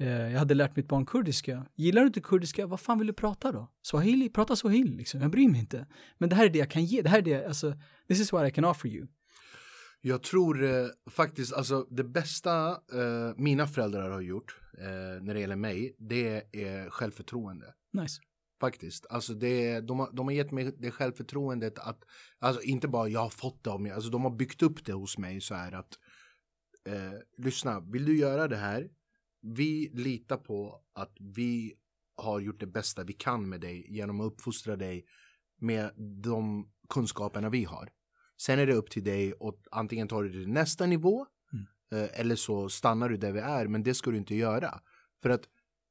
Eh, 0.00 0.08
jag 0.08 0.38
hade 0.38 0.54
lärt 0.54 0.76
mitt 0.76 0.88
barn 0.88 1.06
kurdiska. 1.06 1.66
Gillar 1.76 2.00
du 2.02 2.06
inte 2.06 2.20
kurdiska, 2.20 2.66
vad 2.66 2.80
fan 2.80 2.98
vill 2.98 3.06
du 3.06 3.12
prata 3.12 3.52
då? 3.52 3.68
Swahili, 3.82 4.28
prata 4.28 4.56
swahili 4.56 4.96
liksom. 4.96 5.20
Jag 5.20 5.30
bryr 5.30 5.48
mig 5.48 5.60
inte. 5.60 5.86
Men 6.18 6.28
det 6.28 6.36
här 6.36 6.44
är 6.44 6.48
det 6.48 6.58
jag 6.58 6.70
kan 6.70 6.84
ge. 6.84 7.02
Det 7.02 7.08
här 7.08 7.18
är 7.18 7.22
det, 7.22 7.46
alltså, 7.46 7.74
this 8.08 8.20
is 8.20 8.32
what 8.32 8.48
I 8.48 8.50
can 8.50 8.64
offer 8.64 8.88
you. 8.88 9.06
Jag 10.00 10.22
tror 10.22 10.64
eh, 10.64 10.86
faktiskt, 11.10 11.52
alltså 11.52 11.86
det 11.90 12.04
bästa 12.04 12.70
eh, 12.70 13.34
mina 13.36 13.66
föräldrar 13.66 14.10
har 14.10 14.20
gjort 14.20 14.60
eh, 14.78 15.22
när 15.22 15.34
det 15.34 15.40
gäller 15.40 15.56
mig, 15.56 15.96
det 15.98 16.42
är 16.52 16.90
självförtroende. 16.90 17.74
Nice. 17.92 18.20
Faktiskt. 18.60 19.06
Alltså 19.10 19.34
det, 19.34 19.80
de, 19.80 19.98
har, 19.98 20.12
de 20.12 20.26
har 20.26 20.32
gett 20.32 20.50
mig 20.50 20.72
det 20.78 20.90
självförtroendet 20.90 21.78
att, 21.78 22.04
alltså 22.38 22.62
inte 22.62 22.88
bara 22.88 23.08
jag 23.08 23.20
har 23.20 23.30
fått 23.30 23.64
det 23.64 23.70
av 23.70 23.80
mig, 23.80 23.92
alltså 23.92 24.10
de 24.10 24.22
har 24.22 24.30
byggt 24.30 24.62
upp 24.62 24.84
det 24.84 24.92
hos 24.92 25.18
mig 25.18 25.40
så 25.40 25.54
här 25.54 25.72
att 25.72 25.98
eh, 26.86 27.44
lyssna, 27.44 27.80
vill 27.80 28.04
du 28.04 28.18
göra 28.18 28.48
det 28.48 28.56
här? 28.56 28.90
Vi 29.42 29.90
litar 29.94 30.36
på 30.36 30.82
att 30.92 31.16
vi 31.20 31.74
har 32.16 32.40
gjort 32.40 32.60
det 32.60 32.66
bästa 32.66 33.04
vi 33.04 33.12
kan 33.12 33.48
med 33.48 33.60
dig 33.60 33.86
genom 33.88 34.20
att 34.20 34.32
uppfostra 34.32 34.76
dig 34.76 35.04
med 35.58 35.92
de 36.22 36.70
kunskaperna 36.88 37.50
vi 37.50 37.64
har. 37.64 37.88
Sen 38.40 38.58
är 38.58 38.66
det 38.66 38.74
upp 38.74 38.90
till 38.90 39.04
dig 39.04 39.32
att 39.40 39.66
antingen 39.70 40.08
ta 40.08 40.22
det 40.22 40.30
till 40.30 40.48
nästa 40.48 40.86
nivå 40.86 41.26
mm. 41.52 41.66
eh, 41.92 42.20
eller 42.20 42.36
så 42.36 42.68
stannar 42.68 43.08
du 43.08 43.16
där 43.16 43.32
vi 43.32 43.40
är, 43.40 43.66
men 43.66 43.82
det 43.82 43.94
ska 43.94 44.10
du 44.10 44.16
inte 44.16 44.34
göra. 44.34 44.80
För 45.22 45.30
att 45.30 45.42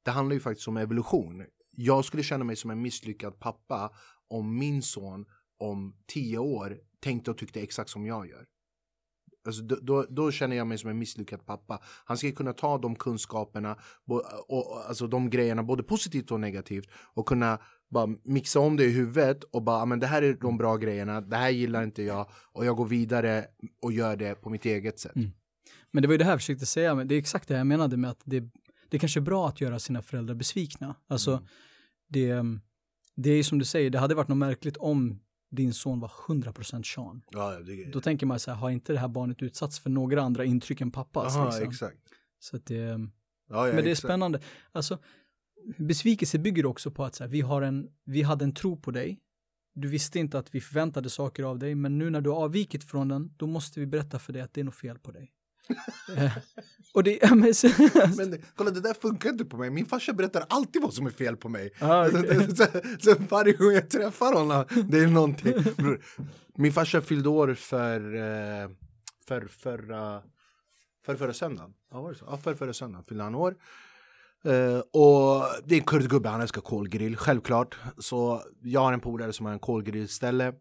det 0.04 0.10
handlar 0.10 0.34
ju 0.34 0.40
faktiskt 0.40 0.68
om 0.68 0.76
evolution. 0.76 1.46
Jag 1.72 2.04
skulle 2.04 2.22
känna 2.22 2.44
mig 2.44 2.56
som 2.56 2.70
en 2.70 2.82
misslyckad 2.82 3.38
pappa 3.38 3.92
om 4.28 4.58
min 4.58 4.82
son 4.82 5.26
om 5.58 5.96
tio 6.06 6.38
år 6.38 6.78
tänkte 7.00 7.30
och 7.30 7.38
tyckte 7.38 7.60
exakt 7.60 7.90
som 7.90 8.06
jag 8.06 8.28
gör. 8.28 8.46
Alltså, 9.46 9.62
då, 9.62 9.76
då, 9.82 10.06
då, 10.08 10.30
känner 10.30 10.56
jag 10.56 10.66
mig 10.66 10.78
som 10.78 10.90
en 10.90 10.98
misslyckad 10.98 11.46
pappa. 11.46 11.80
Han 12.04 12.16
ska 12.18 12.32
kunna 12.32 12.52
ta 12.52 12.78
de 12.78 12.96
kunskaperna, 12.96 13.76
och, 14.06 14.22
och, 14.48 14.88
alltså 14.88 15.06
de 15.06 15.30
grejerna, 15.30 15.62
både 15.62 15.82
positivt 15.82 16.30
och 16.30 16.40
negativt 16.40 16.88
och 17.14 17.26
kunna 17.26 17.58
bara 17.90 18.06
mixa 18.24 18.60
om 18.60 18.76
det 18.76 18.84
i 18.84 18.90
huvudet 18.90 19.44
och 19.44 19.62
bara, 19.62 19.84
men 19.84 20.00
det 20.00 20.06
här 20.06 20.22
är 20.22 20.34
de 20.34 20.58
bra 20.58 20.76
grejerna, 20.76 21.20
det 21.20 21.36
här 21.36 21.50
gillar 21.50 21.82
inte 21.82 22.02
jag 22.02 22.30
och 22.52 22.64
jag 22.66 22.76
går 22.76 22.86
vidare 22.86 23.46
och 23.82 23.92
gör 23.92 24.16
det 24.16 24.34
på 24.34 24.50
mitt 24.50 24.64
eget 24.64 24.98
sätt. 24.98 25.16
Mm. 25.16 25.30
Men 25.90 26.02
det 26.02 26.08
var 26.08 26.14
ju 26.14 26.18
det 26.18 26.24
här 26.24 26.32
jag 26.32 26.40
försökte 26.40 26.66
säga, 26.66 26.94
men 26.94 27.08
det 27.08 27.14
är 27.14 27.18
exakt 27.18 27.48
det 27.48 27.56
jag 27.56 27.66
menade 27.66 27.96
med 27.96 28.10
att 28.10 28.20
det, 28.24 28.44
det 28.88 28.98
kanske 28.98 29.20
är 29.20 29.22
bra 29.22 29.48
att 29.48 29.60
göra 29.60 29.78
sina 29.78 30.02
föräldrar 30.02 30.34
besvikna. 30.34 30.94
Alltså, 31.08 31.30
mm. 31.30 31.44
det, 32.08 32.42
det 33.16 33.30
är 33.30 33.42
som 33.42 33.58
du 33.58 33.64
säger, 33.64 33.90
det 33.90 33.98
hade 33.98 34.14
varit 34.14 34.28
något 34.28 34.38
märkligt 34.38 34.76
om 34.76 35.20
din 35.50 35.74
son 35.74 36.00
var 36.00 36.12
100% 36.26 36.82
Sean. 36.82 37.22
Ja, 37.30 37.60
det... 37.60 37.92
Då 37.92 38.00
tänker 38.00 38.26
man 38.26 38.40
så 38.40 38.50
här, 38.50 38.58
har 38.58 38.70
inte 38.70 38.92
det 38.92 38.98
här 38.98 39.08
barnet 39.08 39.42
utsatts 39.42 39.78
för 39.78 39.90
några 39.90 40.22
andra 40.22 40.44
intryck 40.44 40.80
än 40.80 40.90
pappas? 40.90 41.36
Aha, 41.36 41.44
liksom? 41.44 41.68
exakt. 41.68 41.98
Så 42.38 42.56
att 42.56 42.66
det, 42.66 42.74
ja, 42.74 42.98
ja, 43.48 43.64
men 43.64 43.76
det 43.76 43.82
är 43.82 43.92
exakt. 43.92 43.98
spännande. 43.98 44.40
Alltså, 44.72 44.98
besvikelse 45.76 46.38
bygger 46.38 46.66
också 46.66 46.90
på 46.90 47.04
att 47.04 47.14
så 47.14 47.24
här, 47.24 47.30
vi, 47.30 47.40
har 47.40 47.62
en, 47.62 47.88
vi 48.04 48.22
hade 48.22 48.44
en 48.44 48.54
tro 48.54 48.76
på 48.76 48.90
dig. 48.90 49.20
Du 49.74 49.88
visste 49.88 50.18
inte 50.18 50.38
att 50.38 50.54
vi 50.54 50.60
förväntade 50.60 51.10
saker 51.10 51.42
av 51.42 51.58
dig, 51.58 51.74
men 51.74 51.98
nu 51.98 52.10
när 52.10 52.20
du 52.20 52.30
har 52.30 52.36
avvikit 52.36 52.84
från 52.84 53.08
den, 53.08 53.34
då 53.36 53.46
måste 53.46 53.80
vi 53.80 53.86
berätta 53.86 54.18
för 54.18 54.32
dig 54.32 54.42
att 54.42 54.54
det 54.54 54.60
är 54.60 54.64
något 54.64 54.74
fel 54.74 54.98
på 54.98 55.10
dig. 55.10 55.32
Och 56.94 57.04
det, 57.04 57.30
men, 57.30 57.40
men 58.16 58.42
kolla 58.56 58.70
det 58.70 58.80
där 58.80 58.94
funkar 58.94 59.30
inte 59.30 59.44
på 59.44 59.56
mig. 59.56 59.70
Min 59.70 59.86
farsa 59.86 60.12
berättar 60.12 60.44
alltid 60.48 60.82
vad 60.82 60.94
som 60.94 61.06
är 61.06 61.10
fel 61.10 61.36
på 61.36 61.48
mig. 61.48 61.70
Ah, 61.80 62.08
okay. 62.08 62.46
så, 62.48 62.54
så, 62.56 62.66
så, 63.00 63.14
varje 63.28 63.52
gång 63.52 63.72
jag 63.72 63.90
träffar 63.90 64.32
honom, 64.32 64.64
det 64.88 64.98
är 64.98 65.06
någonting. 65.06 65.54
Min 66.56 66.72
farsa 66.72 67.00
fyllde 67.00 67.28
år 67.28 67.54
för, 67.54 68.14
eh, 68.14 68.70
för 69.28 69.46
förra, 69.46 70.22
för 71.06 71.16
förra 71.16 71.32
söndagen. 71.32 71.72
Ja, 71.90 72.00
var 72.00 72.12
det 72.12 72.18
så? 72.18 72.24
Ja, 72.28 72.36
för 72.36 72.54
förra 72.54 72.72
söndagen 72.72 73.04
fyllde 73.04 73.24
han 73.24 73.34
år. 73.34 73.54
Uh, 74.46 74.78
och 74.78 75.44
det 75.64 75.74
är 75.74 75.78
en 75.78 75.84
kurdgubbe, 75.84 76.28
han 76.28 76.40
älskar 76.40 76.60
kolgrill, 76.60 77.16
självklart. 77.16 77.78
Så 77.98 78.42
jag 78.62 78.80
har 78.80 78.92
en 78.92 79.00
polare 79.00 79.32
som 79.32 79.46
har 79.46 79.52
en 79.52 79.58
kolgrillställe. 79.58 80.54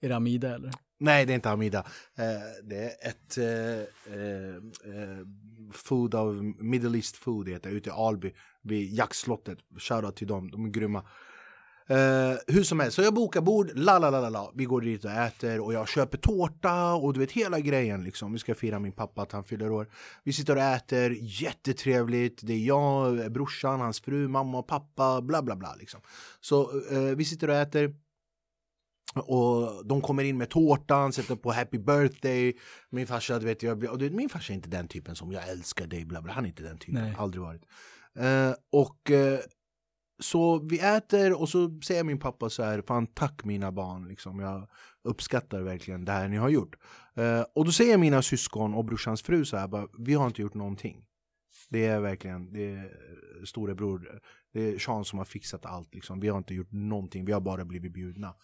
Är 0.00 0.08
det 0.08 0.16
Amida 0.16 0.54
eller? 0.54 0.72
Nej, 0.98 1.26
det 1.26 1.32
är 1.32 1.34
inte 1.34 1.50
Amida. 1.50 1.78
Eh, 2.18 2.64
det 2.64 2.76
är 2.76 3.08
ett 3.08 3.38
eh, 3.38 3.80
eh, 4.14 5.26
food 5.72 6.14
av 6.14 6.44
Middle 6.58 6.98
East 6.98 7.16
food 7.16 7.48
heter 7.48 7.70
ute 7.70 7.88
i 7.88 7.92
Alby 7.92 8.34
vid 8.62 8.94
jaktslottet. 8.94 9.58
Shoutout 9.78 10.16
till 10.16 10.26
dem, 10.26 10.50
de 10.50 10.64
är 10.64 10.70
grymma. 10.70 11.04
Uh, 11.90 12.36
hur 12.46 12.62
som 12.62 12.80
helst, 12.80 12.96
så 12.96 13.02
jag 13.02 13.14
bokar 13.14 13.40
bord, 13.40 13.70
la 13.74 13.98
la 13.98 14.10
la 14.10 14.28
la 14.28 14.52
Vi 14.54 14.64
går 14.64 14.80
dit 14.80 15.04
och 15.04 15.10
äter 15.10 15.60
och 15.60 15.72
jag 15.72 15.88
köper 15.88 16.18
tårta 16.18 16.94
och 16.94 17.12
du 17.12 17.20
vet 17.20 17.32
hela 17.32 17.60
grejen 17.60 18.04
liksom. 18.04 18.32
Vi 18.32 18.38
ska 18.38 18.54
fira 18.54 18.78
min 18.78 18.92
pappa 18.92 19.22
att 19.22 19.32
han 19.32 19.44
fyller 19.44 19.70
år. 19.70 19.88
Vi 20.24 20.32
sitter 20.32 20.56
och 20.56 20.62
äter, 20.62 21.16
jättetrevligt. 21.20 22.40
Det 22.42 22.52
är 22.52 22.58
jag, 22.58 23.32
brorsan, 23.32 23.80
hans 23.80 24.00
fru, 24.00 24.28
mamma 24.28 24.58
och 24.58 24.66
pappa, 24.66 25.20
bla 25.22 25.42
bla 25.42 25.56
bla 25.56 25.74
liksom. 25.74 26.00
Så 26.40 26.72
uh, 26.92 27.16
vi 27.16 27.24
sitter 27.24 27.48
och 27.48 27.56
äter. 27.56 27.94
Och 29.16 29.86
de 29.86 30.00
kommer 30.00 30.24
in 30.24 30.38
med 30.38 30.50
tårtan, 30.50 31.12
sätter 31.12 31.36
på 31.36 31.52
happy 31.52 31.78
birthday. 31.78 32.56
Min 32.90 33.06
farsa, 33.06 33.38
du 33.38 33.46
vet, 33.46 33.62
jag, 33.62 33.84
och 33.84 33.98
du 33.98 34.04
vet, 34.04 34.14
min 34.14 34.28
farsa 34.28 34.52
är 34.52 34.54
inte 34.54 34.68
den 34.68 34.88
typen 34.88 35.16
som 35.16 35.32
jag 35.32 35.48
älskar 35.48 35.86
dig, 35.86 36.04
bla 36.04 36.22
bla. 36.22 36.32
Han 36.32 36.44
är 36.44 36.48
inte 36.48 36.62
den 36.62 36.78
typen, 36.78 37.02
Nej. 37.02 37.14
aldrig 37.18 37.42
varit. 37.42 37.62
Uh, 38.18 38.54
och 38.72 39.10
så 40.18 40.58
vi 40.58 40.80
äter 40.80 41.40
och 41.40 41.48
så 41.48 41.80
säger 41.80 42.04
min 42.04 42.18
pappa 42.18 42.50
så 42.50 42.62
här, 42.62 42.82
fan 42.82 43.06
tack 43.06 43.44
mina 43.44 43.72
barn, 43.72 44.08
liksom. 44.08 44.40
jag 44.40 44.68
uppskattar 45.04 45.62
verkligen 45.62 46.04
det 46.04 46.12
här 46.12 46.28
ni 46.28 46.36
har 46.36 46.48
gjort. 46.48 46.76
Uh, 47.18 47.44
och 47.54 47.64
då 47.64 47.72
säger 47.72 47.98
mina 47.98 48.22
syskon 48.22 48.74
och 48.74 48.84
brorsans 48.84 49.22
fru 49.22 49.44
så 49.44 49.56
här, 49.56 49.68
bara, 49.68 49.88
vi 49.98 50.14
har 50.14 50.26
inte 50.26 50.42
gjort 50.42 50.54
någonting. 50.54 51.04
Det 51.68 51.86
är 51.86 52.00
verkligen, 52.00 52.52
det 52.52 52.74
är 52.74 52.92
storebror, 53.44 54.20
det 54.52 54.60
är 54.60 54.78
Sean 54.78 55.04
som 55.04 55.18
har 55.18 55.24
fixat 55.24 55.66
allt 55.66 55.94
liksom. 55.94 56.20
Vi 56.20 56.28
har 56.28 56.38
inte 56.38 56.54
gjort 56.54 56.72
någonting, 56.72 57.24
vi 57.24 57.32
har 57.32 57.40
bara 57.40 57.64
blivit 57.64 57.92
bjudna. 57.92 58.34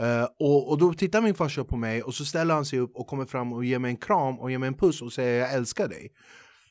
Uh, 0.00 0.26
och, 0.38 0.70
och 0.70 0.78
då 0.78 0.94
tittar 0.94 1.20
min 1.20 1.34
farsa 1.34 1.64
på 1.64 1.76
mig 1.76 2.02
och 2.02 2.14
så 2.14 2.24
ställer 2.24 2.54
han 2.54 2.64
sig 2.64 2.78
upp 2.78 2.96
och 2.96 3.06
kommer 3.06 3.24
fram 3.24 3.52
och 3.52 3.64
ger 3.64 3.78
mig 3.78 3.90
en 3.90 3.96
kram 3.96 4.38
och 4.38 4.50
ger 4.50 4.58
mig 4.58 4.66
en 4.66 4.74
puss 4.74 5.02
och 5.02 5.12
säger 5.12 5.40
jag 5.40 5.52
älskar 5.52 5.88
dig. 5.88 6.12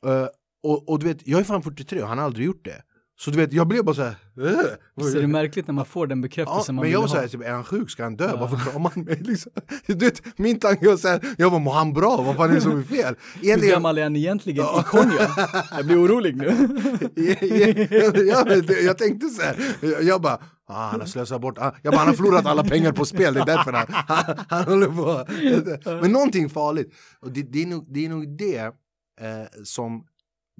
Uh, 0.06 0.28
och, 0.64 0.90
och 0.90 1.00
du 1.00 1.08
vet, 1.08 1.28
jag 1.28 1.40
är 1.40 1.44
fan 1.44 1.64
43 1.64 2.02
och 2.02 2.08
han 2.08 2.18
har 2.18 2.26
aldrig 2.26 2.46
gjort 2.46 2.66
det. 2.66 2.82
Så 3.18 3.32
du 3.32 3.38
vet, 3.38 3.54
jag 3.54 3.68
blev 3.68 3.84
bara 3.84 3.96
såhär... 3.96 4.16
Äh, 4.38 5.04
så 5.04 5.18
det 5.18 5.24
är 5.24 5.28
märkligt 5.28 5.68
när 5.68 5.74
man 5.74 5.86
får 5.86 6.08
den 6.08 6.22
bekräftelsen 6.22 6.64
ja, 6.68 6.74
man 6.74 6.84
Men 6.84 6.92
jag 6.92 7.02
var 7.02 7.08
såhär, 7.08 7.28
typ, 7.28 7.42
är 7.42 7.52
han 7.52 7.64
sjuk? 7.64 7.90
Ska 7.90 8.04
han 8.04 8.16
dö? 8.16 8.28
Ja. 8.28 8.36
Varför 8.36 8.72
kramar 8.72 8.92
han 8.96 9.04
mig? 9.04 9.16
Liksom. 9.22 9.52
Du 9.86 9.94
vet, 9.94 10.22
min 10.38 10.60
tanke 10.60 10.88
var 10.88 10.98
såhär, 10.98 11.22
jag 11.38 11.52
bara, 11.52 11.60
mår 11.60 11.72
han 11.72 11.94
bra? 11.94 12.22
Vad 12.22 12.36
fan 12.36 12.50
är 12.50 12.56
det 12.56 12.62
som 12.62 12.80
är 12.80 12.84
fel? 12.84 13.16
Egentligen... 13.42 13.60
Hur 13.62 13.72
gammal 13.72 13.98
är 13.98 14.04
han 14.04 14.16
egentligen 14.16 14.66
i 14.66 14.84
Konya? 14.86 15.30
Jag 15.72 15.86
blir 15.86 16.06
orolig 16.06 16.36
nu. 16.36 16.46
jag, 18.28 18.84
jag 18.84 18.98
tänkte 18.98 19.30
såhär, 19.30 19.58
jag 20.02 20.22
bara, 20.22 20.40
Ah, 20.67 20.89
han 20.89 20.99
har 20.99 21.08
slösat 21.08 21.41
bort, 21.41 21.58
ah, 21.58 21.75
jag 21.84 21.93
bara, 21.93 21.97
han 21.97 22.08
har 22.08 22.13
förlorat 22.13 22.45
alla 22.45 22.63
pengar 22.63 22.91
på 22.91 23.06
spel, 23.06 23.34
det 23.34 23.41
är 23.41 23.45
därför 23.45 23.73
han, 23.73 23.88
han, 23.89 24.45
han 24.49 24.63
håller 24.63 24.88
på. 24.88 26.01
Men 26.01 26.12
någonting 26.12 26.49
farligt. 26.49 26.93
Och 27.19 27.32
det, 27.32 27.41
det, 27.41 27.62
är, 27.62 27.67
nog, 27.67 27.93
det 27.93 28.06
är 28.06 28.10
nog 28.10 28.38
det 28.38 28.75
eh, 29.21 29.63
som 29.63 30.08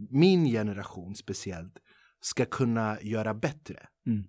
min 0.10 0.46
generation 0.46 1.16
speciellt 1.16 1.74
ska 2.22 2.46
kunna 2.46 2.98
göra 3.02 3.34
bättre. 3.34 3.88
Mm. 4.08 4.24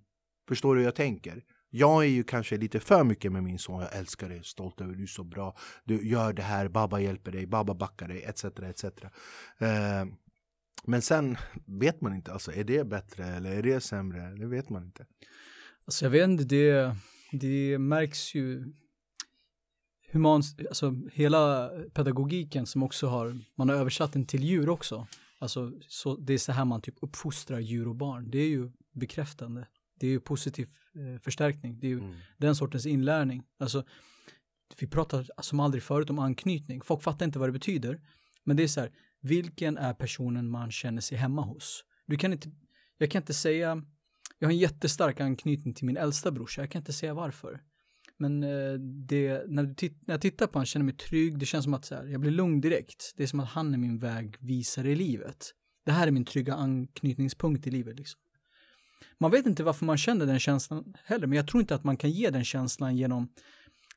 Förstår 0.47 0.75
du 0.75 0.81
hur 0.81 0.87
jag 0.87 0.95
tänker? 0.95 1.43
Jag 1.69 2.03
är 2.03 2.07
ju 2.07 2.23
kanske 2.23 2.57
lite 2.57 2.79
för 2.79 3.03
mycket 3.03 3.31
med 3.31 3.43
min 3.43 3.59
son. 3.59 3.81
Jag 3.81 3.95
älskar 3.95 4.29
dig, 4.29 4.43
stolt 4.43 4.81
över 4.81 4.91
dig, 4.91 4.97
du 4.97 5.03
är 5.03 5.07
så 5.07 5.23
bra. 5.23 5.57
Du 5.83 6.07
gör 6.07 6.33
det 6.33 6.41
här, 6.41 6.67
Baba 6.67 6.99
hjälper 6.99 7.31
dig, 7.31 7.45
Baba 7.45 7.73
backar 7.73 8.07
dig, 8.07 8.23
etc. 8.23 8.45
etc. 8.45 8.83
Uh, 8.83 10.13
men 10.83 11.01
sen 11.01 11.37
vet 11.65 12.01
man 12.01 12.15
inte, 12.15 12.33
alltså, 12.33 12.51
är 12.51 12.63
det 12.63 12.83
bättre 12.83 13.25
eller 13.25 13.51
är 13.51 13.63
det 13.63 13.81
sämre? 13.81 14.35
Det 14.35 14.45
vet 14.45 14.69
man 14.69 14.83
inte. 14.83 15.05
Alltså 15.87 16.05
jag 16.05 16.09
vet 16.09 16.29
inte, 16.29 16.43
det, 16.43 16.95
det 17.31 17.77
märks 17.77 18.35
ju 18.35 18.73
human, 20.11 20.43
alltså 20.69 20.93
hela 21.13 21.69
pedagogiken 21.93 22.65
som 22.65 22.83
också 22.83 23.07
har, 23.07 23.39
man 23.55 23.69
har 23.69 23.75
översatt 23.75 24.13
den 24.13 24.25
till 24.25 24.43
djur 24.43 24.69
också. 24.69 25.07
Alltså, 25.39 25.71
så 25.87 26.15
det 26.15 26.33
är 26.33 26.37
så 26.37 26.51
här 26.51 26.65
man 26.65 26.81
typ 26.81 26.95
uppfostrar 27.01 27.59
djur 27.59 27.87
och 27.87 27.95
barn. 27.95 28.31
Det 28.31 28.37
är 28.37 28.49
ju 28.49 28.71
bekräftande. 28.93 29.67
Det 29.99 30.07
är 30.07 30.11
ju 30.11 30.19
positiv 30.19 30.69
eh, 30.95 31.21
förstärkning. 31.21 31.79
Det 31.79 31.87
är 31.87 31.91
ju 31.91 31.99
mm. 31.99 32.15
den 32.37 32.55
sortens 32.55 32.85
inlärning. 32.85 33.43
Alltså, 33.59 33.83
vi 34.79 34.87
pratar 34.87 35.27
som 35.41 35.59
aldrig 35.59 35.83
förut 35.83 36.09
om 36.09 36.19
anknytning. 36.19 36.81
Folk 36.81 37.03
fattar 37.03 37.25
inte 37.25 37.39
vad 37.39 37.47
det 37.47 37.53
betyder. 37.53 38.01
Men 38.43 38.57
det 38.57 38.63
är 38.63 38.67
så 38.67 38.79
här, 38.79 38.91
vilken 39.21 39.77
är 39.77 39.93
personen 39.93 40.49
man 40.49 40.71
känner 40.71 41.01
sig 41.01 41.17
hemma 41.17 41.41
hos? 41.41 41.83
Du 42.05 42.17
kan 42.17 42.33
inte, 42.33 42.51
jag 42.97 43.11
kan 43.11 43.21
inte 43.21 43.33
säga, 43.33 43.83
jag 44.39 44.47
har 44.47 44.51
en 44.51 44.57
jättestark 44.57 45.19
anknytning 45.19 45.73
till 45.73 45.85
min 45.85 45.97
äldsta 45.97 46.31
brorsa. 46.31 46.61
Jag 46.61 46.71
kan 46.71 46.81
inte 46.81 46.93
säga 46.93 47.13
varför. 47.13 47.61
Men 48.17 48.43
eh, 48.43 48.73
det, 49.07 49.43
när, 49.47 49.63
du 49.63 49.89
när 49.89 50.13
jag 50.13 50.21
tittar 50.21 50.47
på 50.47 50.53
honom 50.53 50.65
känner 50.65 50.83
jag 50.83 50.85
mig 50.85 50.97
trygg. 50.97 51.39
Det 51.39 51.45
känns 51.45 51.63
som 51.63 51.73
att 51.73 51.85
så 51.85 51.95
här, 51.95 52.05
jag 52.05 52.21
blir 52.21 52.31
lugn 52.31 52.61
direkt. 52.61 53.13
Det 53.17 53.23
är 53.23 53.27
som 53.27 53.39
att 53.39 53.49
han 53.49 53.73
är 53.73 53.77
min 53.77 53.99
vägvisare 53.99 54.91
i 54.91 54.95
livet. 54.95 55.53
Det 55.85 55.91
här 55.91 56.07
är 56.07 56.11
min 56.11 56.25
trygga 56.25 56.53
anknytningspunkt 56.53 57.67
i 57.67 57.71
livet. 57.71 57.97
Liksom. 57.97 58.19
Man 59.19 59.31
vet 59.31 59.45
inte 59.45 59.63
varför 59.63 59.85
man 59.85 59.97
känner 59.97 60.25
den 60.25 60.39
känslan 60.39 60.93
heller, 61.03 61.27
men 61.27 61.35
jag 61.35 61.47
tror 61.47 61.61
inte 61.61 61.75
att 61.75 61.83
man 61.83 61.97
kan 61.97 62.11
ge 62.11 62.29
den 62.29 62.43
känslan 62.43 62.97
genom 62.97 63.29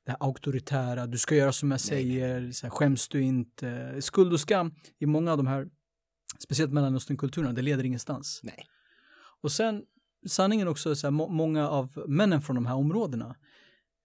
det 0.04 0.10
här 0.10 0.18
auktoritära, 0.20 1.06
du 1.06 1.18
ska 1.18 1.34
göra 1.34 1.52
som 1.52 1.70
jag 1.70 1.80
säger, 1.80 2.52
så 2.52 2.66
här, 2.66 2.70
skäms 2.70 3.08
du 3.08 3.22
inte. 3.22 3.96
Skuld 4.02 4.32
och 4.32 4.40
skam 4.40 4.74
i 4.98 5.06
många 5.06 5.30
av 5.32 5.36
de 5.36 5.46
här, 5.46 5.68
speciellt 6.38 6.72
mellanösternkulturerna, 6.72 7.52
det 7.52 7.62
leder 7.62 7.84
ingenstans. 7.84 8.40
Nej. 8.42 8.66
Och 9.42 9.52
sen, 9.52 9.82
sanningen 10.26 10.68
också, 10.68 10.96
så 10.96 11.06
här, 11.06 11.12
må 11.12 11.28
många 11.28 11.68
av 11.68 12.04
männen 12.08 12.42
från 12.42 12.56
de 12.56 12.66
här 12.66 12.74
områdena, 12.74 13.36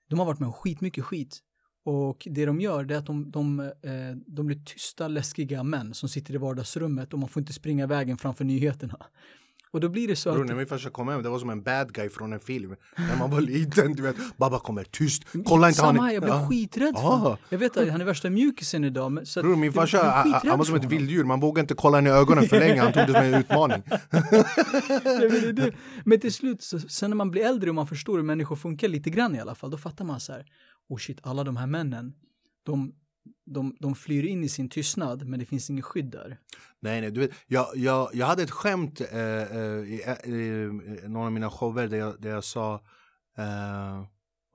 de 0.09 0.19
har 0.19 0.25
varit 0.25 0.39
med 0.39 0.47
om 0.47 0.53
skitmycket 0.53 1.03
skit. 1.03 1.39
Och 1.85 2.27
det 2.31 2.45
de 2.45 2.61
gör 2.61 2.83
det 2.83 2.93
är 2.93 2.99
att 2.99 3.05
de, 3.05 3.31
de, 3.31 3.59
eh, 3.59 4.15
de 4.27 4.45
blir 4.45 4.63
tysta, 4.65 5.07
läskiga 5.07 5.63
män 5.63 5.93
som 5.93 6.09
sitter 6.09 6.33
i 6.33 6.37
vardagsrummet 6.37 7.13
och 7.13 7.19
man 7.19 7.29
får 7.29 7.39
inte 7.41 7.53
springa 7.53 7.87
vägen 7.87 8.17
framför 8.17 8.45
nyheterna. 8.45 9.05
Och 9.75 9.81
då 9.81 9.89
blir 9.89 10.07
det 10.07 10.15
så 10.15 10.31
Bror, 10.31 10.41
att... 10.41 10.47
när 10.47 10.55
min 10.55 10.67
farsa 10.67 10.89
kom 10.89 11.07
hem, 11.07 11.23
det 11.23 11.29
var 11.29 11.39
som 11.39 11.49
en 11.49 11.61
bad 11.63 11.93
guy 11.93 12.09
från 12.09 12.33
en 12.33 12.39
film. 12.39 12.75
När 12.97 13.17
man 13.19 13.31
var 13.31 13.41
liten, 13.41 13.93
du 13.93 14.03
vet. 14.03 14.15
Babba 14.37 14.59
kommer 14.59 14.83
tyst, 14.83 15.23
kolla 15.45 15.67
inte 15.67 15.79
Samma 15.79 15.99
han. 15.99 16.05
här, 16.07 16.13
jag 16.13 16.23
blev 16.23 16.35
Ja. 16.35 16.47
skiträdd 16.49 16.93
Ah. 16.97 17.01
honom. 17.01 17.37
Jag 17.49 17.57
vet 17.57 17.77
att 17.77 17.89
han 17.89 18.01
är 18.01 18.05
värsta 18.05 18.29
mjukisen 18.29 18.83
idag. 18.83 19.11
Men, 19.11 19.25
så 19.25 19.41
Bror, 19.41 19.55
min 19.55 19.73
farsa, 19.73 20.03
han, 20.43 20.57
var 20.57 20.65
som 20.65 20.75
ett 20.75 20.83
honom. 20.83 20.89
vilddjur. 20.97 21.23
Man 21.23 21.39
vågade 21.39 21.61
inte 21.61 21.73
kolla 21.73 21.99
in 21.99 22.07
i 22.07 22.09
ögonen 22.09 22.47
för 22.47 22.59
länge. 22.59 22.81
Han 22.81 22.93
tog 22.93 23.07
det 23.07 23.13
som 23.13 23.23
en 23.23 23.33
utmaning. 23.39 23.83
Men, 25.55 25.71
men 26.05 26.19
till 26.19 26.33
slut, 26.33 26.61
så, 26.63 26.79
sen 26.79 27.09
när 27.09 27.15
man 27.17 27.31
blir 27.31 27.45
äldre 27.45 27.69
och 27.69 27.75
man 27.75 27.87
förstår 27.87 28.15
hur 28.17 28.23
människor 28.23 28.55
funkar 28.55 28.87
lite 28.87 29.09
grann 29.09 29.35
i 29.35 29.39
alla 29.39 29.55
fall, 29.55 29.71
då 29.71 29.77
fattar 29.77 30.05
man 30.05 30.19
så 30.19 30.31
här, 30.33 30.45
oh 30.89 30.97
shit, 30.97 31.19
alla 31.23 31.43
de 31.43 31.57
här 31.57 31.67
männen, 31.67 32.13
de, 32.65 32.91
de, 33.45 33.75
de 33.79 33.95
flyr 33.95 34.23
in 34.25 34.43
i 34.43 34.49
sin 34.49 34.69
tystnad, 34.69 35.27
men 35.27 35.39
det 35.39 35.45
finns 35.45 35.69
inget 35.69 35.85
skydd 35.85 36.11
där. 36.11 36.37
Nej, 36.79 37.01
nej, 37.01 37.11
du 37.11 37.19
vet, 37.19 37.31
jag, 37.47 37.67
jag, 37.75 38.09
jag 38.13 38.25
hade 38.25 38.43
ett 38.43 38.51
skämt 38.51 39.01
eh, 39.01 39.19
eh 39.19 39.59
i, 39.61 40.01
eh, 40.05 40.29
i, 40.29 40.35
i 41.05 41.07
någon 41.07 41.25
av 41.25 41.31
mina 41.31 41.49
shower 41.49 41.87
där 41.87 41.97
jag, 41.97 42.21
där 42.21 42.29
jag 42.29 42.43
sa 42.43 42.73
eh, 43.37 44.05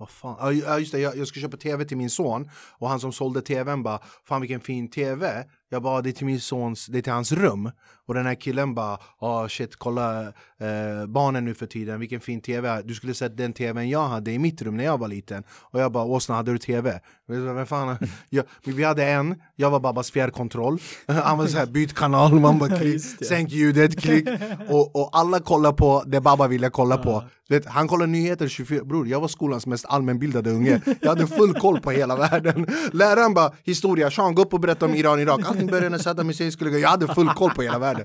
vad 0.01 0.11
fan, 0.11 0.37
ja 0.41 0.53
ja, 0.53 0.79
just 0.79 0.93
det, 0.93 0.99
jag, 0.99 1.17
jag 1.17 1.29
ska 1.29 1.41
köpa 1.41 1.57
tv 1.57 1.85
till 1.85 1.97
min 1.97 2.11
son 2.11 2.51
och 2.79 2.89
han 2.89 3.01
som 3.01 3.13
sålde 3.13 3.43
tvn 3.43 3.83
bara, 3.83 4.01
fan 4.25 4.41
vilken 4.41 4.61
fin 4.61 4.91
tv. 4.91 5.47
Jag 5.69 5.83
bara, 5.83 6.03
det 6.03 6.11
är 6.11 6.13
till 6.13 6.27
min 6.27 6.41
sons, 6.41 6.87
det 6.87 6.99
är 6.99 7.03
till 7.03 7.13
hans 7.13 7.33
rum. 7.33 7.71
Och 8.11 8.15
den 8.15 8.27
här 8.27 8.35
killen 8.35 8.75
bara, 8.75 8.99
ah 9.19 9.49
shit, 9.49 9.77
kolla 9.77 10.23
eh, 10.27 11.07
barnen 11.09 11.45
nu 11.45 11.55
för 11.55 11.67
tiden, 11.67 12.01
vilken 12.01 12.21
fin 12.21 12.41
tv. 12.41 12.83
Du 12.85 12.95
skulle 12.95 13.15
sett 13.15 13.37
den 13.37 13.53
tvn 13.53 13.89
jag 13.89 14.09
hade 14.09 14.33
i 14.33 14.39
mitt 14.39 14.63
rum 14.63 14.77
när 14.77 14.85
jag 14.85 14.99
var 14.99 15.09
liten. 15.09 15.43
Och 15.51 15.81
jag 15.81 15.93
bara, 15.93 16.05
Åsna, 16.05 16.35
hade 16.35 16.53
du 16.53 16.59
tv? 16.59 17.01
Vem 17.27 17.67
fan? 17.67 17.97
Jag, 18.29 18.45
vi 18.65 18.85
hade 18.85 19.05
en, 19.05 19.35
jag 19.57 19.71
var 19.71 19.81
Babbas 19.81 20.11
fjärrkontroll. 20.11 20.79
Han 21.07 21.39
var 21.39 21.47
så 21.47 21.59
här, 21.59 21.67
byt 21.67 21.95
kanal, 21.95 22.41
man 22.41 22.59
bara 22.59 22.79
klick, 22.79 23.03
sänk 23.03 23.51
ljudet, 23.51 24.01
klick. 24.01 24.29
Och, 24.69 24.97
och 24.97 25.11
alla 25.13 25.41
kollar 25.41 25.73
på 25.73 26.03
det 26.07 26.21
Babba 26.21 26.47
ville 26.47 26.71
kolla 26.71 26.99
på. 26.99 27.25
Vet, 27.49 27.67
han 27.67 27.89
kollar 27.89 28.07
nyheter 28.07 28.49
24, 28.49 28.85
bror 28.85 29.09
jag 29.09 29.21
var 29.21 29.29
skolans 29.29 29.67
mest 29.67 29.85
allmänbildade 29.89 30.51
unge. 30.51 30.81
Jag 31.01 31.09
hade 31.09 31.27
full 31.27 31.55
koll 31.55 31.81
på 31.81 31.91
hela 31.91 32.17
världen. 32.17 32.67
Läraren 32.93 33.35
bara, 33.35 33.53
historia, 33.65 34.11
Sean 34.11 34.35
gå 34.35 34.43
upp 34.43 34.55
och 34.55 34.61
berätta 34.61 34.87
om 34.87 34.95
Iran-Irak. 34.95 35.41
Allting 35.45 35.67
började 35.67 35.89
när 35.89 35.99
Saddam 35.99 36.27
Hussein 36.27 36.53
skulle 36.53 36.71
gå. 36.71 36.79
Jag 36.79 36.89
hade 36.89 37.15
full 37.15 37.29
koll 37.29 37.51
på 37.51 37.63
hela 37.63 37.79
världen. 37.79 38.00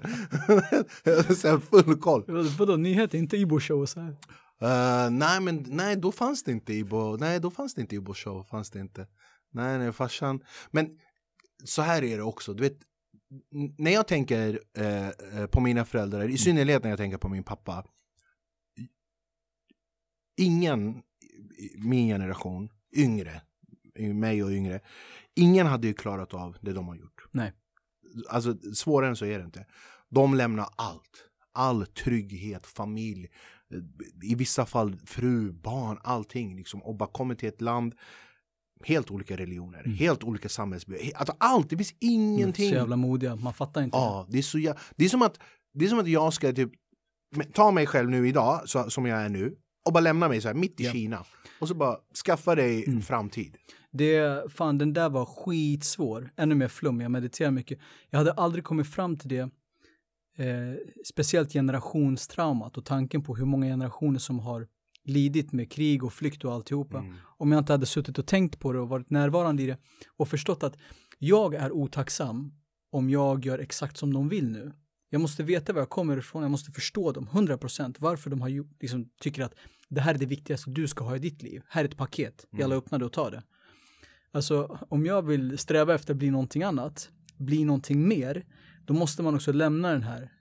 Hade 1.05 1.35
så 1.35 1.59
full 1.59 1.97
koll. 1.97 2.23
Vadå, 2.57 2.75
nyheter, 2.75 3.17
inte 3.17 3.37
Ibo 3.37 3.59
show 3.59 3.81
och 3.81 3.89
så 3.89 3.99
här? 3.99 4.15
Uh, 4.61 5.11
nej 5.11 5.41
men 5.41 5.65
nej 5.67 5.95
då 5.95 6.11
fanns 6.11 6.43
det 6.43 6.51
inte 6.51 6.73
Ibo, 6.73 7.17
nej 7.17 7.39
då 7.39 7.51
fanns 7.51 7.73
det 7.73 7.81
inte 7.81 7.95
Ibo 7.95 8.13
show, 8.13 8.43
fanns 8.43 8.71
det 8.71 8.79
inte. 8.79 9.07
Nej 9.51 9.77
nej 9.77 9.91
farsan, 9.91 10.39
men 10.71 10.89
så 11.63 11.81
här 11.81 12.03
är 12.03 12.17
det 12.17 12.23
också, 12.23 12.53
du 12.53 12.63
vet 12.63 12.77
när 13.77 13.91
jag 13.91 14.07
tänker 14.07 14.59
eh, 14.77 15.07
eh, 15.07 15.47
på 15.51 15.59
mina 15.59 15.85
föräldrar, 15.85 16.29
i 16.29 16.37
synnerhet 16.37 16.83
när 16.83 16.89
jag 16.89 16.99
tänker 16.99 17.17
på 17.17 17.29
min 17.29 17.43
pappa. 17.43 17.85
Ingen 20.37 21.01
i 21.57 21.77
min 21.77 22.07
generation, 22.07 22.69
yngre, 22.95 23.41
mig 24.13 24.43
och 24.43 24.51
yngre, 24.51 24.79
ingen 25.35 25.67
hade 25.67 25.87
ju 25.87 25.93
klarat 25.93 26.33
av 26.33 26.57
det 26.61 26.73
de 26.73 26.87
har 26.87 26.95
gjort. 26.95 27.27
Nej. 27.31 27.53
Alltså 28.29 28.55
svårare 28.73 29.09
än 29.09 29.15
så 29.15 29.25
är 29.25 29.39
det 29.39 29.45
inte. 29.45 29.65
De 30.09 30.33
lämnar 30.33 30.67
allt. 30.75 31.23
All 31.53 31.85
trygghet, 31.85 32.65
familj, 32.67 33.27
eh, 33.73 34.29
i 34.31 34.35
vissa 34.35 34.65
fall 34.65 34.95
fru, 35.05 35.51
barn, 35.51 35.97
allting. 36.03 36.55
Liksom, 36.55 36.83
och 36.83 36.95
bara 36.95 37.09
kommer 37.09 37.35
till 37.35 37.49
ett 37.49 37.61
land, 37.61 37.95
helt 38.83 39.11
olika 39.11 39.37
religioner, 39.37 39.79
Mm. 39.85 39.97
helt 39.97 40.23
olika 40.23 40.49
samhällsbyggnader. 40.49 41.17
Alltså 41.17 41.35
allt, 41.39 41.69
det 41.69 41.77
finns 41.77 41.93
ingenting. 41.99 42.69
Så 42.69 42.75
jävla 42.75 42.95
modiga, 42.95 43.35
man 43.35 43.53
fattar 43.53 43.83
inte. 43.83 43.97
Ja, 43.97 44.25
det 44.29 44.37
är 44.37 44.41
så 44.41 44.57
jä- 44.57 44.77
det 44.95 45.05
är 45.05 45.09
som 45.09 45.21
att 45.21 45.39
det 45.73 45.85
är 45.85 45.89
som 45.89 45.99
att 45.99 46.07
jag 46.07 46.33
ska 46.33 46.53
typ 46.53 46.71
ta 47.53 47.71
mig 47.71 47.85
själv 47.87 48.09
nu 48.09 48.27
idag, 48.27 48.61
så, 48.69 48.89
som 48.89 49.05
jag 49.05 49.21
är 49.21 49.29
nu, 49.29 49.55
och 49.85 49.93
bara 49.93 49.99
lämna 49.99 50.27
mig 50.27 50.41
så 50.41 50.47
här 50.47 50.55
mitt 50.55 50.79
i 50.79 50.83
Ja. 50.83 50.91
Kina. 50.91 51.25
Och 51.59 51.67
så 51.67 51.73
bara 51.75 51.97
skaffa 52.25 52.55
dig 52.55 52.85
Mm. 52.87 53.01
framtid. 53.01 53.57
Det, 53.97 54.43
fan 54.53 54.77
den 54.77 54.93
där 54.93 55.09
var 55.09 55.25
skitsvår. 55.25 56.29
Ännu 56.35 56.55
mer 56.55 56.67
flum, 56.67 57.01
jag 57.01 57.11
mediterar 57.11 57.51
mycket. 57.51 57.79
Jag 58.09 58.17
hade 58.17 58.31
aldrig 58.31 58.63
kommit 58.63 58.87
fram 58.87 59.17
till 59.17 59.29
det. 59.29 59.49
Eh, 60.37 60.75
speciellt 61.05 61.53
generationstraumat 61.53 62.77
och 62.77 62.85
tanken 62.85 63.23
på 63.23 63.35
hur 63.35 63.45
många 63.45 63.65
generationer 63.65 64.19
som 64.19 64.39
har 64.39 64.67
lidit 65.03 65.51
med 65.51 65.71
krig 65.71 66.03
och 66.03 66.13
flykt 66.13 66.45
och 66.45 66.53
alltihopa. 66.53 66.99
Mm. 66.99 67.15
Om 67.37 67.51
jag 67.51 67.61
inte 67.61 67.73
hade 67.73 67.85
suttit 67.85 68.19
och 68.19 68.27
tänkt 68.27 68.59
på 68.59 68.73
det 68.73 68.79
och 68.79 68.89
varit 68.89 69.09
närvarande 69.09 69.63
i 69.63 69.65
det 69.65 69.77
och 70.17 70.27
förstått 70.27 70.63
att 70.63 70.77
jag 71.19 71.55
är 71.55 71.71
otacksam 71.71 72.53
om 72.91 73.09
jag 73.09 73.45
gör 73.45 73.59
exakt 73.59 73.97
som 73.97 74.13
de 74.13 74.29
vill 74.29 74.49
nu. 74.51 74.71
Jag 75.09 75.21
måste 75.21 75.43
veta 75.43 75.73
var 75.73 75.81
jag 75.81 75.89
kommer 75.89 76.17
ifrån, 76.17 76.41
jag 76.41 76.51
måste 76.51 76.71
förstå 76.71 77.11
dem 77.11 77.27
100% 77.31 77.95
varför 77.99 78.29
de 78.29 78.41
har 78.41 78.81
liksom, 78.81 79.09
tycker 79.19 79.43
att 79.43 79.53
det 79.89 80.01
här 80.01 80.13
är 80.13 80.17
det 80.17 80.25
viktigaste 80.25 80.69
du 80.69 80.87
ska 80.87 81.03
ha 81.03 81.15
i 81.15 81.19
ditt 81.19 81.41
liv. 81.43 81.61
Här 81.67 81.83
är 81.83 81.87
ett 81.89 81.97
paket, 81.97 82.45
Mm. 82.51 82.59
jävla 82.59 82.75
öppna 82.75 82.97
det 82.97 83.05
och 83.05 83.13
ta 83.13 83.29
det. 83.29 83.43
Alltså 84.35 84.79
om 84.89 85.05
jag 85.05 85.21
vill 85.21 85.57
sträva 85.57 85.95
efter 85.95 86.13
att 86.13 86.17
bli 86.17 86.31
någonting 86.31 86.63
annat, 86.63 87.09
bli 87.37 87.65
någonting 87.65 88.07
mer, 88.07 88.45
då 88.85 88.93
måste 88.93 89.23
man 89.23 89.35
också 89.35 89.51
lämna 89.51 89.91
den 89.91 90.03
här 90.03 90.31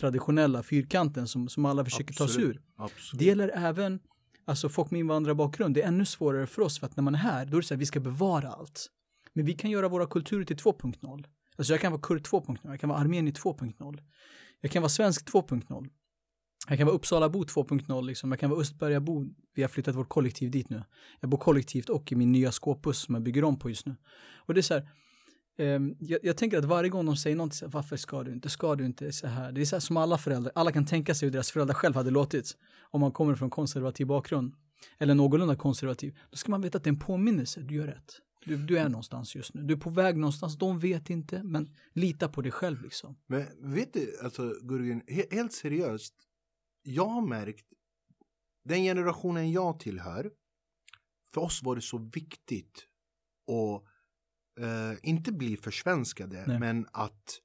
traditionella 0.00 0.62
fyrkanten 0.62 1.28
som, 1.28 1.48
som 1.48 1.64
alla 1.64 1.84
försöker 1.84 2.14
ta 2.14 2.28
sig 2.28 2.34
Absolut. 2.34 2.56
ur. 2.56 2.62
Absolut. 2.76 3.18
Det 3.18 3.24
gäller 3.24 3.48
även 3.54 3.98
alltså 4.44 4.68
folk 4.68 4.90
med 4.90 4.98
invandrarbakgrund. 4.98 5.74
Det 5.74 5.82
är 5.82 5.88
ännu 5.88 6.04
svårare 6.04 6.46
för 6.46 6.62
oss 6.62 6.78
för 6.78 6.86
att 6.86 6.96
när 6.96 7.02
man 7.02 7.14
är 7.14 7.18
här, 7.18 7.46
då 7.46 7.56
är 7.56 7.60
det 7.60 7.66
så 7.66 7.74
här, 7.74 7.78
vi 7.78 7.86
ska 7.86 8.00
bevara 8.00 8.48
allt. 8.48 8.86
Men 9.32 9.44
vi 9.44 9.52
kan 9.52 9.70
göra 9.70 9.88
våra 9.88 10.06
kulturer 10.06 10.44
till 10.44 10.56
2.0. 10.56 11.24
Alltså 11.56 11.72
jag 11.72 11.80
kan 11.80 11.92
vara 11.92 12.02
kurd 12.02 12.22
2.0, 12.22 12.58
jag 12.62 12.80
kan 12.80 12.88
vara 12.88 12.98
armenier 12.98 13.34
2.0. 13.34 13.98
Jag 14.60 14.70
kan 14.70 14.82
vara 14.82 14.90
svensk 14.90 15.32
2.0. 15.32 15.88
Jag 16.70 16.78
kan 16.78 16.86
vara 16.86 16.96
Uppsalabo 16.96 17.44
2.0, 17.44 18.06
liksom. 18.06 18.30
jag 18.30 18.40
kan 18.40 18.50
vara 18.50 18.60
Östbergabo. 18.60 19.26
Vi 19.54 19.62
har 19.62 19.68
flyttat 19.68 19.94
vårt 19.94 20.08
kollektiv 20.08 20.50
dit 20.50 20.70
nu. 20.70 20.82
Jag 21.20 21.30
bor 21.30 21.38
kollektivt 21.38 21.88
och 21.88 22.12
i 22.12 22.16
min 22.16 22.32
nya 22.32 22.52
skåpbuss 22.52 22.98
som 22.98 23.14
jag 23.14 23.22
bygger 23.22 23.44
om 23.44 23.58
på 23.58 23.68
just 23.68 23.86
nu. 23.86 23.96
Och 24.36 24.54
det 24.54 24.60
är 24.60 24.62
så 24.62 24.74
här, 24.74 24.88
um, 25.76 25.96
jag, 26.00 26.18
jag 26.22 26.36
tänker 26.36 26.58
att 26.58 26.64
varje 26.64 26.90
gång 26.90 27.06
de 27.06 27.16
säger 27.16 27.36
någonting, 27.36 27.56
så 27.56 27.64
här, 27.64 27.72
varför 27.72 27.96
ska 27.96 28.22
du 28.22 28.32
inte, 28.32 28.48
ska 28.48 28.74
du 28.74 28.86
inte, 28.86 29.12
så 29.12 29.26
här. 29.26 29.52
Det 29.52 29.60
är 29.60 29.64
så 29.64 29.76
här 29.76 29.80
som 29.80 29.96
alla 29.96 30.18
föräldrar, 30.18 30.52
alla 30.54 30.72
kan 30.72 30.86
tänka 30.86 31.14
sig 31.14 31.26
hur 31.26 31.32
deras 31.32 31.50
föräldrar 31.50 31.74
själv 31.74 31.94
hade 31.94 32.10
låtit. 32.10 32.56
Om 32.90 33.00
man 33.00 33.12
kommer 33.12 33.34
från 33.34 33.50
konservativ 33.50 34.06
bakgrund, 34.06 34.54
eller 34.98 35.14
någorlunda 35.14 35.56
konservativ, 35.56 36.18
då 36.30 36.36
ska 36.36 36.50
man 36.50 36.60
veta 36.62 36.78
att 36.78 36.84
det 36.84 36.88
är 36.88 36.92
en 36.92 36.98
påminnelse, 36.98 37.60
du 37.60 37.74
gör 37.74 37.86
rätt. 37.86 38.12
Du, 38.44 38.56
du 38.56 38.78
är 38.78 38.88
någonstans 38.88 39.34
just 39.34 39.54
nu, 39.54 39.62
du 39.62 39.74
är 39.74 39.78
på 39.78 39.90
väg 39.90 40.16
någonstans, 40.16 40.58
de 40.58 40.78
vet 40.78 41.10
inte, 41.10 41.42
men 41.42 41.70
lita 41.92 42.28
på 42.28 42.42
dig 42.42 42.52
själv 42.52 42.82
liksom. 42.82 43.16
Men 43.26 43.46
vet 43.74 43.92
du, 43.92 44.18
alltså 44.24 44.52
Gurgen, 44.62 45.02
he- 45.02 45.34
helt 45.34 45.52
seriöst. 45.52 46.14
Jag 46.82 47.06
har 47.06 47.22
märkt, 47.26 47.66
den 48.64 48.82
generationen 48.82 49.52
jag 49.52 49.80
tillhör, 49.80 50.32
för 51.34 51.40
oss 51.40 51.62
var 51.62 51.76
det 51.76 51.82
så 51.82 51.98
viktigt 51.98 52.86
att 53.46 53.84
eh, 54.64 54.98
inte 55.02 55.32
bli 55.32 55.56
försvenskade, 55.56 56.44
Nej. 56.46 56.58
men 56.58 56.86
att 56.92 57.40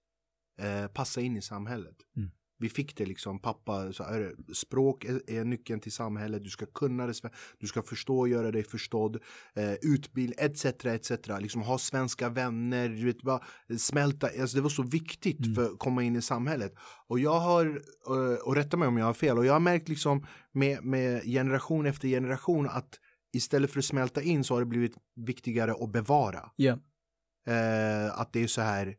eh, 0.57 0.87
passa 0.87 1.21
in 1.21 1.37
i 1.37 1.41
samhället. 1.41 1.95
Mm. 2.15 2.31
Vi 2.57 2.69
fick 2.69 2.97
det 2.97 3.05
liksom, 3.05 3.39
pappa, 3.39 3.93
så 3.93 4.03
är 4.03 4.19
det, 4.19 4.55
språk 4.55 5.05
är, 5.05 5.29
är 5.29 5.43
nyckeln 5.43 5.79
till 5.79 5.91
samhället, 5.91 6.43
du 6.43 6.49
ska 6.49 6.65
kunna 6.65 7.07
det, 7.07 7.13
du 7.59 7.67
ska 7.67 7.81
förstå 7.81 8.19
och 8.19 8.29
göra 8.29 8.51
dig 8.51 8.63
förstådd, 8.63 9.15
eh, 9.55 9.73
utbildning, 9.73 10.39
etc, 10.39 10.65
etc. 10.65 11.11
Liksom 11.39 11.61
ha 11.61 11.77
svenska 11.77 12.29
vänner, 12.29 12.89
du 12.89 13.05
vet, 13.05 13.21
bara 13.21 13.41
smälta, 13.77 14.27
alltså 14.41 14.57
det 14.57 14.61
var 14.61 14.69
så 14.69 14.83
viktigt 14.83 15.39
Mm. 15.39 15.55
för 15.55 15.65
att 15.65 15.79
komma 15.79 16.03
in 16.03 16.15
i 16.15 16.21
samhället. 16.21 16.73
Och 17.07 17.19
jag 17.19 17.39
har, 17.39 17.65
eh, 18.07 18.39
och 18.45 18.55
rätta 18.55 18.77
mig 18.77 18.87
om 18.87 18.97
jag 18.97 19.05
har 19.05 19.13
fel, 19.13 19.37
och 19.37 19.45
jag 19.45 19.53
har 19.53 19.59
märkt 19.59 19.89
liksom 19.89 20.25
med, 20.51 20.83
med 20.83 21.23
generation 21.23 21.85
efter 21.85 22.07
generation 22.07 22.67
att 22.69 22.99
istället 23.33 23.71
för 23.71 23.79
att 23.79 23.85
smälta 23.85 24.21
in 24.21 24.43
så 24.43 24.53
har 24.53 24.59
det 24.61 24.65
blivit 24.65 24.97
viktigare 25.15 25.71
att 25.71 25.91
bevara. 25.91 26.49
Ja, 26.55 26.79
Eh, 27.47 28.19
att 28.19 28.33
det 28.33 28.43
är 28.43 28.47
så 28.47 28.61
här, 28.61 28.95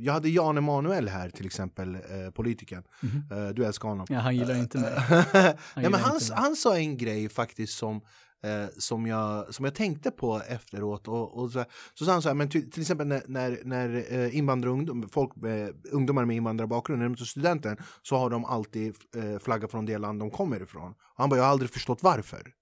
jag 0.00 0.12
hade 0.12 0.28
Jan 0.28 0.58
Emanuel 0.58 1.08
här 1.08 1.30
till 1.30 1.46
exempel, 1.46 1.94
eh, 1.94 2.30
politikern. 2.34 2.82
Mhm. 3.00 3.22
Eh, 3.30 3.48
du 3.48 3.64
älskar 3.64 3.88
honom. 3.88 4.06
ja 4.10 4.18
han 4.18 4.36
gillar 4.36 4.54
inte 4.54 4.78
mig. 4.78 4.92
Nej, 5.76 5.90
men 5.90 5.94
han, 5.94 6.20
han 6.34 6.56
sa 6.56 6.76
en 6.76 6.96
grej 6.96 7.28
faktiskt 7.28 7.78
som, 7.78 7.96
eh, 8.42 8.66
som, 8.78 9.06
jag, 9.06 9.54
som 9.54 9.64
jag 9.64 9.74
tänkte 9.74 10.10
på 10.10 10.42
efteråt. 10.48 11.08
Och, 11.08 11.38
och 11.38 11.50
så, 11.50 11.64
så 11.94 12.04
sa 12.04 12.12
han 12.12 12.22
så 12.22 12.28
här, 12.28 12.34
men 12.34 12.48
till, 12.48 12.70
till 12.70 12.80
exempel 12.80 13.06
när, 13.06 13.22
när, 13.26 13.58
när 13.64 14.14
eh, 14.14 14.36
invandrarungdom, 14.36 15.08
folk, 15.08 15.44
eh, 15.44 15.68
ungdomar 15.92 16.24
med 16.24 16.36
invandrarbakgrund, 16.36 16.98
när 17.02 17.08
de 17.08 17.16
tar 17.16 17.24
studenten 17.24 17.76
så 18.02 18.16
har 18.16 18.30
de 18.30 18.44
alltid 18.44 18.94
eh, 19.16 19.38
flaggat 19.38 19.70
från 19.70 19.86
det 19.86 19.98
land 19.98 20.20
de 20.20 20.30
kommer 20.30 20.62
ifrån. 20.62 20.90
Och 20.90 20.96
han 21.16 21.28
bara, 21.28 21.36
jag 21.36 21.44
har 21.44 21.50
aldrig 21.50 21.70
förstått 21.70 22.02
varför. 22.02 22.52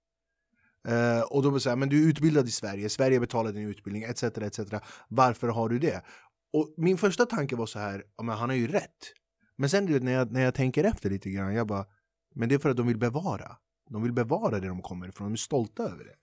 Eh, 0.88 1.20
och 1.20 1.42
då 1.42 1.50
här, 1.50 1.76
men 1.76 1.88
du 1.88 2.05
är 2.05 2.09
utbildad 2.09 2.48
i 2.48 2.50
Sverige, 2.50 2.88
Sverige 2.88 3.20
betalar 3.20 3.53
din 3.53 3.68
utbildning, 3.68 4.03
etc. 4.03 4.22
etc. 4.22 4.61
Varför 5.09 5.48
har 5.48 5.68
du 5.68 5.79
det? 5.79 6.03
Och 6.53 6.74
min 6.76 6.98
första 6.98 7.26
tanke 7.26 7.57
var 7.57 7.66
så 7.66 7.78
här, 7.78 8.05
ja, 8.16 8.22
men 8.22 8.36
han 8.36 8.48
har 8.48 8.57
ju 8.57 8.66
rätt. 8.66 9.12
Men 9.57 9.70
sen 9.70 9.86
du 9.86 9.92
vet, 9.92 10.03
när 10.03 10.12
jag, 10.12 10.32
när 10.32 10.40
jag 10.40 10.55
tänker 10.55 10.84
efter 10.84 11.11
lite 11.11 11.30
grann, 11.30 11.55
jag 11.55 11.66
bara, 11.66 11.86
men 12.34 12.48
det 12.48 12.55
är 12.55 12.59
för 12.59 12.70
att 12.70 12.76
de 12.76 12.86
vill 12.86 12.98
bevara. 12.98 13.57
De 13.90 14.03
vill 14.03 14.12
bevara 14.12 14.61
det 14.61 14.68
de 14.68 14.82
kommer 14.82 15.09
ifrån, 15.09 15.26
de 15.26 15.32
är 15.32 15.36
stolta 15.36 15.82
över 15.82 16.05
det. 16.05 16.14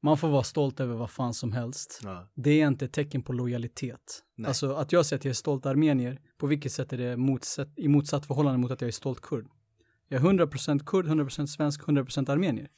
man 0.00 0.18
får 0.18 0.28
vara 0.28 0.42
stolt 0.42 0.80
över 0.80 0.94
vad 0.94 1.10
fan 1.10 1.34
som 1.34 1.52
helst. 1.52 2.00
Ja. 2.04 2.26
Det 2.34 2.60
är 2.60 2.66
inte 2.66 2.84
ett 2.84 2.92
tecken 2.92 3.22
på 3.22 3.32
lojalitet. 3.32 4.24
Nej. 4.36 4.48
Alltså 4.48 4.72
att 4.74 4.92
jag 4.92 5.06
säger 5.06 5.18
att 5.18 5.24
jag 5.24 5.30
är 5.30 5.34
stolt 5.34 5.66
armenier, 5.66 6.20
på 6.38 6.46
vilket 6.46 6.72
sätt 6.72 6.92
är 6.92 6.98
det 6.98 7.16
motsatt, 7.16 7.68
i 7.76 7.88
motsatt 7.88 8.26
förhållande 8.26 8.58
mot 8.58 8.70
att 8.70 8.80
jag 8.80 8.88
är 8.88 8.92
stolt 8.92 9.20
kurd? 9.20 9.46
Jag 10.08 10.24
är 10.24 10.28
100% 10.30 10.84
kurd, 10.84 11.06
100% 11.06 11.46
svensk, 11.46 11.80
100% 11.80 12.30
armenier. 12.30 12.68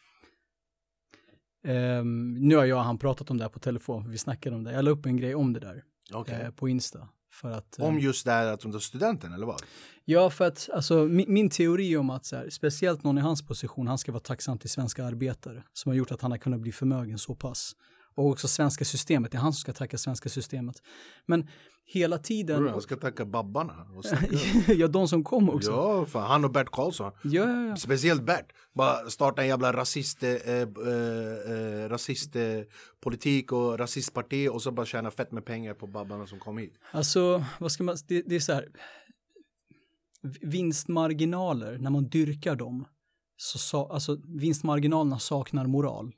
Ehm, 1.65 2.35
nu 2.35 2.57
har 2.57 2.65
jag 2.65 2.79
och 2.79 2.85
han 2.85 2.99
pratat 2.99 3.31
om 3.31 3.39
det 3.39 3.45
här 3.45 3.49
på 3.49 3.59
telefon, 3.59 4.05
för 4.05 4.11
vi 4.11 4.19
snackade 4.19 4.57
om 4.57 4.65
det. 4.65 4.73
Jag 4.73 4.85
la 4.85 4.91
upp 4.91 5.07
en 5.07 5.17
grej 5.17 5.35
om 5.35 5.53
det 5.53 5.61
där 5.61 5.85
Okej. 6.13 6.43
eh, 6.43 6.51
på 6.51 6.69
Insta. 6.69 7.09
För 7.33 7.51
att, 7.51 7.79
eh, 7.79 7.85
Om 7.85 7.99
just 7.99 8.25
det 8.25 8.33
här 8.33 8.47
att 8.47 8.61
de 8.61 8.73
tar 8.73 8.79
studenten 8.79 9.33
eller 9.33 9.47
vad? 9.47 9.63
Ja, 10.05 10.31
för 10.31 10.47
att 10.47 10.69
alltså, 10.73 11.05
min, 11.05 11.33
min 11.33 11.51
teori 11.51 11.97
om 11.97 12.11
att 12.11 12.27
så 12.27 12.37
här, 12.37 12.51
speciellt 12.51 13.05
någon 13.05 13.19
i 13.19 13.21
hans 13.21 13.47
position, 13.47 13.87
han 13.87 13.99
ska 13.99 14.13
vara 14.13 14.21
tacksam 14.21 14.59
till 14.59 14.71
svenska 14.71 15.05
arbetare 15.05 15.63
som 15.73 15.91
har 15.91 15.97
gjort 15.97 16.13
att 16.13 16.21
han 16.21 16.31
har 16.31 16.39
kunnat 16.39 16.61
bli 16.61 16.73
förmögen 16.73 17.19
så 17.19 17.35
pass. 17.35 17.77
Och 18.15 18.27
också 18.27 18.49
svenska 18.49 18.85
systemet, 18.85 19.33
det 19.33 19.39
är 19.39 19.41
han 19.41 19.53
som 19.53 19.61
ska 19.61 19.73
tacka 19.73 19.99
svenska 19.99 20.29
systemet. 20.29 20.83
Men 21.27 21.49
hela 21.93 22.19
tiden, 22.19 22.67
Jag 22.67 22.83
ska 22.83 22.97
tacka 22.97 23.25
babbarna. 23.25 23.87
ja 24.69 24.89
de 24.89 25.09
som 25.09 25.25
kom 25.25 25.51
också. 25.51 25.71
ja, 25.71 26.07
fan, 26.07 26.31
han 26.31 26.45
och 26.45 26.53
Bert 26.53 26.71
Karlsson. 26.71 27.13
Ja, 27.23 27.31
ja, 27.51 27.67
ja. 27.67 27.77
Speciellt 27.77 28.23
Bert. 28.23 28.53
Bara 28.73 29.11
starta 29.11 29.43
en 29.43 29.49
jävla 29.49 29.73
rasist, 29.73 30.23
eh, 30.23 30.31
eh, 30.31 30.63
eh, 30.63 31.89
rasist 31.89 32.37
eh, 32.37 32.43
politik 33.01 33.53
och 33.53 33.79
rasistparti 33.79 34.49
och 34.49 34.63
så 34.63 34.71
bara 34.71 34.87
tjäna 34.87 35.11
fett 35.11 35.33
med 35.33 35.45
pengar 35.45 35.75
på 35.75 35.87
babbarna 35.87 36.27
som 36.27 36.39
kom 36.39 36.59
hit. 36.59 36.75
Alltså, 36.93 37.45
vad 37.59 37.73
ska 37.73 37.85
man, 37.85 37.97
det, 38.09 38.23
det 38.23 38.35
är 38.35 38.41
så 38.41 38.53
här, 38.53 38.69
vinstmarginaler, 40.41 41.79
när 41.79 41.91
man 41.91 42.09
dyrkar 42.09 42.57
dem, 42.57 42.87
så 43.37 43.59
sa, 43.59 43.91
alltså 43.93 44.19
vinstmarginalerna 44.25 45.19
saknar 45.19 45.67
moral. 45.67 46.13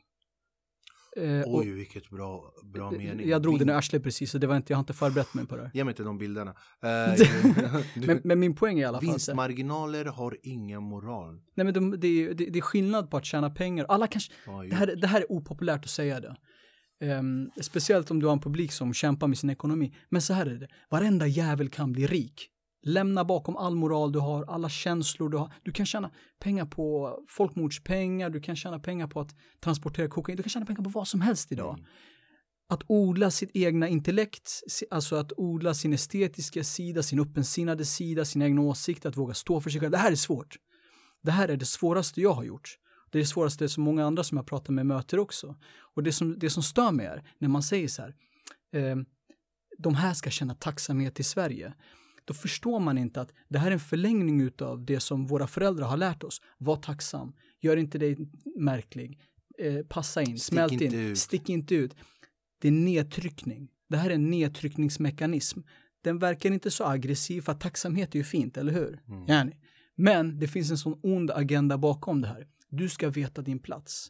Eh, 1.17 1.41
och 1.41 1.55
Oj, 1.59 1.71
vilket 1.71 2.11
bra, 2.11 2.53
bra 2.75 2.91
mening. 2.91 3.29
jag 3.29 3.43
drog 3.43 3.59
den 3.59 3.69
i 3.69 3.73
arslet 3.73 4.03
precis, 4.03 4.31
så 4.31 4.39
det 4.39 4.47
var 4.47 4.57
inte, 4.57 4.73
jag 4.73 4.77
har 4.79 4.81
inte 4.83 4.93
förberett 4.93 5.35
mig 5.35 5.47
på 5.47 5.57
det 5.57 5.63
här. 5.63 5.71
Ge 5.75 5.85
mig 5.85 5.93
inte 5.93 6.03
de 6.03 6.19
bilderna. 6.19 6.51
Eh, 6.51 7.15
du, 7.95 8.07
Men, 8.07 8.21
men 8.25 8.41
min 8.41 8.55
poäng 8.55 8.79
är 8.79 8.83
i 8.83 8.85
alla 8.85 8.99
fall, 9.01 9.07
vinstmarginaler 9.09 10.05
har 10.05 10.37
ingen 10.43 10.83
moral. 10.83 11.41
nej 11.55 11.65
men 11.65 11.75
de, 11.75 12.01
det, 12.01 12.09
är- 12.09 12.35
det, 12.35 12.47
det 12.47 12.59
är 12.59 12.63
skillnad 12.63 13.11
på 13.11 13.17
att 13.17 13.25
tjäna 13.25 13.51
pengar. 13.51 13.87
Alla 13.89 14.07
kanske, 14.07 14.33
Ja, 14.47 14.63
det 14.71 14.75
här, 14.75 14.87
det 14.97 15.07
här 15.07 15.21
är 15.21 15.33
opopulärt 15.33 15.85
att 15.85 15.91
säga 15.91 16.21
det. 16.21 16.37
Ehm, 17.01 17.51
speciellt 17.63 18.11
om 18.11 18.21
du 18.21 18.27
har 18.27 18.33
en 18.33 18.41
publik 18.41 18.73
som 18.73 18.95
kämpar 18.95 19.29
med 19.29 19.39
sin 19.39 19.51
ekonomi. 19.51 19.95
Men 20.09 20.23
så 20.23 20.33
här 20.33 20.47
är 20.47 20.55
det, 20.55 20.69
varenda 20.91 21.27
jävel 21.27 21.69
kan 21.69 21.93
bli 21.93 22.07
rik. 22.07 22.49
Lämna 22.83 23.25
bakom 23.25 23.57
all 23.57 23.75
moral 23.75 24.13
du 24.13 24.19
har, 24.19 24.45
alla 24.45 24.69
känslor 24.69 25.29
du 25.29 25.37
har. 25.37 25.53
Du 25.63 25.73
kan 25.73 25.87
tjäna 25.87 26.11
pengar 26.39 26.67
på 26.67 27.19
folkmordspengar, 27.29 28.31
du 28.31 28.41
kan 28.41 28.57
tjäna 28.57 28.79
pengar 28.79 29.07
på 29.07 29.21
att 29.21 29.35
transportera 29.61 30.09
kokain, 30.09 30.37
du 30.37 30.43
kan 30.43 30.51
tjäna 30.51 30.67
pengar 30.67 30.83
på 30.83 30.91
vad 30.91 31.09
som 31.09 31.21
helst 31.21 31.53
idag. 31.53 31.79
Att 32.69 32.83
odla 32.87 33.31
sitt 33.31 33.51
egna 33.55 33.89
intellekt, 33.89 34.63
alltså 34.91 35.17
att 35.17 35.33
odla 35.37 35.75
sin 35.75 35.93
estetiska 35.93 36.65
sida, 36.65 37.03
sin 37.03 37.21
öppensinnade 37.21 37.85
sida, 37.85 38.25
sin 38.25 38.43
egna 38.43 38.61
åsikt, 38.61 39.07
att 39.07 39.17
våga 39.17 39.35
stå 39.35 39.61
för 39.61 39.71
sig 39.71 39.81
själv. 39.81 39.91
Det 39.93 39.99
här 39.99 40.13
är 40.13 40.17
svårt. 40.17 40.57
Det 41.23 41.31
här 41.31 41.49
är 41.49 41.57
det 41.57 41.67
svåraste 41.67 42.21
jag 42.21 42.33
har 42.33 42.45
gjort. 42.45 42.79
Det 43.11 43.19
är 43.19 43.21
det 43.21 43.27
svåraste 43.27 43.69
som 43.69 43.85
många 43.85 44.07
andra 44.07 44.25
som 44.25 44.37
jag 44.37 44.47
pratar 44.47 44.73
med 44.73 44.87
möter 44.87 45.19
också. 45.19 45.57
Och 45.95 46.03
det 46.03 46.13
som, 46.13 46.39
det 46.39 46.51
som 46.51 46.63
stör 46.63 46.93
mig 46.93 47.07
är 47.07 47.25
när 47.39 47.49
man 47.49 47.63
säger 47.63 47.89
så 47.89 48.03
här, 48.03 48.15
eh, 48.73 48.97
de 49.79 49.95
här 49.95 50.15
ska 50.15 50.31
känna 50.31 50.55
tacksamhet 50.55 51.21
i 51.21 51.23
Sverige. 51.23 51.75
Då 52.25 52.35
förstår 52.35 52.81
man 52.81 52.99
inte 52.99 53.21
att 53.21 53.33
det 53.49 53.59
här 53.59 53.67
är 53.69 53.73
en 53.73 53.81
förlängning 53.81 54.51
av 54.61 54.85
det 54.85 55.01
som 55.01 55.27
våra 55.27 55.47
föräldrar 55.47 55.87
har 55.87 55.97
lärt 55.97 56.25
oss. 56.25 56.41
Var 56.59 56.77
tacksam, 56.77 57.33
gör 57.61 57.77
inte 57.77 57.99
dig 57.99 58.17
märklig, 58.57 59.21
eh, 59.59 59.87
passa 59.89 60.23
in, 60.23 60.39
Stick 60.39 60.43
smält 60.43 60.73
in, 60.73 60.95
ut. 60.95 61.19
stick 61.19 61.49
inte 61.49 61.75
ut. 61.75 61.97
Det 62.59 62.69
är 62.69 62.73
nedtryckning. 62.73 63.69
Det 63.89 63.97
här 63.97 64.11
är 64.11 64.15
en 64.15 64.31
nedtryckningsmekanism. 64.31 65.61
Den 66.05 66.19
verkar 66.19 66.51
inte 66.51 66.71
så 66.71 66.85
aggressiv, 66.85 67.41
för 67.41 67.53
att 67.53 67.61
tacksamhet 67.61 68.15
är 68.15 68.19
ju 68.19 68.25
fint, 68.25 68.57
eller 68.57 68.73
hur? 68.73 69.01
Mm. 69.09 69.53
Men 69.95 70.39
det 70.39 70.49
finns 70.49 70.71
en 70.71 70.79
sån 70.79 71.01
ond 71.03 71.31
agenda 71.31 71.79
bakom 71.79 72.21
det 72.21 72.29
här. 72.29 72.47
Du 72.69 72.89
ska 72.89 73.09
veta 73.09 73.43
din 73.43 73.59
plats. 73.59 74.09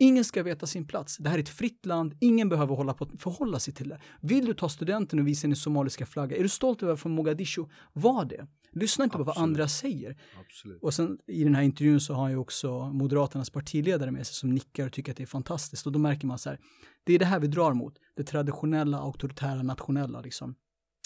Ingen 0.00 0.24
ska 0.24 0.42
veta 0.42 0.66
sin 0.66 0.86
plats. 0.86 1.16
Det 1.16 1.28
här 1.28 1.38
är 1.38 1.42
ett 1.42 1.48
fritt 1.48 1.86
land. 1.86 2.14
Ingen 2.20 2.48
behöver 2.48 2.74
hålla 2.74 2.94
på 2.94 3.04
att 3.04 3.22
förhålla 3.22 3.58
sig 3.58 3.74
till 3.74 3.88
det. 3.88 4.00
Vill 4.20 4.46
du 4.46 4.54
ta 4.54 4.68
studenten 4.68 5.18
och 5.18 5.28
visa 5.28 5.46
din 5.46 5.56
somaliska 5.56 6.06
flagga? 6.06 6.36
Är 6.36 6.42
du 6.42 6.48
stolt 6.48 6.82
över 6.82 6.92
att 6.92 6.96
vara 6.96 7.02
från 7.02 7.12
Mogadishu? 7.12 7.64
Var 7.92 8.24
det. 8.24 8.46
Lyssna 8.72 9.04
inte 9.04 9.16
på 9.16 9.24
vad 9.24 9.28
Absolut. 9.28 9.48
andra 9.48 9.68
säger. 9.68 10.20
Absolut. 10.46 10.82
Och 10.82 10.94
sen 10.94 11.18
i 11.26 11.44
den 11.44 11.54
här 11.54 11.62
intervjun 11.62 12.00
så 12.00 12.14
har 12.14 12.22
han 12.22 12.30
ju 12.30 12.36
också 12.36 12.90
Moderaternas 12.90 13.50
partiledare 13.50 14.10
med 14.10 14.26
sig 14.26 14.34
som 14.34 14.50
nickar 14.50 14.86
och 14.86 14.92
tycker 14.92 15.12
att 15.12 15.16
det 15.16 15.24
är 15.24 15.26
fantastiskt. 15.26 15.86
Och 15.86 15.92
då 15.92 15.98
märker 15.98 16.26
man 16.26 16.38
så 16.38 16.50
här, 16.50 16.58
det 17.04 17.12
är 17.12 17.18
det 17.18 17.24
här 17.24 17.40
vi 17.40 17.46
drar 17.46 17.72
mot. 17.72 17.94
Det 18.16 18.24
traditionella, 18.24 18.98
auktoritära, 18.98 19.62
nationella, 19.62 20.20
liksom 20.20 20.54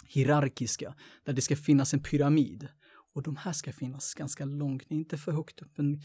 hierarkiska, 0.07 0.95
där 1.25 1.33
det 1.33 1.43
ska 1.43 1.57
finnas 1.57 1.95
en 1.95 2.03
pyramid. 2.03 2.69
Och 3.15 3.23
de 3.23 3.37
här 3.37 3.53
ska 3.53 3.73
finnas 3.73 4.15
ganska 4.15 4.45
långt, 4.45 4.83
inte 4.89 5.19
för 5.19 5.33
högt 5.33 5.63
upp, 5.63 5.73
men 5.77 6.03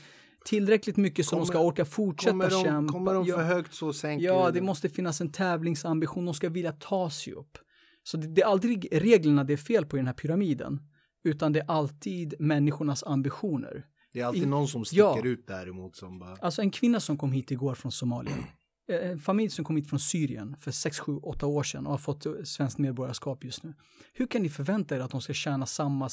tillräckligt 0.47 0.97
mycket 0.97 1.25
så 1.25 1.35
de 1.35 1.45
ska 1.45 1.53
Kommer- 1.57 1.67
orka 1.67 1.85
fortsätta 1.85 2.31
Kommer 2.31 2.49
de, 2.49 2.63
kämpa. 2.63 2.93
kommer 2.93 3.13
de 3.13 3.25
för 3.25 3.43
högt 3.43 3.73
så 3.73 3.93
sänker 3.93 4.25
Ja, 4.25 4.51
det 4.51 4.61
måste 4.61 4.89
finnas 4.89 5.21
en 5.21 5.31
tävlingsambition, 5.31 6.25
de 6.25 6.33
ska 6.33 6.49
vilja 6.49 6.71
ta 6.71 7.09
sig 7.09 7.33
upp. 7.33 7.57
Så 8.03 8.17
det, 8.17 8.27
det 8.27 8.41
är 8.41 8.45
aldrig 8.45 8.87
reglerna 8.91 9.43
det 9.43 9.53
är 9.53 9.57
fel 9.57 9.85
på 9.85 9.97
i 9.97 9.99
den 9.99 10.07
här 10.07 10.13
pyramiden, 10.13 10.79
utan 11.23 11.53
det 11.53 11.59
är 11.59 11.65
alltid 11.71 12.33
människornas 12.39 13.03
ambitioner. 13.03 13.85
Det 14.13 14.19
är 14.21 14.25
alltid 14.25 14.43
I- 14.43 14.45
någon 14.45 14.67
som 14.67 14.85
sticker 14.85 15.01
ja. 15.03 15.21
ut 15.25 15.47
däremot 15.47 15.95
som 15.95 16.19
bara... 16.19 16.35
Alltså 16.41 16.61
en 16.61 16.71
kvinna 16.71 16.99
som 16.99 17.17
kom 17.17 17.31
hit 17.31 17.51
igår 17.51 17.75
från 17.75 17.91
Somalia, 17.91 18.33
eh, 18.89 19.09
en 19.11 19.19
familj 19.19 19.49
som 19.49 19.65
kom 19.65 19.75
hit 19.77 19.89
från 19.89 19.99
Syrien 19.99 20.55
för 20.59 20.71
6, 20.71 20.99
7, 20.99 21.17
8 21.17 21.45
år 21.47 21.63
sedan 21.63 21.85
och 21.85 21.91
har 21.91 21.97
fått 21.97 22.25
eh, 22.25 22.31
svenskt 22.43 22.77
medborgarskap 22.77 23.43
just 23.43 23.63
nu. 23.63 23.73
Hur 24.13 24.27
kan 24.27 24.41
ni 24.41 24.49
förvänta 24.49 24.95
er 24.95 24.99
att 24.99 25.11
de 25.11 25.21
ska 25.21 25.33
tjäna 25.33 25.65
samma 25.65 26.09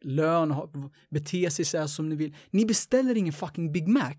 lön, 0.00 0.54
bete 1.10 1.50
sig 1.50 1.64
så 1.64 1.78
här 1.78 1.86
som 1.86 2.08
ni 2.08 2.16
vill? 2.16 2.36
Ni 2.50 2.66
beställer 2.66 3.16
ingen 3.16 3.32
fucking 3.32 3.72
Big 3.72 3.88
Mac. 3.88 4.14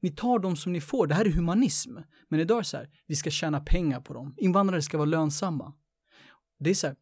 Ni 0.00 0.10
tar 0.10 0.38
dem 0.38 0.56
som 0.56 0.72
ni 0.72 0.80
får, 0.80 1.06
det 1.06 1.14
här 1.14 1.24
är 1.24 1.30
humanism. 1.30 1.96
Men 2.28 2.40
idag 2.40 2.56
är 2.56 2.60
det 2.60 2.68
så 2.68 2.76
här, 2.76 2.90
vi 3.06 3.16
ska 3.16 3.30
tjäna 3.30 3.60
pengar 3.60 4.00
på 4.00 4.14
dem. 4.14 4.34
Invandrare 4.36 4.82
ska 4.82 4.98
vara 4.98 5.08
lönsamma. 5.08 5.72
Det 6.58 6.70
är 6.70 6.74
så 6.74 6.86
här, 6.86 6.96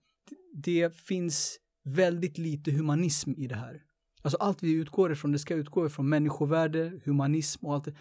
det 0.55 0.97
finns 0.97 1.59
väldigt 1.85 2.39
lite 2.39 2.73
humanism 2.73 3.33
i 3.37 3.47
det 3.47 3.55
här. 3.55 3.83
Alltså 4.23 4.37
allt 4.37 4.63
vi 4.63 4.73
utgår 4.73 5.13
ifrån, 5.13 5.33
det 5.33 5.39
ska 5.39 5.55
utgå 5.55 5.87
ifrån 5.87 6.09
människovärde, 6.09 7.01
humanism 7.05 7.67
och 7.67 7.75
allt 7.75 7.85
det. 7.85 7.95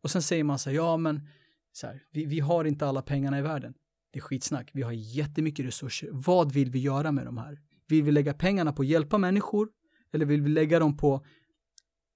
Och 0.00 0.10
sen 0.10 0.22
säger 0.22 0.44
man 0.44 0.58
så 0.58 0.70
här, 0.70 0.76
ja 0.76 0.96
men 0.96 1.28
så 1.72 1.86
här, 1.86 2.02
vi, 2.10 2.24
vi 2.24 2.40
har 2.40 2.64
inte 2.64 2.86
alla 2.86 3.02
pengarna 3.02 3.38
i 3.38 3.42
världen. 3.42 3.74
Det 4.12 4.18
är 4.18 4.20
skitsnack, 4.20 4.70
vi 4.72 4.82
har 4.82 4.92
jättemycket 4.92 5.66
resurser. 5.66 6.08
Vad 6.12 6.52
vill 6.52 6.70
vi 6.70 6.78
göra 6.78 7.12
med 7.12 7.24
de 7.26 7.38
här? 7.38 7.60
Vill 7.88 8.02
vi 8.02 8.12
lägga 8.12 8.34
pengarna 8.34 8.72
på 8.72 8.82
att 8.82 8.88
hjälpa 8.88 9.18
människor? 9.18 9.68
Eller 10.12 10.26
vill 10.26 10.42
vi 10.42 10.48
lägga 10.48 10.78
dem 10.78 10.96
på, 10.96 11.24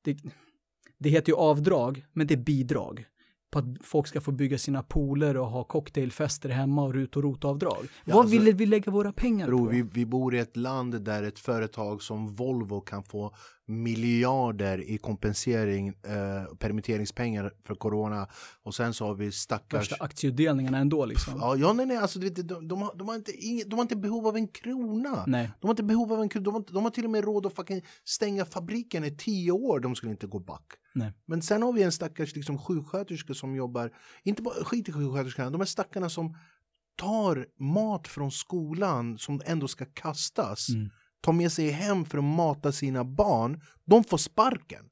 det, 0.04 0.16
det 0.98 1.08
heter 1.08 1.32
ju 1.32 1.36
avdrag, 1.36 2.04
men 2.12 2.26
det 2.26 2.34
är 2.34 2.38
bidrag. 2.38 3.04
På 3.50 3.58
att 3.58 3.64
folk 3.82 4.06
ska 4.06 4.20
få 4.20 4.32
bygga 4.32 4.58
sina 4.58 4.82
pooler 4.82 5.36
och 5.36 5.46
ha 5.46 5.64
cocktailfester 5.64 6.48
hemma 6.48 6.82
och 6.84 6.94
rut 6.94 7.16
och 7.16 7.22
rotavdrag. 7.22 7.78
Ja, 8.04 8.14
Vad 8.14 8.16
alltså- 8.24 8.38
vill 8.40 8.54
vi 8.54 8.66
lägga 8.66 8.92
våra 8.92 9.12
pengar 9.12 9.46
Bro, 9.46 9.58
på? 9.58 9.70
vi, 9.70 9.82
vi 9.82 10.06
bor 10.06 10.34
i 10.34 10.38
ett 10.38 10.56
land 10.56 11.02
där 11.02 11.22
ett 11.22 11.38
företag 11.38 12.02
som 12.02 12.34
Volvo 12.34 12.80
kan 12.80 13.02
få 13.02 13.34
miljarder 13.68 14.78
i 14.90 14.98
kompensering, 14.98 15.88
eh, 15.88 16.54
permitteringspengar 16.58 17.52
för 17.64 17.74
corona. 17.74 18.28
Och 18.62 18.74
sen 18.74 18.94
så 18.94 19.06
har 19.06 19.14
vi 19.14 19.32
stackars... 19.32 19.80
Värsta 19.80 20.04
aktieutdelningarna 20.04 20.78
ändå 20.78 21.04
liksom. 21.06 21.34
Ja, 21.40 21.56
ja 21.56 21.72
nej, 21.72 21.86
nej, 21.86 21.96
alltså 21.96 22.20
vet, 22.20 22.48
de, 22.48 22.68
de, 22.68 22.82
har, 22.82 22.96
de, 22.96 23.08
har 23.08 23.14
inte, 23.14 23.32
de 23.66 23.74
har 23.74 23.82
inte 23.82 23.96
behov 23.96 24.26
av 24.26 24.36
en 24.36 24.48
krona. 24.48 25.24
Nej. 25.26 25.50
De 25.60 25.66
har 25.66 25.72
inte 25.72 25.82
behov 25.82 26.12
av 26.12 26.22
en 26.22 26.28
krona. 26.28 26.44
De 26.44 26.54
har, 26.54 26.64
de 26.72 26.84
har 26.84 26.90
till 26.90 27.04
och 27.04 27.10
med 27.10 27.24
råd 27.24 27.46
att 27.46 27.54
fucking 27.54 27.82
stänga 28.04 28.44
fabriken 28.44 29.04
i 29.04 29.16
tio 29.16 29.52
år. 29.52 29.80
De 29.80 29.94
skulle 29.94 30.12
inte 30.12 30.26
gå 30.26 30.38
back. 30.38 30.66
Nej. 30.94 31.12
Men 31.26 31.42
sen 31.42 31.62
har 31.62 31.72
vi 31.72 31.82
en 31.82 31.92
stackars 31.92 32.36
liksom, 32.36 32.58
sjuksköterska 32.58 33.34
som 33.34 33.56
jobbar, 33.56 33.92
inte 34.22 34.42
bara 34.42 34.64
skit 34.64 34.88
i 34.88 34.92
sjuksköterskorna, 34.92 35.50
de 35.50 35.60
här 35.60 35.66
stackarna 35.66 36.08
som 36.08 36.36
tar 36.96 37.46
mat 37.58 38.08
från 38.08 38.30
skolan 38.30 39.18
som 39.18 39.40
ändå 39.44 39.68
ska 39.68 39.84
kastas, 39.84 40.68
Mm. 40.68 40.90
Tar 41.20 41.32
med 41.32 41.52
sig 41.52 41.70
hem 41.70 42.04
för 42.04 42.18
att 42.18 42.24
mata 42.24 42.72
sina 42.72 43.04
barn, 43.04 43.60
de 43.84 44.04
får 44.04 44.18
sparken. 44.18 44.84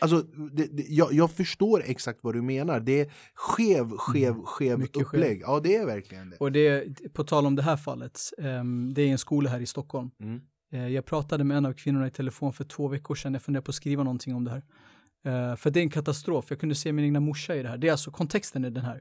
Alltså, 0.00 0.22
det, 0.52 0.66
det, 0.76 0.84
jag, 0.88 1.12
jag 1.12 1.30
förstår 1.30 1.82
exakt 1.86 2.18
vad 2.22 2.34
du 2.34 2.42
menar. 2.42 2.80
Det 2.80 3.00
är 3.00 3.12
skev, 3.34 3.90
skev, 3.96 4.34
skev 4.44 4.68
Mm. 4.68 4.80
Mycket 4.80 5.06
skev. 5.06 5.20
upplägg. 5.20 5.42
Ja, 5.42 5.60
det 5.60 5.76
är 5.76 5.86
verkligen 5.86 6.30
det. 6.30 6.36
Och 6.36 6.52
det, 6.52 6.84
på 7.12 7.24
tal 7.24 7.46
om 7.46 7.54
det 7.56 7.62
här 7.62 7.76
fallet, 7.76 8.20
ehm, 8.38 8.94
det 8.94 9.02
är 9.02 9.08
en 9.08 9.18
skola 9.18 9.50
här 9.50 9.60
i 9.60 9.66
Stockholm. 9.66 10.10
Mm. 10.22 10.40
Eh, 10.72 10.88
jag 10.88 11.04
pratade 11.04 11.44
med 11.44 11.56
en 11.56 11.66
av 11.66 11.72
kvinnorna 11.72 12.06
i 12.06 12.10
telefon 12.10 12.52
för 12.52 12.64
två 12.64 12.88
veckor 12.88 13.14
sedan, 13.14 13.32
jag 13.32 13.42
funderade 13.42 13.64
på 13.64 13.70
att 13.70 13.74
skriva 13.74 14.02
någonting 14.02 14.34
om 14.34 14.44
det 14.44 14.50
här. 14.50 14.62
Eh, 15.24 15.56
för 15.56 15.70
det 15.70 15.80
är 15.80 15.82
en 15.82 15.90
katastrof, 15.90 16.46
jag 16.48 16.60
kunde 16.60 16.74
se 16.74 16.92
min 16.92 17.04
egna 17.04 17.20
morsa 17.20 17.56
i 17.56 17.62
det 17.62 17.68
här. 17.68 17.78
Det 17.78 17.88
är 17.88 17.92
alltså, 17.92 18.10
kontexten 18.10 18.64
är 18.64 18.70
den 18.70 18.84
här, 18.84 19.00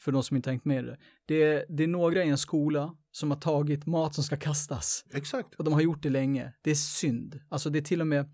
för 0.00 0.12
de 0.12 0.22
som 0.22 0.36
inte 0.36 0.48
har 0.48 0.52
hängt 0.52 0.64
med 0.64 0.84
i 0.84 0.86
det. 0.86 0.98
Det 1.26 1.42
är, 1.42 1.64
det 1.68 1.82
är 1.84 1.88
några 1.88 2.24
i 2.24 2.28
en 2.28 2.38
skola 2.38 2.96
som 3.12 3.30
har 3.30 3.38
tagit 3.38 3.86
mat 3.86 4.14
som 4.14 4.24
ska 4.24 4.36
kastas. 4.36 5.04
Exakt. 5.14 5.54
Och 5.54 5.64
de 5.64 5.74
har 5.74 5.80
gjort 5.80 6.02
det 6.02 6.10
länge. 6.10 6.52
Det 6.62 6.70
är 6.70 6.74
synd. 6.74 7.40
Alltså 7.48 7.70
det 7.70 7.78
är 7.78 7.82
till 7.82 8.00
och 8.00 8.06
med 8.06 8.30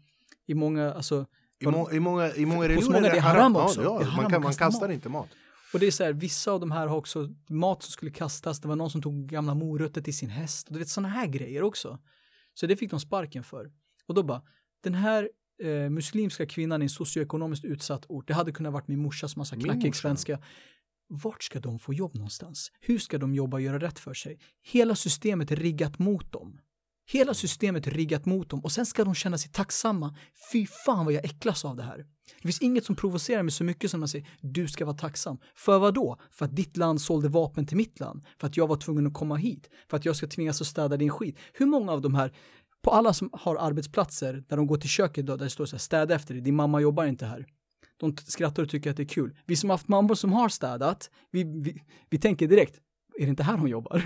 i 0.47 0.55
många, 0.55 0.93
alltså 0.93 1.27
I, 1.61 1.67
må, 1.67 1.93
i 1.93 2.01
många, 2.01 2.35
i 2.35 2.47
många 2.47 2.69
religioner 2.69 3.01
många 3.01 3.13
det 3.13 3.17
är 3.17 3.21
haram 3.21 3.57
också. 3.57 3.83
Ja, 3.83 3.85
ja, 3.85 4.05
haram 4.05 4.17
man, 4.17 4.31
kan, 4.31 4.43
man 4.43 4.51
kasta 4.51 4.65
kastar 4.65 4.89
mat. 4.89 4.95
inte 4.95 5.09
mat. 5.09 5.29
Och 5.73 5.81
det 5.81 5.87
är 5.87 5.91
så 5.91 6.05
här, 6.05 6.13
vissa 6.13 6.53
av 6.53 6.61
de 6.61 6.71
här 6.71 6.87
har 6.87 6.97
också 6.97 7.29
mat 7.49 7.83
som 7.83 7.91
skulle 7.91 8.11
kastas, 8.11 8.61
det 8.61 8.69
var 8.69 8.77
någon 8.77 8.91
som 8.91 9.03
tog 9.03 9.29
gamla 9.29 9.55
morötter 9.55 10.01
till 10.01 10.17
sin 10.17 10.31
häst, 10.31 10.67
och 10.67 10.73
du 10.73 10.79
vet 10.79 10.89
sådana 10.89 11.09
här 11.09 11.27
grejer 11.27 11.63
också. 11.63 11.99
Så 12.55 12.67
det 12.67 12.77
fick 12.77 12.91
de 12.91 13.01
sparken 13.01 13.45
för. 13.45 13.71
Och 14.07 14.15
då 14.15 14.23
bara, 14.23 14.43
den 14.83 14.95
här 14.95 15.31
eh, 15.63 15.91
muslimska 15.91 16.47
kvinnan 16.47 16.83
i 16.83 16.85
en 16.85 16.91
socioekonomiskt 16.91 17.65
utsatt 17.65 18.05
ort, 18.09 18.29
det 18.29 18.35
hade 18.35 18.53
kunnat 18.53 18.73
varit 18.73 18.89
min 18.89 18.99
morsas 18.99 19.37
massa 19.37 19.57
knackig 19.57 19.97
svenska. 19.97 20.39
Vart 21.13 21.43
ska 21.43 21.61
de 21.61 21.79
få 21.79 21.95
jobb 21.95 22.15
någonstans? 22.15 22.73
Hur 22.81 22.99
ska 22.99 23.19
de 23.19 23.35
jobba 23.35 23.57
och 23.57 23.61
göra 23.61 23.79
rätt 23.79 23.99
för 23.99 24.15
sig? 24.15 24.39
Hela 24.63 24.95
systemet 24.95 25.51
är 25.51 25.57
riggat 25.57 25.99
mot 25.99 26.33
dem. 26.33 26.61
Hela 27.13 27.35
systemet 27.35 27.87
är 27.87 27.91
riggat 27.91 28.27
mot 28.27 28.51
dem 28.51 28.61
och 28.61 28.73
sen 28.73 28.87
ska 28.87 29.05
de 29.05 29.15
känna 29.15 29.39
sig 29.39 29.51
tacksamma. 29.51 30.17
Fy 30.53 30.67
fan 30.67 31.05
vad 31.05 31.15
jag 31.15 31.25
äcklas 31.25 31.65
av 31.65 31.77
det 31.77 31.83
här. 31.83 32.07
Det 32.43 32.49
finns 32.49 32.61
inget 32.61 32.85
som 32.85 32.97
provocerar 32.97 33.43
mig 33.43 33.53
så 33.53 33.65
mycket 33.65 33.91
som 33.91 34.03
att 34.03 34.11
säga 34.11 34.27
du 34.41 34.69
ska 34.69 34.85
vara 34.85 34.97
tacksam. 34.97 35.39
För 35.55 35.79
vad 35.79 35.95
då? 35.95 36.21
För 36.31 36.45
att 36.45 36.57
ditt 36.57 36.77
land 36.77 37.01
sålde 37.01 37.29
vapen 37.29 37.67
till 37.67 37.77
mitt 37.77 38.01
land. 38.01 38.25
För 38.41 38.47
att 38.47 38.57
jag 38.57 38.67
var 38.67 38.77
tvungen 38.77 39.07
att 39.07 39.15
komma 39.15 39.37
hit. 39.37 39.71
För 39.91 39.97
att 39.97 40.05
jag 40.05 40.17
ska 40.17 40.27
tvingas 40.27 40.61
att 40.61 40.67
städa 40.67 40.97
din 40.97 41.11
skit. 41.11 41.39
Hur 41.53 41.67
många 41.67 41.93
av 41.93 42.01
de 42.01 42.15
här 42.15 42.33
på 42.83 42.91
alla 42.91 43.13
som 43.13 43.31
har 43.33 43.57
arbetsplatser 43.57 44.45
där 44.49 44.57
de 44.57 44.67
går 44.67 44.77
till 44.77 44.91
köket 44.91 45.27
då, 45.27 45.37
där 45.37 45.45
det 45.45 45.51
står 45.51 45.67
så 45.67 45.77
här, 45.77 45.81
städa 45.81 46.15
efter 46.15 46.35
dig, 46.35 46.43
din 46.43 46.57
mamma 46.57 46.81
jobbar 46.81 47.05
inte 47.05 47.27
här. 47.27 47.47
De 48.01 48.17
skrattar 48.17 48.63
och 48.63 48.69
tycker 48.69 48.91
att 48.91 48.97
det 48.97 49.03
är 49.03 49.09
kul. 49.09 49.37
Vi 49.47 49.57
som 49.57 49.71
har 49.71 49.75
haft 49.75 49.89
mammor 49.89 50.15
som 50.15 50.33
har 50.33 50.49
städat, 50.49 51.11
vi, 51.31 51.45
vi, 51.45 51.83
vi 52.11 52.19
tänker 52.19 52.49
direkt, 52.49 52.81
är 53.21 53.27
det 53.27 53.31
inte 53.31 53.43
här 53.43 53.57
hon 53.57 53.69
jobbar? 53.69 54.03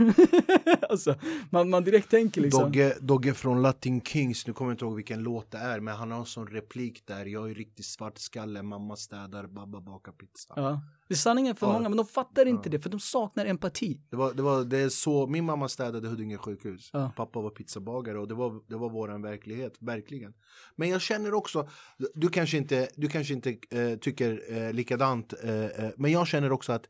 alltså, 0.89 1.15
man, 1.51 1.71
man 1.71 1.85
direkt 1.85 2.11
tänker 2.11 2.41
liksom. 2.41 2.63
Dogge, 2.63 2.97
Dogge 3.01 3.35
från 3.35 3.63
Latin 3.63 4.01
Kings, 4.01 4.47
nu 4.47 4.53
kommer 4.53 4.71
jag 4.71 4.75
inte 4.75 4.85
ihåg 4.85 4.97
vilken 4.97 5.23
låt 5.23 5.51
det 5.51 5.59
är, 5.59 5.81
men 5.81 5.97
han 5.97 6.11
har 6.11 6.19
en 6.19 6.27
sån 6.27 6.47
replik 6.47 7.07
där, 7.07 7.27
jag 7.27 7.51
är 7.51 7.55
riktigt 7.55 7.87
svartskalle, 7.87 8.63
mamma 8.63 8.97
städar, 8.97 9.47
babba 9.47 9.81
bakar 9.81 10.13
pizza. 10.13 10.55
Ja. 10.57 10.81
Det 11.09 11.15
är 11.15 11.17
sanningen 11.17 11.57
för 11.57 11.67
ja. 11.67 11.73
många, 11.73 11.89
men 11.89 11.97
de 11.97 12.07
fattar 12.07 12.47
inte 12.47 12.69
ja. 12.69 12.71
det, 12.71 12.79
för 12.79 12.91
de 12.91 13.01
saknar 13.01 13.47
empati. 13.47 14.01
Det 14.11 14.17
var, 14.17 14.33
det 14.33 14.43
var, 14.43 14.65
det 14.65 14.79
är 14.79 14.89
så, 14.89 15.27
min 15.27 15.45
mamma 15.45 15.69
städade 15.69 16.09
Huddinge 16.09 16.39
sjukhus, 16.39 16.91
ja. 16.93 17.13
pappa 17.17 17.41
var 17.41 17.51
pizzabagare 17.51 18.19
och 18.19 18.29
det 18.29 18.35
var, 18.35 18.61
det 18.69 18.77
var 18.77 18.91
våran 18.91 19.23
verklighet, 19.23 19.77
verkligen. 19.81 20.35
Men 20.77 20.89
jag 20.89 21.01
känner 21.01 21.35
också, 21.35 21.69
du 22.15 22.29
kanske 22.29 22.57
inte, 22.57 22.89
du 22.97 23.09
kanske 23.09 23.35
inte 23.35 23.57
äh, 23.71 23.99
tycker 23.99 24.43
äh, 24.53 24.73
likadant, 24.73 25.33
äh, 25.33 25.89
men 25.97 26.13
jag 26.13 26.27
känner 26.27 26.53
också 26.53 26.73
att 26.73 26.85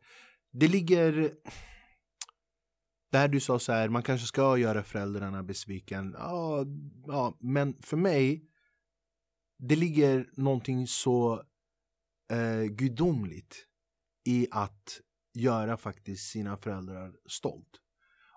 det 0.53 0.69
ligger 0.69 1.31
där 3.15 3.29
du 3.29 3.41
sa 3.41 3.59
så 3.59 3.73
här, 3.73 3.89
man 3.89 4.03
kanske 4.03 4.27
ska 4.27 4.59
göra 4.59 4.83
föräldrarna 4.83 5.43
besviken. 5.43 6.15
Ja, 6.19 6.65
ja 7.07 7.37
men 7.41 7.83
för 7.83 7.97
mig, 7.97 8.45
det 9.59 9.77
ligger 9.77 10.31
någonting 10.33 10.87
så 10.87 11.43
eh, 12.33 12.63
gudomligt 12.63 13.67
i 14.25 14.49
att 14.51 15.01
göra 15.35 15.77
faktiskt 15.77 16.31
sina 16.31 16.57
föräldrar 16.57 17.13
stolt. 17.27 17.81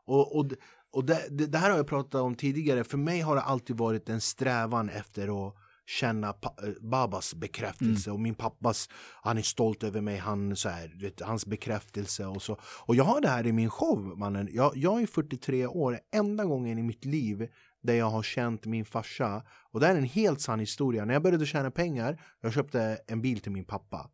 Och, 0.05 0.35
och, 0.39 0.51
och 0.91 1.05
det, 1.05 1.27
det, 1.29 1.45
det, 1.45 1.57
här 1.57 1.69
har 1.69 1.77
jag 1.77 1.87
pratat 1.87 2.21
om 2.21 2.35
tidigare, 2.35 2.83
för 2.83 2.97
mig 2.97 3.21
har 3.21 3.35
det 3.35 3.41
alltid 3.41 3.77
varit 3.77 4.09
en 4.09 4.21
strävan 4.21 4.89
efter 4.89 5.47
att 5.47 5.55
känna 5.87 6.29
eh, 6.29 6.69
Babas 6.81 7.33
bekräftelse 7.33 8.09
mm. 8.09 8.15
och 8.15 8.19
min 8.19 8.35
pappas, 8.35 8.89
han 9.21 9.37
är 9.37 9.41
stolt 9.41 9.83
över 9.83 10.01
mig, 10.01 10.17
han, 10.17 10.55
så 10.55 10.69
här, 10.69 10.93
vet, 11.01 11.21
hans 11.21 11.45
bekräftelse 11.45 12.25
och 12.25 12.41
så. 12.41 12.57
Och 12.63 12.95
jag 12.95 13.03
har 13.03 13.21
det 13.21 13.27
här 13.27 13.47
i 13.47 13.51
min 13.51 13.69
show, 13.69 14.17
mannen. 14.17 14.49
Jag, 14.51 14.77
jag 14.77 15.01
är 15.01 15.07
43 15.07 15.67
år, 15.67 15.99
enda 16.15 16.45
gången 16.45 16.77
i 16.77 16.83
mitt 16.83 17.05
liv 17.05 17.47
där 17.83 17.93
jag 17.93 18.09
har 18.09 18.23
känt 18.23 18.65
min 18.65 18.85
farsa. 18.85 19.43
Och 19.71 19.79
det 19.79 19.87
är 19.87 19.95
en 19.95 20.03
helt 20.03 20.41
sann 20.41 20.59
historia. 20.59 21.05
När 21.05 21.13
jag 21.13 21.23
började 21.23 21.45
tjäna 21.45 21.71
pengar, 21.71 22.21
jag 22.41 22.53
köpte 22.53 22.99
en 23.07 23.21
bil 23.21 23.39
till 23.39 23.51
min 23.51 23.65
pappa. 23.65 24.09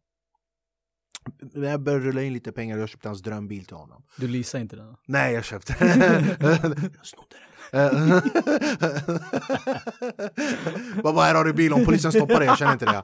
När 1.54 1.70
jag 1.70 1.82
började 1.82 2.06
rulla 2.06 2.24
in 2.24 2.34
lite 2.34 2.52
pengar, 2.52 2.78
jag 2.78 2.90
köpte 2.90 3.08
hans 3.08 3.22
drömbil 3.22 3.66
till 3.66 3.76
honom. 3.76 4.04
Du 4.18 4.28
leasade 4.28 4.62
inte 4.62 4.76
den? 4.76 4.96
Nej, 5.06 5.34
jag 5.34 5.46
köpte 5.46 5.76
den. 5.80 6.00
jag 6.40 7.06
snodde 7.06 7.36
den. 7.42 7.54
Vad 11.04 11.16
här 11.16 11.36
har 11.36 11.46
du 11.46 11.54
bil 11.54 11.74
om 11.74 11.86
polisen 11.86 12.12
stoppar 12.12 12.40
dig? 12.40 12.48
Jag 12.48 12.58
känner 12.58 12.74
inte 12.74 12.86
det. 12.86 13.04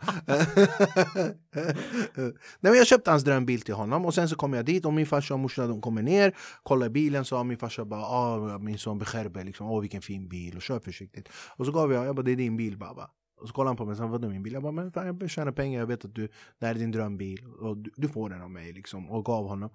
Nej, 2.60 2.60
men 2.60 2.76
jag 2.76 2.88
köpte 2.88 3.12
hans 3.12 3.24
drömbil 3.24 3.62
till 3.62 3.74
honom 3.74 4.06
och 4.06 4.14
sen 4.14 4.30
så 4.30 4.36
kom 4.36 4.54
jag 4.54 4.66
dit 4.66 4.86
och 4.86 4.94
min 4.94 5.06
farsa 5.06 5.34
och 5.34 5.40
morsan 5.40 5.70
de 5.70 5.82
kommer 5.82 6.02
ner, 6.02 6.36
kollar 6.64 6.90
bilen 6.90 7.26
så 7.26 7.44
min 7.44 7.58
farsa 7.58 7.86
bara 7.86 8.02
ah, 8.02 8.58
min 8.58 8.78
son 8.78 9.04
liksom, 9.36 9.72
åh 9.72 9.82
vilken 9.82 10.02
fin 10.02 10.28
bil 10.28 10.56
och 10.56 10.62
kör 10.62 10.80
försiktigt. 10.80 11.30
Och 11.58 11.66
så 11.66 11.72
gav 11.72 11.94
jag, 11.94 12.06
jag 12.06 12.16
bara 12.16 12.24
det 12.24 12.32
är 12.32 12.36
din 12.36 12.58
bil 12.58 12.78
baba. 12.78 13.10
Och 13.42 13.48
så 13.48 13.54
kollade 13.54 13.70
han 13.70 13.78
på 13.78 13.86
mig 13.86 13.92
och 13.92 13.98
sa 13.98 14.08
vadå 14.08 14.30
min 14.30 14.44
bil? 14.44 14.54
Jag 14.54 14.64
bara 14.64 14.72
men 14.72 14.92
fan, 14.92 15.20
jag 15.20 15.30
tjänar 15.30 15.52
pengar, 15.52 15.80
jag 15.80 15.88
vet 15.88 16.06
att 16.06 16.16
du, 16.16 16.30
det 16.60 16.66
här 16.66 16.76
är 16.76 16.80
din 16.80 16.92
drömbil 16.92 17.46
och 17.46 17.78
du, 17.78 17.92
du 17.96 18.08
får 18.08 18.30
den 18.30 18.42
av 18.42 18.52
mig 18.52 18.74
liksom. 18.74 19.10
Och 19.10 19.26
gav 19.26 19.48
honom. 19.48 19.70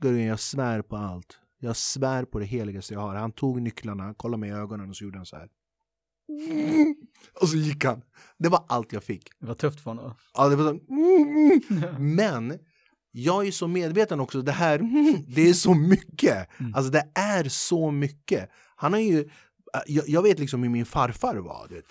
Gurgen 0.00 0.26
jag 0.26 0.40
svär 0.40 0.82
på 0.82 0.96
allt. 0.96 1.38
Jag 1.58 1.76
svär 1.76 2.24
på 2.24 2.38
det 2.38 2.44
heligaste 2.44 2.94
jag 2.94 3.00
har. 3.00 3.14
Han 3.14 3.32
tog 3.32 3.62
nycklarna, 3.62 4.14
kollade 4.14 4.40
mig 4.40 4.50
i 4.50 4.52
ögonen 4.52 4.90
och 4.90 4.96
så 4.96 5.04
gjorde 5.04 5.18
han 5.18 5.26
så 5.26 5.36
här. 5.36 5.48
Och 7.40 7.48
så 7.48 7.56
gick 7.56 7.84
han. 7.84 8.02
Det 8.38 8.48
var 8.48 8.64
allt 8.68 8.92
jag 8.92 9.04
fick. 9.04 9.30
Det 9.40 9.46
var 9.46 9.54
tufft 9.54 9.80
för 9.80 9.90
honom. 9.90 10.14
Ja, 10.34 10.48
det 10.48 10.56
var 10.56 10.64
så... 10.64 10.80
Men 12.00 12.58
jag 13.12 13.46
är 13.46 13.50
så 13.50 13.68
medveten 13.68 14.20
också, 14.20 14.42
det 14.42 14.52
här, 14.52 14.78
det 15.34 15.48
är 15.48 15.52
så 15.52 15.74
mycket. 15.74 16.60
Mm. 16.60 16.74
Alltså 16.74 16.90
det 16.90 17.10
är 17.14 17.44
så 17.48 17.90
mycket. 17.90 18.50
Han 18.76 18.92
har 18.92 19.00
ju, 19.00 19.28
jag, 19.86 20.08
jag 20.08 20.22
vet 20.22 20.38
liksom 20.38 20.62
hur 20.62 20.70
min 20.70 20.86
farfar 20.86 21.36
var. 21.36 21.66
Det. 21.68 21.84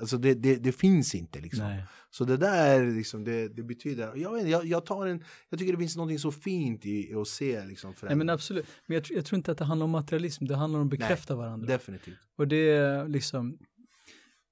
Alltså 0.00 0.18
det, 0.18 0.34
det, 0.34 0.56
det 0.56 0.72
finns 0.72 1.14
inte 1.14 1.40
liksom. 1.40 1.64
Nej. 1.64 1.84
Så 2.10 2.24
det 2.24 2.36
där 2.36 2.96
liksom, 2.96 3.24
det, 3.24 3.48
det 3.48 3.62
betyder, 3.62 4.16
jag, 4.16 4.32
vet, 4.32 4.48
jag, 4.48 4.64
jag, 4.64 4.86
tar 4.86 5.06
en, 5.06 5.24
jag 5.48 5.58
tycker 5.58 5.72
det 5.72 5.78
finns 5.78 5.96
något 5.96 6.20
så 6.20 6.32
fint 6.32 6.86
i, 6.86 7.10
i 7.10 7.14
att 7.14 7.28
se 7.28 7.64
liksom 7.64 7.94
Nej 8.02 8.16
men 8.16 8.30
absolut, 8.30 8.66
men 8.86 8.94
jag, 8.94 9.06
jag, 9.10 9.24
tror 9.24 9.36
inte 9.36 9.52
att 9.52 9.58
det 9.58 9.64
handlar 9.64 9.84
om 9.84 9.90
materialism, 9.90 10.44
det 10.44 10.56
handlar 10.56 10.80
om 10.80 10.86
att 10.86 10.90
bekräfta 10.90 11.34
Nej, 11.34 11.44
varandra. 11.44 11.66
Definitivt. 11.66 12.18
Och 12.36 12.48
det 12.48 12.70
är 12.70 13.08
liksom, 13.08 13.58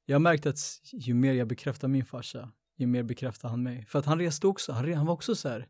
jag 0.07 0.15
har 0.15 0.21
märkt 0.21 0.47
att 0.47 0.59
ju 0.93 1.15
mer 1.15 1.33
jag 1.33 1.49
bekräftar 1.49 1.89
min 1.89 2.05
farsa, 2.05 2.53
ju 2.77 2.87
mer 2.87 3.03
bekräftar 3.03 3.49
han 3.49 3.63
mig. 3.63 3.87
För 3.89 3.99
att 3.99 4.07
han 4.07 4.19
reste 4.19 4.47
också, 4.47 4.73
han, 4.73 4.93
han 4.93 5.07
var 5.07 5.15
också 5.15 5.35
så 5.35 5.49
här, 5.49 5.69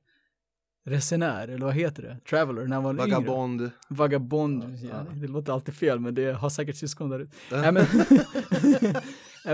resenär, 0.88 1.48
eller 1.48 1.66
vad 1.66 1.74
heter 1.74 2.02
det? 2.02 2.18
Traveler, 2.30 2.66
när 2.66 2.76
han 2.76 2.84
var 2.84 2.94
Vagabond. 2.94 3.60
Yngre. 3.60 3.72
Vagabond. 3.88 4.78
Ja, 4.82 4.88
ja. 4.90 5.06
Det 5.14 5.28
låter 5.28 5.52
alltid 5.52 5.74
fel, 5.74 6.00
men 6.00 6.14
det 6.14 6.32
har 6.32 6.50
säkert 6.50 6.76
syskon 6.76 7.10
där 7.10 7.20
ute. 7.20 7.36
Nej, 7.50 7.72
men, 7.72 7.86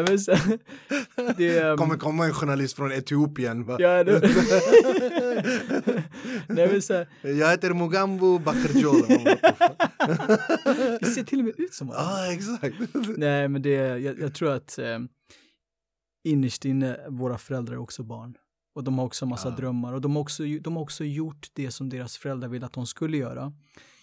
men 0.02 0.18
så, 0.18 0.32
det 1.36 1.64
um... 1.64 1.78
kommer 1.78 1.96
komma 1.96 2.26
en 2.26 2.32
journalist 2.32 2.76
från 2.76 2.92
Etiopien. 2.92 3.66
Ja, 3.78 4.04
det... 4.04 4.20
Nej, 6.48 6.68
men 6.72 6.82
så... 6.82 7.04
Jag 7.22 7.50
heter 7.50 7.74
Mugambo 7.74 8.38
Bakarjola. 8.38 9.06
det 11.00 11.06
ser 11.06 11.24
till 11.24 11.38
och 11.38 11.44
med 11.44 11.54
ut 11.56 11.74
som 11.74 11.88
honom. 11.88 12.02
Ah, 12.06 12.32
exakt. 12.32 12.76
Nej, 13.16 13.48
men 13.48 13.62
det, 13.62 13.70
jag, 13.70 14.20
jag 14.20 14.34
tror 14.34 14.52
att 14.52 14.78
um, 14.78 15.08
innerst 16.24 16.64
inne, 16.64 16.98
våra 17.08 17.38
föräldrar 17.38 17.74
är 17.74 17.80
också 17.80 18.02
barn. 18.02 18.34
Och 18.74 18.84
de 18.84 18.98
har 18.98 19.06
också 19.06 19.26
massa 19.26 19.48
ja. 19.48 19.54
drömmar 19.56 19.92
och 19.92 20.00
de 20.00 20.16
har, 20.16 20.22
också, 20.22 20.42
de 20.60 20.76
har 20.76 20.82
också 20.82 21.04
gjort 21.04 21.50
det 21.52 21.70
som 21.70 21.88
deras 21.88 22.16
föräldrar 22.16 22.48
ville 22.48 22.66
att 22.66 22.72
de 22.72 22.86
skulle 22.86 23.16
göra. 23.16 23.52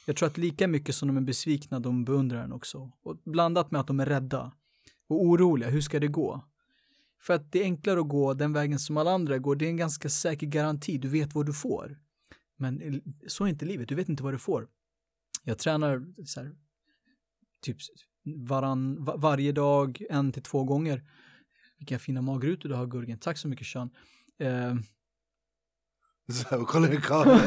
Jag 0.05 0.15
tror 0.15 0.29
att 0.29 0.37
lika 0.37 0.67
mycket 0.67 0.95
som 0.95 1.07
de 1.07 1.17
är 1.17 1.21
besvikna, 1.21 1.79
de 1.79 2.05
beundrar 2.05 2.41
den 2.41 2.53
också. 2.53 2.91
Och 3.03 3.17
blandat 3.25 3.71
med 3.71 3.81
att 3.81 3.87
de 3.87 3.99
är 3.99 4.05
rädda 4.05 4.51
och 5.12 5.26
oroliga, 5.26 5.70
hur 5.70 5.82
ska 5.82 5.99
det 5.99 6.07
gå? 6.07 6.43
För 7.22 7.34
att 7.34 7.51
det 7.51 7.59
är 7.59 7.64
enklare 7.64 7.99
att 8.01 8.07
gå 8.07 8.34
den 8.34 8.53
vägen 8.53 8.80
som 8.80 8.97
alla 8.97 9.12
andra 9.12 9.38
går, 9.38 9.55
det 9.55 9.66
är 9.66 9.70
en 9.70 9.78
ganska 9.78 10.09
säker 10.09 10.47
garanti, 10.47 10.97
du 10.97 11.07
vet 11.07 11.36
vad 11.36 11.45
du 11.45 11.53
får. 11.53 11.99
Men 12.57 13.01
så 13.28 13.45
är 13.45 13.47
inte 13.47 13.66
livet, 13.66 13.89
du 13.89 13.95
vet 13.95 14.09
inte 14.09 14.24
vad 14.24 14.34
du 14.34 14.38
får. 14.38 14.68
Jag 15.43 15.57
tränar 15.57 16.05
så 16.26 16.39
här, 16.39 16.55
typ 17.62 17.78
varann, 18.24 19.05
varje 19.18 19.51
dag, 19.51 20.01
en 20.09 20.32
till 20.32 20.43
två 20.43 20.64
gånger. 20.64 21.03
Vilka 21.78 21.99
fina 21.99 22.22
magrutor 22.22 22.70
du 22.70 22.76
har 22.76 22.88
Gurgen, 22.88 23.18
tack 23.18 23.38
så 23.38 23.47
mycket 23.47 23.68
Sean. 23.68 23.89
Eh, 24.39 24.76
så, 26.32 26.65
kolla 26.67 26.88
kameran. 26.88 27.41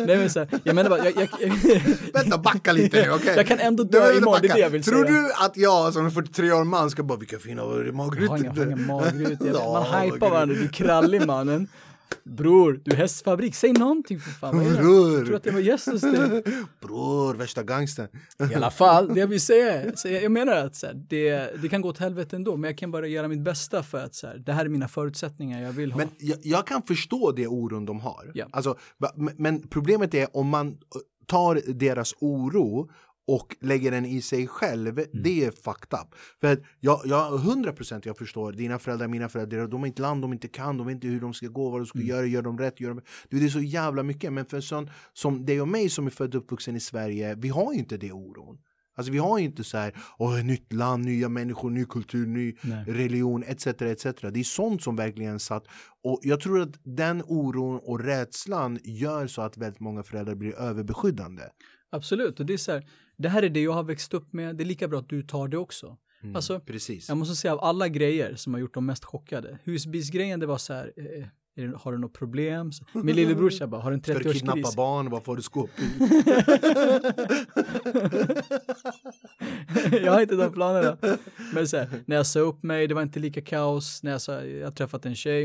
Nej 0.06 0.16
men 0.16 0.30
så 0.30 0.46
jag 0.64 0.74
menar 0.74 0.90
bara, 0.90 1.04
jag, 1.04 1.12
jag, 1.16 1.28
Vänta, 2.12 2.38
backa 2.38 2.72
lite 2.72 2.96
nu, 2.96 3.02
okej? 3.02 3.14
Okay? 3.14 3.36
Jag 3.36 3.46
kan 3.46 3.58
ändå 3.58 3.84
dö 3.84 4.12
imorgon, 4.12 4.38
det 4.42 4.48
är 4.48 4.54
det 4.54 4.60
jag 4.60 4.70
vill 4.70 4.82
Tror 4.82 5.04
säga. 5.04 5.14
du 5.14 5.32
att 5.32 5.56
jag 5.56 5.92
som 5.92 6.04
en 6.04 6.10
43-årig 6.10 6.66
man 6.66 6.90
ska 6.90 7.02
bara, 7.02 7.18
vilka 7.18 7.38
fina 7.38 7.64
magrutor? 7.92 8.22
Jag 8.22 8.30
har 8.30 8.38
inga, 8.38 8.62
inga 8.62 8.76
magrutor, 8.76 9.72
man 9.72 10.02
hypar 10.02 10.30
varandra, 10.30 10.54
du 10.54 10.64
är 10.64 10.68
krallig 10.68 11.26
mannen. 11.26 11.68
Bror, 12.24 12.80
du 12.84 12.90
är 12.92 12.96
hästfabrik, 12.96 13.54
säg 13.54 13.72
någonting 13.72 14.20
för 14.20 14.30
fan. 14.30 14.58
Bror! 14.58 15.16
Jag 15.16 15.26
tror 15.26 15.36
att 15.36 15.46
jag 15.46 15.52
var 15.52 15.60
gäst 15.60 15.86
hos 15.86 16.00
dig. 16.00 16.42
Bror, 16.80 17.34
värsta 17.34 17.62
gangsten. 17.62 18.08
I 18.52 18.54
alla 18.54 18.70
fall, 18.70 19.14
det 19.14 19.20
jag 19.20 19.26
vill 19.26 19.40
säga 19.40 19.96
så 19.96 20.08
jag 20.08 20.32
menar 20.32 20.56
att 20.56 20.76
så 20.76 20.86
här, 20.86 20.94
det, 21.08 21.62
det 21.62 21.68
kan 21.68 21.80
gå 21.80 21.88
åt 21.88 21.98
helvete 21.98 22.36
ändå, 22.36 22.56
men 22.56 22.70
jag 22.70 22.78
kan 22.78 22.90
bara 22.90 23.06
göra 23.06 23.28
mitt 23.28 23.40
bästa 23.40 23.82
för 23.82 24.04
att 24.04 24.14
så 24.14 24.26
här, 24.26 24.38
det 24.38 24.52
här 24.52 24.64
är 24.64 24.68
mina 24.68 24.88
förutsättningar 24.88 25.62
jag 25.62 25.72
vill 25.72 25.92
ha. 25.92 25.98
Men 25.98 26.08
jag, 26.18 26.38
jag 26.42 26.66
kan 26.66 26.82
förstå 26.82 27.32
det 27.32 27.46
oron 27.46 27.86
de 27.86 28.00
har. 28.00 28.30
Ja. 28.34 28.46
Alltså, 28.50 28.78
men 29.36 29.68
problemet 29.68 30.14
är 30.14 30.36
om 30.36 30.48
man 30.48 30.76
tar 31.26 31.62
deras 31.66 32.14
oro 32.20 32.90
och 33.34 33.56
lägger 33.60 33.90
den 33.90 34.04
i 34.04 34.22
sig 34.22 34.46
själv, 34.46 34.98
mm. 34.98 35.10
det 35.12 35.44
är 35.44 35.50
fucked 35.50 36.00
up. 36.00 36.14
För 36.40 36.66
jag, 36.80 37.00
jag 37.04 37.32
100% 37.32 38.02
jag 38.04 38.18
förstår, 38.18 38.52
dina 38.52 38.78
föräldrar, 38.78 39.08
mina 39.08 39.28
föräldrar, 39.28 39.66
de 39.66 39.80
har 39.80 39.86
inte 39.86 40.02
land, 40.02 40.22
de 40.22 40.32
inte 40.32 40.48
kan, 40.48 40.76
de 40.76 40.86
vet 40.86 40.94
inte 40.94 41.06
hur 41.06 41.20
de 41.20 41.34
ska 41.34 41.46
gå, 41.46 41.70
vad 41.70 41.80
de 41.80 41.86
ska 41.86 41.98
mm. 41.98 42.08
göra, 42.08 42.26
gör 42.26 42.42
de 42.42 42.58
rätt, 42.58 42.80
gör 42.80 42.88
de... 42.88 43.00
Det 43.28 43.44
är 43.44 43.48
så 43.48 43.60
jävla 43.60 44.02
mycket, 44.02 44.32
men 44.32 44.46
för 44.46 44.56
en 44.56 44.62
sån 44.62 44.90
som 45.12 45.46
dig 45.46 45.60
och 45.60 45.68
mig 45.68 45.88
som 45.88 46.06
är 46.06 46.10
född 46.10 46.34
och 46.34 46.42
uppvuxen 46.42 46.76
i 46.76 46.80
Sverige, 46.80 47.34
vi 47.34 47.48
har 47.48 47.72
ju 47.72 47.78
inte 47.78 47.96
det 47.96 48.12
oron. 48.12 48.58
Alltså 49.00 49.12
vi 49.12 49.18
har 49.18 49.38
ju 49.38 49.44
inte 49.44 49.64
så 49.64 49.78
här, 49.78 49.94
åh, 50.18 50.44
nytt 50.44 50.72
land, 50.72 51.04
nya 51.04 51.28
människor, 51.28 51.70
ny 51.70 51.84
kultur, 51.84 52.26
ny 52.26 52.56
Nej. 52.62 52.84
religion 52.86 53.42
etc. 53.46 53.66
etc. 53.66 54.04
Det 54.04 54.40
är 54.40 54.44
sånt 54.44 54.82
som 54.82 54.96
verkligen 54.96 55.40
satt. 55.40 55.64
Och 56.04 56.20
jag 56.22 56.40
tror 56.40 56.60
att 56.60 56.80
den 56.84 57.22
oron 57.26 57.80
och 57.82 58.04
rädslan 58.04 58.78
gör 58.84 59.26
så 59.26 59.42
att 59.42 59.56
väldigt 59.56 59.80
många 59.80 60.02
föräldrar 60.02 60.34
blir 60.34 60.54
överbeskyddande. 60.54 61.42
Absolut, 61.92 62.40
och 62.40 62.46
det 62.46 62.52
är 62.52 62.58
så 62.58 62.72
här, 62.72 62.88
det 63.18 63.28
här 63.28 63.42
är 63.42 63.48
det 63.48 63.62
jag 63.62 63.72
har 63.72 63.84
växt 63.84 64.14
upp 64.14 64.32
med, 64.32 64.56
det 64.56 64.64
är 64.64 64.66
lika 64.66 64.88
bra 64.88 64.98
att 64.98 65.08
du 65.08 65.22
tar 65.22 65.48
det 65.48 65.58
också. 65.58 65.96
Mm, 66.22 66.36
alltså, 66.36 66.60
precis. 66.60 67.08
Jag 67.08 67.18
måste 67.18 67.34
säga 67.36 67.52
av 67.52 67.60
alla 67.60 67.88
grejer 67.88 68.34
som 68.34 68.54
har 68.54 68.60
gjort 68.60 68.74
dem 68.74 68.86
mest 68.86 69.04
chockade, 69.04 69.58
husbilsgrejen 69.64 70.40
det 70.40 70.46
var 70.46 70.58
så 70.58 70.72
här, 70.72 70.92
eh, 70.96 71.26
har 71.68 71.92
du 71.92 71.98
något 71.98 72.12
problem? 72.12 72.70
Min 72.94 73.16
lillebrorsa 73.16 73.66
bara, 73.66 73.80
har 73.80 73.90
du 73.90 73.94
en 73.94 74.02
30-årskris? 74.02 74.18
Ska 74.20 74.28
du 74.28 74.32
kidnappa 74.32 74.72
barn? 74.76 75.10
Varför 75.10 75.26
har 75.26 75.36
du 75.36 75.42
skåp 75.42 75.70
Jag 80.04 80.12
har 80.12 80.20
inte 80.20 80.36
de 80.36 80.52
planerna. 80.52 80.96
Men 81.54 81.68
så 81.68 81.76
här, 81.76 81.88
när 82.06 82.16
jag 82.16 82.26
sa 82.26 82.40
upp 82.40 82.62
mig, 82.62 82.86
det 82.86 82.94
var 82.94 83.02
inte 83.02 83.20
lika 83.20 83.40
kaos. 83.40 84.02
När 84.02 84.10
jag 84.10 84.20
sa, 84.20 84.44
jag 84.44 84.66
har 84.66 84.72
träffat 84.72 85.06
en 85.06 85.14
tjej, 85.14 85.42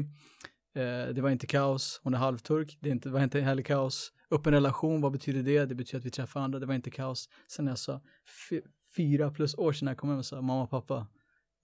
eh, 0.76 1.14
det 1.14 1.22
var 1.22 1.30
inte 1.30 1.48
kaos. 1.48 2.00
Hon 2.04 2.14
är 2.14 2.18
halvturk, 2.18 2.78
det, 2.82 2.90
inte, 2.90 3.10
det 3.10 3.14
var 3.14 3.24
inte 3.24 3.40
heller 3.40 3.64
kaos. 3.64 4.12
Upp 4.30 4.48
en 4.48 4.54
relation, 4.54 5.02
vad 5.02 5.12
betyder 5.12 5.44
det? 5.44 5.66
Det 5.66 5.76
betyder 5.76 6.00
att 6.00 6.06
vi 6.06 6.12
träffar 6.12 6.40
andra, 6.40 6.60
det 6.60 6.66
var 6.66 6.74
inte 6.74 6.92
kaos. 6.92 7.30
Sen 7.48 7.66
när 7.66 7.72
jag 7.72 7.80
sa, 7.80 8.02
fyra 8.96 9.32
plus 9.32 9.56
år 9.56 9.74
sedan 9.74 9.88
jag 9.88 9.98
kom 9.98 10.10
hem 10.10 10.20
och 10.20 10.26
sa, 10.26 10.42
mamma 10.42 10.68
pappa, 10.68 11.08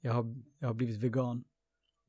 jag 0.01 0.13
har, 0.13 0.35
jag 0.59 0.67
har 0.67 0.73
blivit 0.73 0.97
vegan 0.97 1.43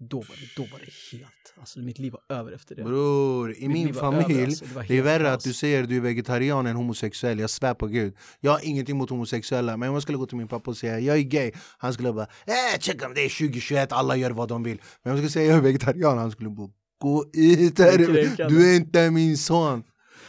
då 0.08 0.16
var 0.16 0.36
det, 0.40 0.56
då 0.56 0.62
var 0.62 0.78
det 0.78 1.18
helt, 1.18 1.54
alltså 1.56 1.78
mitt 1.78 1.98
liv 1.98 2.12
var 2.12 2.36
över 2.36 2.52
efter 2.52 2.74
det. 2.74 2.84
Bror, 2.84 3.54
i 3.54 3.68
min 3.68 3.94
familj, 3.94 4.34
över, 4.34 4.44
alltså, 4.44 4.64
det, 4.64 4.84
det, 4.88 4.98
är 4.98 5.02
värre 5.02 5.32
att 5.32 5.40
du 5.40 5.52
säger 5.52 5.86
du 5.86 5.96
är 5.96 6.00
vegetarian 6.00 6.66
än 6.66 6.76
homosexuell, 6.76 7.38
jag 7.38 7.50
svär 7.50 7.74
på 7.74 7.86
gud. 7.86 8.16
Jag 8.40 8.52
har 8.52 8.60
ingenting 8.62 8.96
mot 8.96 9.10
homosexuella, 9.10 9.76
men 9.76 9.88
om 9.88 9.94
jag 9.94 10.02
skulle 10.02 10.18
gå 10.18 10.26
till 10.26 10.36
min 10.36 10.48
pappa 10.48 10.70
och 10.70 10.76
säga 10.76 11.00
jag 11.00 11.16
är 11.18 11.22
gay, 11.22 11.52
han 11.78 11.94
skulle 11.94 12.12
bara 12.12 12.26
eh, 12.46 12.80
checka 12.80 13.06
om 13.06 13.14
det 13.14 13.20
är 13.20 13.28
2021, 13.28 13.92
alla 13.92 14.16
gör 14.16 14.30
vad 14.30 14.48
de 14.48 14.62
vill. 14.62 14.76
Men 15.02 15.12
om 15.12 15.18
jag 15.18 15.18
skulle 15.18 15.30
säga 15.30 15.46
jag 15.46 15.58
är 15.58 15.62
vegetarian, 15.62 16.18
han 16.18 16.30
skulle 16.30 16.50
bara 16.50 16.70
gå 16.98 17.24
ut 17.32 17.76
du 17.76 18.72
är 18.72 18.76
inte 18.76 19.10
min 19.10 19.38
son. 19.38 19.82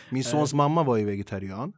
Min 0.10 0.24
sons 0.24 0.54
mamma 0.54 0.84
var 0.84 0.98
ju 0.98 1.06
vegetarian. 1.06 1.74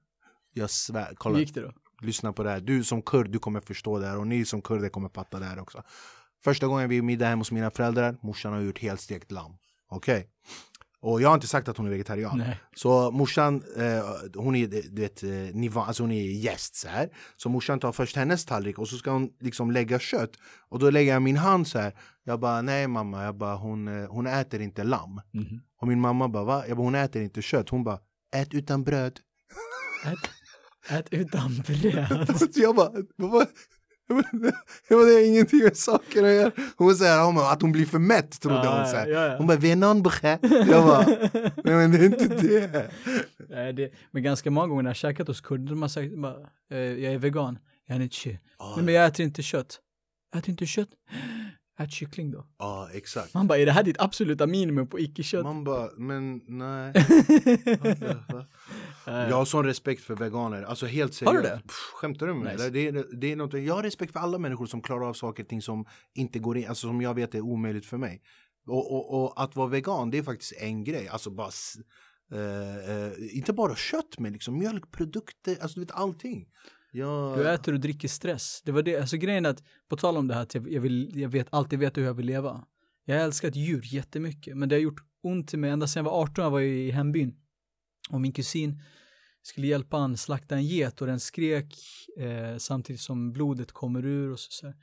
Jag 0.54 0.70
svär, 0.70 1.14
kolla. 1.18 1.40
Gick 1.40 1.54
det 1.54 1.62
då? 1.62 1.72
Lyssna 2.02 2.34
på 2.34 2.44
det 2.44 2.50
här, 2.50 2.60
du 2.60 2.84
som 2.84 3.02
kurd 3.02 3.32
du 3.32 3.40
kommer 3.40 3.62
förstå 3.62 4.00
det 4.00 4.08
här 4.08 4.18
och 4.18 4.28
ni 4.28 4.46
som 4.46 4.62
kurder 4.62 4.90
kommer 4.90 5.10
fatta 5.10 5.40
det 5.40 5.46
här 5.46 5.60
också. 5.60 5.84
Första 6.46 6.68
gången 6.68 6.90
vi 6.90 6.98
är 6.98 7.02
middag 7.02 7.26
hemma 7.26 7.40
hos 7.40 7.52
mina 7.52 7.72
föräldrar, 7.72 8.18
morsan 8.22 8.54
har 8.54 8.60
gjort 8.62 8.80
helstekt 8.80 9.32
lamm. 9.32 9.52
Okej? 9.90 10.18
Okay? 10.18 10.30
Och 11.02 11.22
jag 11.22 11.30
har 11.30 11.36
inte 11.36 11.48
sagt 11.48 11.68
att 11.68 11.78
hon 11.78 11.86
är 11.86 11.90
vegetarian. 11.90 12.38
Nej. 12.38 12.60
Så 12.76 13.12
morsan, 13.12 13.64
eh, 13.78 14.06
hon 14.36 14.56
är, 14.56 14.68
du 14.68 15.02
vet, 15.02 15.24
eh, 15.24 15.30
niva, 15.30 15.82
alltså 15.82 16.04
hon 16.04 16.12
är 16.12 16.24
gäst 16.24 16.76
så 16.76 16.88
här. 16.88 17.10
Så 17.38 17.50
morsan 17.50 17.80
tar 17.80 17.92
först 17.92 18.16
hennes 18.16 18.46
tallrik 18.46 18.80
och 18.80 18.88
så 18.88 18.98
ska 18.98 19.12
hon 19.12 19.30
liksom 19.40 19.72
lägga 19.72 20.00
kött. 20.00 20.32
Och 20.70 20.80
då 20.80 20.90
lägger 20.90 21.14
jag 21.14 21.22
min 21.22 21.38
hand 21.38 21.68
så 21.68 21.80
här. 21.80 21.94
Jag 22.24 22.40
bara, 22.40 22.62
nej 22.62 22.88
mamma, 22.88 23.24
jag 23.24 23.38
bara, 23.38 23.56
hon, 23.56 23.88
eh, 23.88 24.10
hon 24.10 24.28
äter 24.28 24.62
inte 24.62 24.84
lamm. 24.84 25.22
Mm 25.34 25.46
-hmm. 25.46 25.60
Och 25.82 25.88
min 25.88 26.02
mamma 26.02 26.28
bara, 26.28 26.44
va? 26.44 26.64
Jag 26.68 26.78
bara, 26.78 26.84
hon 26.84 26.96
äter 26.96 27.22
inte 27.22 27.42
kött. 27.42 27.70
Hon 27.70 27.84
bara, 27.84 28.00
ät 28.36 28.54
utan 28.54 28.84
bröd. 28.84 29.20
Ät, 30.06 30.30
ät 30.90 31.08
utan 31.12 31.64
bröd? 31.68 32.28
jag 32.56 32.76
bara, 32.76 32.92
det 34.88 34.96
det 35.06 35.26
ingenting 35.28 35.64
med 35.64 35.78
saken 35.78 36.26
att 36.26 36.32
göra. 36.32 36.52
Hon 36.78 36.96
säger 36.96 37.26
hon 37.26 37.38
att 37.38 37.62
hon 37.62 37.72
blir 37.72 37.86
för 37.86 38.00
mätt 38.00 38.42
trodde 38.42 38.68
hon. 38.68 38.88
Så 38.88 38.96
ja, 38.96 39.08
ja. 39.08 39.38
Hon 39.38 39.48
bara, 39.48 39.58
venonbrä. 39.58 40.40
Jag 40.42 40.86
bara, 40.86 41.06
nej 41.64 41.76
men 41.76 41.92
det 41.92 41.98
är 41.98 42.06
inte 42.06 42.28
det. 42.28 42.92
Nej, 43.50 43.74
det. 43.74 43.94
Men 44.12 44.24
ganska 44.24 44.52
många 44.52 44.68
gånger 44.68 44.84
när 44.84 44.90
jag 44.90 44.98
käkat 44.98 45.28
hos 45.28 45.42
kurder, 45.42 45.70
de 45.70 45.82
har 45.82 45.90
sagt 45.90 46.18
bara, 46.18 46.36
eh, 46.72 46.78
jag 46.78 47.14
är 47.14 47.18
vegan. 47.18 47.60
Jag 47.88 47.98
är 47.98 48.02
inte 48.02 48.40
ah, 48.58 48.76
Nej 48.76 48.86
men 48.86 48.94
jag 48.94 49.06
äter 49.06 49.26
inte 49.26 49.44
kött. 49.44 49.80
Jag 50.32 50.40
äter 50.40 50.50
inte 50.50 50.66
kött. 50.66 50.90
Ät 51.78 51.92
kyckling 51.92 52.32
då. 52.32 52.46
Ja, 52.58 52.90
exakt. 52.94 53.34
Man 53.34 53.48
bara, 53.48 53.58
är 53.58 53.66
det 53.66 53.72
här 53.72 53.84
ditt 53.84 54.00
absoluta 54.00 54.48
minimum 54.48 54.88
på 54.88 55.00
icke-kött? 55.00 55.44
Man 55.44 55.64
bara, 55.64 55.90
men 55.98 56.42
nej. 56.48 56.94
jag 59.06 59.36
har 59.36 59.46
sån 59.46 59.66
respekt 59.66 60.02
för 60.02 60.16
veganer. 60.16 60.64
Alltså 60.64 60.86
helt 60.86 61.14
seriöst. 61.14 61.36
Har 61.36 61.44
du 61.44 61.50
det? 61.50 61.62
Pff, 61.68 61.92
skämtar 61.94 62.28
du 62.28 62.34
med 62.34 62.44
mig? 62.44 62.54
Nice. 62.54 62.70
Det, 62.70 62.88
är, 62.88 63.06
det 63.18 63.32
är 63.32 63.36
något, 63.36 63.54
jag 63.54 63.76
har 63.76 63.84
respekt 63.84 64.14
för 64.14 64.20
alla 64.20 64.38
människor 64.38 64.66
som 64.66 64.82
klarar 64.82 65.10
av 65.10 65.14
saker 65.14 65.44
och 65.44 65.50
ting 65.50 65.62
som 65.62 65.86
inte 66.14 66.40
går 66.40 66.58
in, 66.58 66.68
alltså 66.68 66.88
som 66.88 67.02
jag 67.02 67.14
vet 67.14 67.36
är 67.36 67.42
omöjligt 67.42 67.86
för 67.86 67.98
mig. 67.98 68.22
Och, 68.68 68.94
och, 68.94 69.24
och 69.24 69.44
att 69.44 69.56
vara 69.56 69.68
vegan, 69.68 70.12
det 70.12 70.18
är 70.18 70.24
faktiskt 70.24 70.54
en 70.58 70.84
grej. 70.84 71.08
Alltså 71.08 71.30
bara, 71.30 71.50
uh, 72.34 72.40
uh, 72.40 73.38
inte 73.38 73.54
bara 73.54 73.76
kött, 73.76 74.20
men 74.20 74.34
liksom 74.34 74.60
mjölkprodukter, 74.60 75.58
alltså 75.62 75.80
du 75.80 75.86
vet 75.86 75.96
allting. 75.96 76.48
Ja. 76.96 77.34
Du 77.38 77.50
äter 77.50 77.74
och 77.74 77.80
dricker 77.80 78.08
stress. 78.08 78.62
Det 78.66 78.72
var 78.72 78.82
det, 78.82 79.00
alltså 79.00 79.18
grejen 79.18 79.46
är 79.46 79.50
att, 79.50 79.64
på 79.90 79.96
tal 79.96 80.18
om 80.18 80.28
det 80.28 80.34
här 80.34 80.42
att 80.42 80.56
jag, 80.56 80.82
vill, 80.82 81.12
jag 81.16 81.30
vet, 81.30 81.48
alltid 81.50 81.80
vet 81.80 81.98
hur 81.98 82.04
jag 82.04 82.14
vill 82.14 82.26
leva. 82.26 82.66
Jag 83.06 83.16
har 83.16 83.24
älskat 83.24 83.56
djur 83.56 83.82
jättemycket, 83.84 84.58
men 84.58 84.70
det 84.70 84.76
har 84.76 84.82
gjort 84.82 85.02
ont 85.24 85.54
i 85.54 85.58
mig 85.58 85.70
ända 85.70 85.88
sedan 85.88 86.06
jag 86.06 86.12
var 86.12 86.22
18, 86.22 86.44
jag 86.44 86.52
var 86.52 86.60
i 86.60 86.92
hembyn. 86.92 87.36
Och 88.10 88.22
min 88.22 88.32
kusin 88.32 88.82
skulle 89.42 89.68
hjälpa 89.68 89.98
han 89.98 90.18
slakta 90.18 90.56
en 90.56 90.66
get 90.66 91.02
och 91.02 91.08
den 91.08 91.20
skrek 91.20 91.76
eh, 92.18 92.58
samtidigt 92.58 93.02
som 93.02 93.34
blodet 93.34 93.72
kommer 93.72 94.06
ur 94.06 94.32
och 94.32 94.40
så, 94.40 94.52
så 94.52 94.74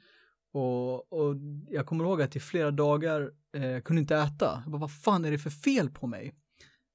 och, 0.52 1.12
och, 1.12 1.36
jag 1.68 1.86
kommer 1.86 2.04
ihåg 2.04 2.22
att 2.22 2.36
i 2.36 2.40
flera 2.40 2.70
dagar 2.70 3.30
eh, 3.56 3.80
kunde 3.80 4.00
inte 4.00 4.16
äta. 4.16 4.62
Jag 4.64 4.72
bara, 4.72 4.80
vad 4.80 5.00
fan 5.00 5.24
är 5.24 5.30
det 5.30 5.38
för 5.38 5.50
fel 5.50 5.90
på 5.90 6.06
mig? 6.06 6.34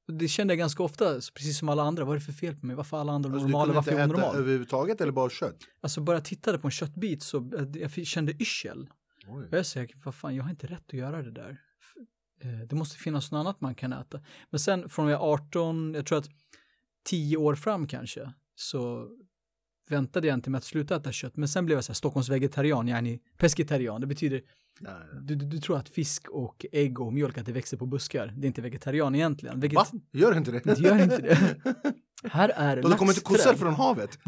Det 0.07 0.27
kände 0.27 0.51
jag 0.51 0.57
ganska 0.57 0.83
ofta, 0.83 1.05
precis 1.13 1.57
som 1.57 1.69
alla 1.69 1.83
andra. 1.83 2.05
Vad 2.05 2.15
är 2.15 2.19
det 2.19 2.25
för 2.25 2.31
fel 2.33 2.55
på 2.55 2.65
mig? 2.65 2.75
Varför 2.75 2.97
är 2.97 3.01
alla 3.01 3.11
andra 3.11 3.29
alltså, 3.29 3.47
normala? 3.47 3.73
Varför 3.73 3.91
är 3.91 3.99
jag 3.99 4.09
normal? 4.09 4.35
överhuvudtaget 4.35 5.01
eller 5.01 5.11
bara 5.11 5.29
kött? 5.29 5.57
Alltså 5.81 6.01
bara 6.01 6.15
jag 6.15 6.25
tittade 6.25 6.59
på 6.59 6.67
en 6.67 6.71
köttbit 6.71 7.23
så 7.23 7.37
eh, 7.37 7.81
jag 7.81 8.07
kände 8.07 8.31
yrsel. 8.31 8.89
Och 9.27 9.43
jag 9.57 9.65
säger, 9.65 9.89
vad 10.03 10.15
fan, 10.15 10.35
jag 10.35 10.43
har 10.43 10.49
inte 10.49 10.67
rätt 10.67 10.83
att 10.87 10.93
göra 10.93 11.21
det 11.21 11.31
där. 11.31 11.57
Eh, 12.41 12.67
det 12.69 12.75
måste 12.75 12.97
finnas 12.97 13.31
något 13.31 13.39
annat 13.39 13.61
man 13.61 13.75
kan 13.75 13.93
äta. 13.93 14.21
Men 14.49 14.59
sen 14.59 14.89
från 14.89 15.07
jag 15.07 15.21
är 15.21 15.25
18, 15.33 15.93
jag 15.93 16.05
tror 16.05 16.17
att 16.17 16.29
10 17.05 17.37
år 17.37 17.55
fram 17.55 17.87
kanske, 17.87 18.33
så 18.55 19.09
väntade 19.89 20.27
jag 20.27 20.33
inte 20.33 20.49
med 20.49 20.57
att 20.57 20.63
sluta 20.63 20.95
äta 20.95 21.11
kött. 21.11 21.38
Men 21.38 21.47
sen 21.47 21.65
blev 21.65 21.77
jag 21.77 21.83
så 21.83 21.91
här 21.91 21.95
Stockholms 21.95 22.29
vegetarian, 22.29 22.88
yani 22.88 23.19
pescetarian. 23.38 24.01
Det 24.01 24.07
betyder 24.07 24.41
du, 25.21 25.35
du, 25.35 25.45
du, 25.45 25.57
tror 25.57 25.77
att 25.77 25.89
fisk 25.89 26.29
och 26.29 26.65
ägg 26.71 26.99
och 26.99 27.13
mjölk 27.13 27.38
att 27.38 27.45
det 27.45 27.51
växer 27.51 27.77
på 27.77 27.85
buskar. 27.85 28.33
Det 28.38 28.45
är 28.45 28.47
inte 28.47 28.61
vegetarian 28.61 29.15
egentligen. 29.15 29.59
Veget 29.59 29.75
Va? 29.75 29.85
Gör 30.11 30.38
inte 30.38 30.51
det? 30.51 30.59
Det 30.63 30.79
gör 30.79 31.03
inte 31.03 31.17
det. 31.17 31.55
Här 32.29 32.49
är. 32.49 32.81
De 32.81 32.91
kommer 32.91 33.11
inte 33.11 33.23
kossor 33.23 33.53
från 33.53 33.73
havet. 33.73 34.19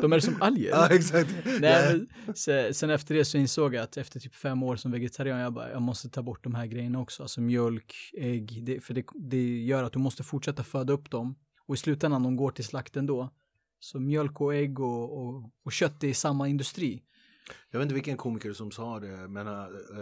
De 0.00 0.12
är 0.12 0.20
som 0.20 0.42
alger. 0.42 0.70
Ja, 0.74 0.88
exakt. 0.90 1.30
Nej, 1.60 2.06
sen, 2.34 2.74
sen 2.74 2.90
efter 2.90 3.14
det 3.14 3.24
så 3.24 3.38
insåg 3.38 3.74
jag 3.74 3.82
att 3.82 3.96
efter 3.96 4.20
typ 4.20 4.34
fem 4.34 4.62
år 4.62 4.76
som 4.76 4.90
vegetarian, 4.90 5.38
jag 5.38 5.52
bara, 5.52 5.70
jag 5.70 5.82
måste 5.82 6.08
ta 6.08 6.22
bort 6.22 6.44
de 6.44 6.54
här 6.54 6.66
grejerna 6.66 7.00
också. 7.00 7.22
Alltså 7.22 7.40
mjölk, 7.40 7.94
ägg, 8.18 8.64
det, 8.64 8.80
för 8.80 8.94
det, 8.94 9.04
det 9.14 9.64
gör 9.64 9.84
att 9.84 9.92
du 9.92 9.98
måste 9.98 10.22
fortsätta 10.22 10.64
föda 10.64 10.92
upp 10.92 11.10
dem. 11.10 11.34
Och 11.66 11.74
i 11.74 11.78
slutändan, 11.78 12.22
de 12.22 12.36
går 12.36 12.50
till 12.50 12.64
slakt 12.64 12.96
ändå. 12.96 13.30
Så 13.80 14.00
mjölk 14.00 14.40
och 14.40 14.54
ägg 14.54 14.80
och, 14.80 15.18
och, 15.18 15.50
och 15.64 15.72
kött, 15.72 16.04
är 16.04 16.12
samma 16.12 16.48
industri. 16.48 17.02
Jag 17.70 17.78
vet 17.78 17.84
inte 17.84 17.94
vilken 17.94 18.16
komiker 18.16 18.52
som 18.52 18.70
sa 18.70 19.00
det, 19.00 19.28
men 19.28 19.46
uh, 19.46 19.54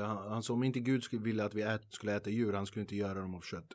han, 0.06 0.32
han 0.32 0.42
sa 0.42 0.52
om 0.52 0.62
inte 0.62 0.80
Gud 0.80 1.04
skulle 1.04 1.22
vilja 1.22 1.44
att 1.44 1.54
vi 1.54 1.62
ät, 1.62 1.82
skulle 1.90 2.16
äta 2.16 2.30
djur, 2.30 2.52
han 2.52 2.66
skulle 2.66 2.80
inte 2.80 2.96
göra 2.96 3.20
dem 3.20 3.34
av 3.34 3.40
kött. 3.40 3.68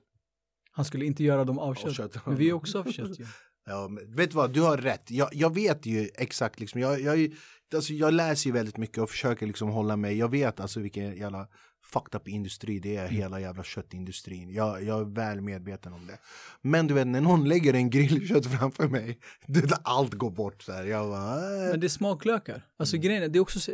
Han 0.72 0.86
skulle 0.86 1.06
inte 1.06 1.24
göra 1.24 1.46
dem 1.46 1.60
av 1.60 1.76
kött. 1.76 1.96
Kött. 1.96 2.26
Men 2.26 2.36
vi 2.36 2.50
är 2.50 2.54
också 2.54 2.80
av 2.80 2.92
kött. 2.92 3.18
Ja, 3.66 3.88
men 3.88 4.16
vet 4.16 4.30
du 4.30 4.36
vad, 4.36 4.54
du 4.54 4.62
har 4.62 4.78
rätt. 4.78 5.12
Jag, 5.12 5.30
jag 5.32 5.54
vet 5.54 5.86
ju 5.86 6.10
exakt, 6.16 6.60
liksom, 6.60 6.82
jag, 6.82 7.02
jag, 7.02 7.36
alltså, 7.76 7.94
jag 7.94 8.14
läser 8.14 8.48
ju 8.48 8.54
väldigt 8.54 8.78
mycket 8.78 8.98
och 8.98 9.10
försöker 9.10 9.48
liksom 9.48 9.70
hålla 9.70 9.96
mig. 9.96 10.18
Jag 10.18 10.30
vet 10.30 10.60
alltså 10.60 10.80
vilken 10.80 11.18
jävla 11.18 11.48
fucked 11.84 12.16
up 12.16 12.28
industri 12.28 12.80
det 12.80 12.96
är, 12.96 13.04
mm. 13.04 13.16
hela 13.16 13.40
jävla 13.40 13.64
köttindustrin. 13.64 14.54
Jag, 14.54 14.84
jag 14.84 15.02
är 15.02 15.06
väl 15.06 15.42
medveten 15.42 15.94
om 15.94 16.08
det. 16.08 16.18
Men 16.62 16.88
du 16.88 16.94
vet, 16.94 17.08
när 17.08 17.22
någon 17.22 17.48
lägger 17.48 17.74
en 17.74 17.90
grillkött 17.90 18.46
framför 18.46 18.88
mig, 18.88 19.20
det, 19.48 19.78
allt 19.84 20.14
går 20.14 20.32
bort 20.32 20.64
så 20.64 20.72
här. 20.72 20.84
Jag 20.84 21.10
bara, 21.10 21.66
äh. 21.66 21.72
Men 21.72 21.80
det 21.80 21.88
är 21.88 21.90
smaklökar. 21.90 22.66
Alltså 22.78 22.96
mm. 22.96 23.06
grejen 23.06 23.32
det 23.32 23.40
är 23.40 23.42
också, 23.42 23.72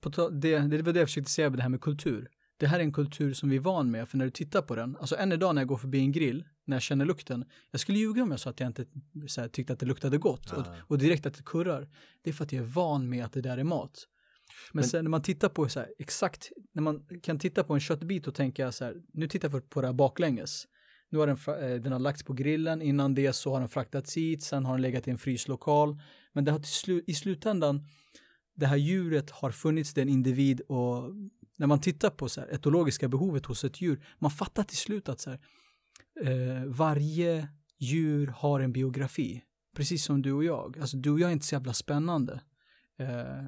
på, 0.00 0.28
det, 0.28 0.58
det 0.58 0.82
var 0.82 0.92
det 0.92 0.98
jag 0.98 1.08
försökte 1.08 1.30
säga 1.30 1.50
med 1.50 1.58
det 1.58 1.62
här 1.62 1.68
med 1.68 1.80
kultur. 1.80 2.28
Det 2.56 2.66
här 2.66 2.78
är 2.78 2.82
en 2.82 2.92
kultur 2.92 3.34
som 3.34 3.48
vi 3.48 3.56
är 3.56 3.60
van 3.60 3.90
med, 3.90 4.08
för 4.08 4.18
när 4.18 4.24
du 4.24 4.30
tittar 4.30 4.62
på 4.62 4.74
den, 4.74 4.96
alltså 5.00 5.16
än 5.16 5.32
idag 5.32 5.54
när 5.54 5.62
jag 5.62 5.68
går 5.68 5.76
förbi 5.76 5.98
en 5.98 6.12
grill, 6.12 6.44
när 6.64 6.76
jag 6.76 6.82
känner 6.82 7.04
lukten, 7.04 7.44
jag 7.70 7.80
skulle 7.80 7.98
ljuga 7.98 8.22
om 8.22 8.30
jag 8.30 8.40
sa 8.40 8.50
att 8.50 8.60
jag 8.60 8.66
inte 8.66 8.84
här, 9.36 9.48
tyckte 9.48 9.72
att 9.72 9.78
det 9.78 9.86
luktade 9.86 10.18
gott 10.18 10.52
och, 10.52 10.66
och, 10.78 10.98
direkt 10.98 11.26
att 11.26 11.34
det 11.34 11.42
kurrar. 11.42 11.88
Det 12.22 12.30
är 12.30 12.34
för 12.34 12.44
att 12.44 12.52
jag 12.52 12.62
är 12.64 12.68
van 12.68 13.08
med 13.08 13.24
att 13.24 13.32
det 13.32 13.40
där 13.40 13.58
är 13.58 13.64
mat. 13.64 14.08
Men, 14.72 14.80
Men 14.80 14.84
sen 14.84 15.04
när 15.04 15.10
man 15.10 15.22
tittar 15.22 15.48
på 15.48 15.68
så 15.68 15.80
här, 15.80 15.88
exakt, 15.98 16.50
när 16.74 16.82
man 16.82 17.06
kan 17.22 17.38
titta 17.38 17.64
på 17.64 17.74
en 17.74 17.80
köttbit 17.80 18.26
och 18.26 18.34
tänka 18.34 18.72
så 18.72 18.84
här, 18.84 18.94
nu 19.12 19.28
tittar 19.28 19.50
jag 19.50 19.70
på 19.70 19.80
det 19.80 19.86
här 19.86 19.94
baklänges. 19.94 20.66
Nu 21.10 21.18
har 21.18 21.26
den, 21.26 21.70
eh, 21.70 21.82
den 21.82 21.92
har 21.92 21.98
lagts 21.98 22.22
på 22.22 22.32
grillen, 22.32 22.82
innan 22.82 23.14
det 23.14 23.32
så 23.32 23.52
har 23.52 23.60
den 23.60 23.68
fraktats 23.68 24.16
hit, 24.16 24.42
sen 24.42 24.64
har 24.64 24.72
den 24.72 24.82
legat 24.82 25.08
i 25.08 25.10
en 25.10 25.18
fryslokal. 25.18 26.00
Men 26.32 26.44
det 26.44 26.52
har 26.52 26.58
till 26.58 26.72
slu 26.72 27.02
i 27.06 27.14
slutändan, 27.14 27.86
det 28.56 28.66
här 28.66 28.76
djuret 28.76 29.30
har 29.30 29.50
funnits, 29.50 29.94
det 29.94 30.00
är 30.00 30.02
en 30.02 30.08
individ 30.08 30.60
och 30.60 31.14
när 31.58 31.66
man 31.66 31.80
tittar 31.80 32.10
på 32.10 32.28
så 32.28 32.40
här, 32.40 32.48
etologiska 32.48 33.08
behovet 33.08 33.46
hos 33.46 33.64
ett 33.64 33.80
djur, 33.80 34.04
man 34.18 34.30
fattar 34.30 34.62
till 34.62 34.76
slut 34.76 35.08
att 35.08 35.20
så 35.20 35.30
här, 35.30 35.40
eh, 36.24 36.64
varje 36.64 37.48
djur 37.78 38.26
har 38.26 38.60
en 38.60 38.72
biografi. 38.72 39.42
Precis 39.76 40.04
som 40.04 40.22
du 40.22 40.32
och 40.32 40.44
jag. 40.44 40.78
Alltså 40.80 40.96
du 40.96 41.10
och 41.10 41.20
jag 41.20 41.28
är 41.28 41.32
inte 41.32 41.46
så 41.46 41.54
jävla 41.54 41.72
spännande. 41.72 42.40
Eh, 42.98 43.44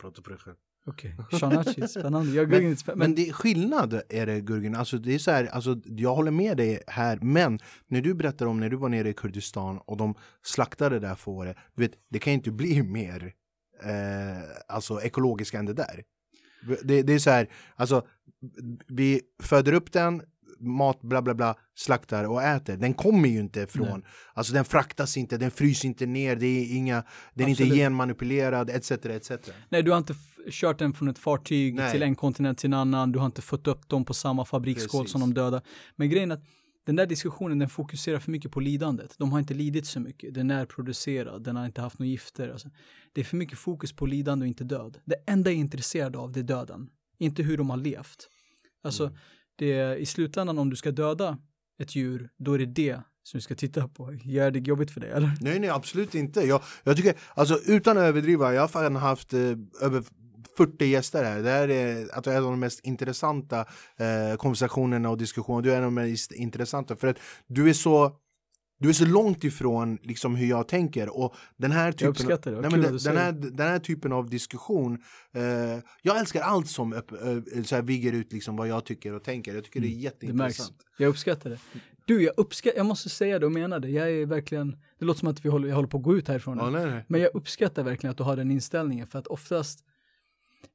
Prata 0.00 0.22
själv. 0.22 0.56
Okej, 0.86 1.14
okay. 1.18 1.38
Shanachi, 1.38 1.88
spännande. 1.88 2.30
Jag 2.30 2.48
men, 2.48 2.76
men, 2.86 2.98
men 2.98 3.14
det 3.14 3.28
är 3.28 3.32
skillnad 3.32 4.02
är 4.08 4.26
det 4.26 4.40
Gurgen, 4.40 4.74
alltså 4.74 4.98
det 4.98 5.14
är 5.14 5.18
så 5.18 5.30
här, 5.30 5.44
alltså 5.46 5.80
jag 5.84 6.14
håller 6.14 6.30
med 6.30 6.56
dig 6.56 6.82
här, 6.86 7.18
men 7.22 7.58
när 7.86 8.00
du 8.00 8.14
berättar 8.14 8.46
om 8.46 8.60
när 8.60 8.68
du 8.68 8.76
var 8.76 8.88
nere 8.88 9.08
i 9.08 9.14
Kurdistan 9.14 9.78
och 9.78 9.96
de 9.96 10.14
slaktade 10.42 10.98
det 10.98 11.06
där 11.06 11.14
fåret, 11.14 11.56
du 11.74 11.82
vet, 11.82 11.92
det 12.08 12.18
kan 12.18 12.32
inte 12.32 12.50
bli 12.50 12.82
mer 12.92 13.32
eh, 13.82 14.42
alltså 14.68 15.00
ekologiskt 15.00 15.54
än 15.54 15.66
det 15.66 15.74
där. 15.74 16.04
Det, 16.82 17.02
det 17.02 17.12
är 17.12 17.18
så 17.18 17.30
här, 17.30 17.48
alltså 17.76 18.06
vi 18.86 19.20
föder 19.42 19.72
upp 19.72 19.92
den, 19.92 20.22
mat, 20.60 21.00
bla 21.02 21.22
bla 21.22 21.34
bla, 21.34 21.54
slaktar 21.74 22.24
och 22.24 22.42
äter. 22.42 22.76
Den 22.76 22.94
kommer 22.94 23.28
ju 23.28 23.40
inte 23.40 23.66
från, 23.66 24.00
Nej. 24.00 24.10
alltså 24.34 24.52
den 24.52 24.64
fraktas 24.64 25.16
inte, 25.16 25.36
den 25.36 25.50
fryser 25.50 25.88
inte 25.88 26.06
ner, 26.06 26.36
det 26.36 26.46
är 26.46 26.76
inga, 26.76 27.04
den 27.34 27.46
är 27.46 27.50
inte 27.50 27.76
genmanipulerad 27.76 28.70
etc. 28.70 28.90
etc. 28.90 29.30
Nej, 29.68 29.82
du 29.82 29.90
har 29.90 29.98
inte 29.98 30.14
kört 30.50 30.78
den 30.78 30.92
från 30.92 31.08
ett 31.08 31.18
fartyg 31.18 31.74
Nej. 31.74 31.92
till 31.92 32.02
en 32.02 32.14
kontinent 32.14 32.58
till 32.58 32.68
en 32.68 32.74
annan, 32.74 33.12
du 33.12 33.18
har 33.18 33.26
inte 33.26 33.42
fått 33.42 33.66
upp 33.66 33.88
dem 33.88 34.04
på 34.04 34.14
samma 34.14 34.44
fabriksskål 34.44 35.08
som 35.08 35.20
de 35.20 35.34
döda. 35.34 35.62
Men 35.96 36.10
grejen 36.10 36.30
är 36.30 36.34
att 36.34 36.44
den 36.88 36.96
där 36.96 37.06
diskussionen 37.06 37.58
den 37.58 37.68
fokuserar 37.68 38.18
för 38.18 38.30
mycket 38.30 38.52
på 38.52 38.60
lidandet. 38.60 39.14
De 39.18 39.32
har 39.32 39.38
inte 39.38 39.54
lidit 39.54 39.86
så 39.86 40.00
mycket. 40.00 40.34
Den 40.34 40.50
är 40.50 40.66
producerad, 40.66 41.42
den 41.42 41.56
har 41.56 41.66
inte 41.66 41.80
haft 41.80 41.98
några 41.98 42.10
gifter. 42.10 42.48
Alltså, 42.48 42.70
det 43.12 43.20
är 43.20 43.24
för 43.24 43.36
mycket 43.36 43.58
fokus 43.58 43.92
på 43.92 44.06
lidande 44.06 44.44
och 44.44 44.48
inte 44.48 44.64
död. 44.64 44.98
Det 45.04 45.16
enda 45.26 45.50
jag 45.50 45.56
är 45.56 45.60
intresserad 45.60 46.16
av 46.16 46.32
det 46.32 46.40
är 46.40 46.44
döden. 46.44 46.88
Inte 47.18 47.42
hur 47.42 47.56
de 47.56 47.70
har 47.70 47.76
levt. 47.76 48.28
Alltså, 48.82 49.04
mm 49.04 49.18
det 49.58 49.72
är, 49.72 49.96
i 49.96 50.06
slutändan 50.06 50.58
om 50.58 50.70
du 50.70 50.76
ska 50.76 50.90
döda 50.90 51.38
ett 51.78 51.96
djur, 51.96 52.30
då 52.38 52.52
är 52.52 52.58
det 52.58 52.66
det 52.66 53.00
som 53.22 53.38
du 53.38 53.40
ska 53.40 53.54
titta 53.54 53.88
på. 53.88 54.14
Gör 54.24 54.50
det 54.50 54.58
jobbigt 54.58 54.90
för 54.90 55.00
dig 55.00 55.10
eller? 55.10 55.32
Nej, 55.40 55.58
nej, 55.58 55.70
absolut 55.70 56.14
inte. 56.14 56.40
Jag, 56.40 56.62
jag 56.84 56.96
tycker, 56.96 57.14
alltså 57.34 57.58
utan 57.66 57.98
att 57.98 58.02
överdriva, 58.02 58.54
jag 58.54 58.60
har 58.60 58.68
fan 58.68 58.96
haft 58.96 59.32
eh, 59.32 59.40
över 59.80 60.04
40 60.56 60.84
gäster 60.84 61.24
här. 61.24 61.42
Det 61.42 61.50
här 61.50 61.68
är 61.70 62.14
alltså, 62.14 62.30
en 62.30 62.36
av 62.36 62.42
de 62.42 62.60
mest 62.60 62.80
intressanta 62.80 63.60
eh, 63.96 64.36
konversationerna 64.36 65.10
och 65.10 65.18
diskussionerna. 65.18 65.62
Du 65.62 65.72
är 65.72 65.76
en 65.76 65.84
av 65.84 65.92
de 65.92 65.94
mest 65.94 66.32
intressanta 66.32 66.96
för 66.96 67.08
att 67.08 67.18
du 67.46 67.68
är 67.68 67.72
så 67.72 68.16
du 68.78 68.88
är 68.88 68.92
så 68.92 69.06
långt 69.06 69.44
ifrån 69.44 69.98
liksom 70.02 70.36
hur 70.36 70.46
jag 70.46 70.68
tänker. 70.68 71.16
Och 71.18 71.34
den 71.56 71.72
här 71.72 71.92
typen, 71.92 72.04
jag 72.06 72.10
uppskattar 72.10 72.52
det, 72.52 72.60
nej, 72.60 72.70
men 72.70 72.80
den, 72.80 72.96
den, 72.96 73.16
här, 73.16 73.32
den 73.32 73.66
här 73.66 73.78
typen 73.78 74.12
av 74.12 74.30
diskussion 74.30 74.98
eh, 75.34 75.42
jag 76.02 76.18
älskar 76.18 76.40
allt 76.40 76.68
som 76.68 76.92
upp, 76.92 77.12
eh, 77.12 77.62
så 77.62 77.74
här, 77.74 77.82
vigger 77.82 78.12
ut 78.12 78.32
liksom 78.32 78.56
vad 78.56 78.68
jag 78.68 78.84
tycker 78.84 79.14
och 79.14 79.24
tänker. 79.24 79.54
Jag 79.54 79.64
tycker 79.64 79.80
mm. 79.80 79.90
det 79.90 79.96
är 79.96 80.00
jätteintressant. 80.00 80.76
Det 80.98 81.04
jag 81.04 81.10
uppskattar 81.10 81.50
det. 81.50 81.58
Du 82.04 82.22
jag 82.22 82.32
uppskattar, 82.36 82.76
jag 82.76 82.86
måste 82.86 83.08
säga 83.08 83.38
det 83.38 83.46
och 83.46 83.52
mena 83.52 83.78
det. 83.78 83.88
Jag 83.88 84.10
är 84.10 84.26
verkligen, 84.26 84.76
det 84.98 85.04
låter 85.04 85.18
som 85.18 85.28
att 85.28 85.44
vi 85.44 85.48
håller, 85.48 85.68
jag 85.68 85.74
håller 85.74 85.88
på 85.88 85.96
att 85.96 86.02
gå 86.02 86.16
ut 86.16 86.28
härifrån 86.28 86.58
ja, 86.58 86.70
nej, 86.70 86.86
nej. 86.86 87.04
men 87.08 87.20
jag 87.20 87.30
uppskattar 87.34 87.82
verkligen 87.82 88.10
att 88.10 88.16
du 88.16 88.22
har 88.22 88.36
den 88.36 88.50
inställningen 88.50 89.06
för 89.06 89.18
att 89.18 89.26
oftast 89.26 89.84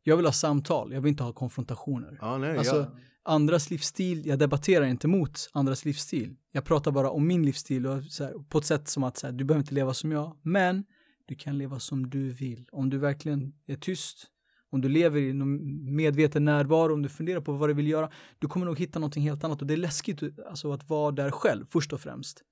jag 0.04 0.18
vill 0.18 0.26
ha 0.26 0.34
samtal, 0.34 0.94
jag 0.94 1.02
vill 1.02 1.10
inte 1.10 1.24
ha 1.24 1.34
konfrontationer. 1.34 2.18
Ja, 2.22 2.38
nej, 2.38 2.58
alltså, 2.58 2.76
ja. 2.76 3.00
Andras 3.24 3.70
livsstil, 3.70 4.26
jag 4.26 4.40
debatterar 4.40 4.86
inte 4.86 5.08
mot 5.08 5.50
andras 5.54 5.86
livsstil. 5.86 6.36
Jag 6.52 6.66
pratar 6.66 6.92
bara 6.92 7.10
om 7.10 7.28
min 7.28 7.46
livsstil 7.46 7.88
och 7.88 7.96
här, 7.96 8.50
på 8.50 8.58
ett 8.58 8.66
sätt 8.66 8.88
som 8.88 9.04
att 9.04 9.18
så 9.18 9.28
här, 9.28 9.34
du 9.34 9.44
behöver 9.44 9.62
inte 9.62 9.74
leva 9.74 9.94
som 9.94 10.12
jag, 10.12 10.38
men 10.42 10.86
du 11.26 11.36
kan 11.36 11.58
leva 11.58 11.80
som 11.80 12.10
du 12.10 12.30
vill. 12.30 12.66
Om 12.72 12.90
du 12.90 12.98
verkligen 12.98 13.54
är 13.66 13.76
tyst, 13.76 14.28
om 14.70 14.82
du 14.82 14.90
lever 14.90 15.20
i 15.20 15.34
någon 15.34 15.96
medveten 15.96 16.46
närvaro, 16.46 16.94
om 16.94 17.02
du 17.02 17.10
funderar 17.10 17.42
på 17.42 17.52
vad 17.52 17.70
du 17.70 17.74
vill 17.74 17.88
göra, 17.88 18.10
du 18.40 18.48
kommer 18.48 18.66
nog 18.66 18.80
hitta 18.80 19.00
någonting 19.00 19.24
helt 19.24 19.44
annat 19.44 19.62
och 19.62 19.68
det 19.68 19.74
är 19.74 19.78
läskigt 19.78 20.24
alltså, 20.50 20.72
att 20.72 20.90
vara 20.90 21.12
där 21.12 21.32
själv, 21.32 21.66
först 21.70 21.94
och 21.94 22.02
främst. 22.02 22.44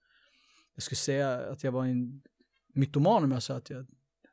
Jag 0.75 0.83
skulle 0.83 0.97
säga 0.97 1.39
att 1.39 1.63
jag 1.63 1.71
var 1.71 1.85
en 1.85 2.21
mytoman 2.73 3.23
om 3.23 3.31
jag 3.31 3.43
sa 3.43 3.53
att 3.53 3.69
jag 3.69 3.85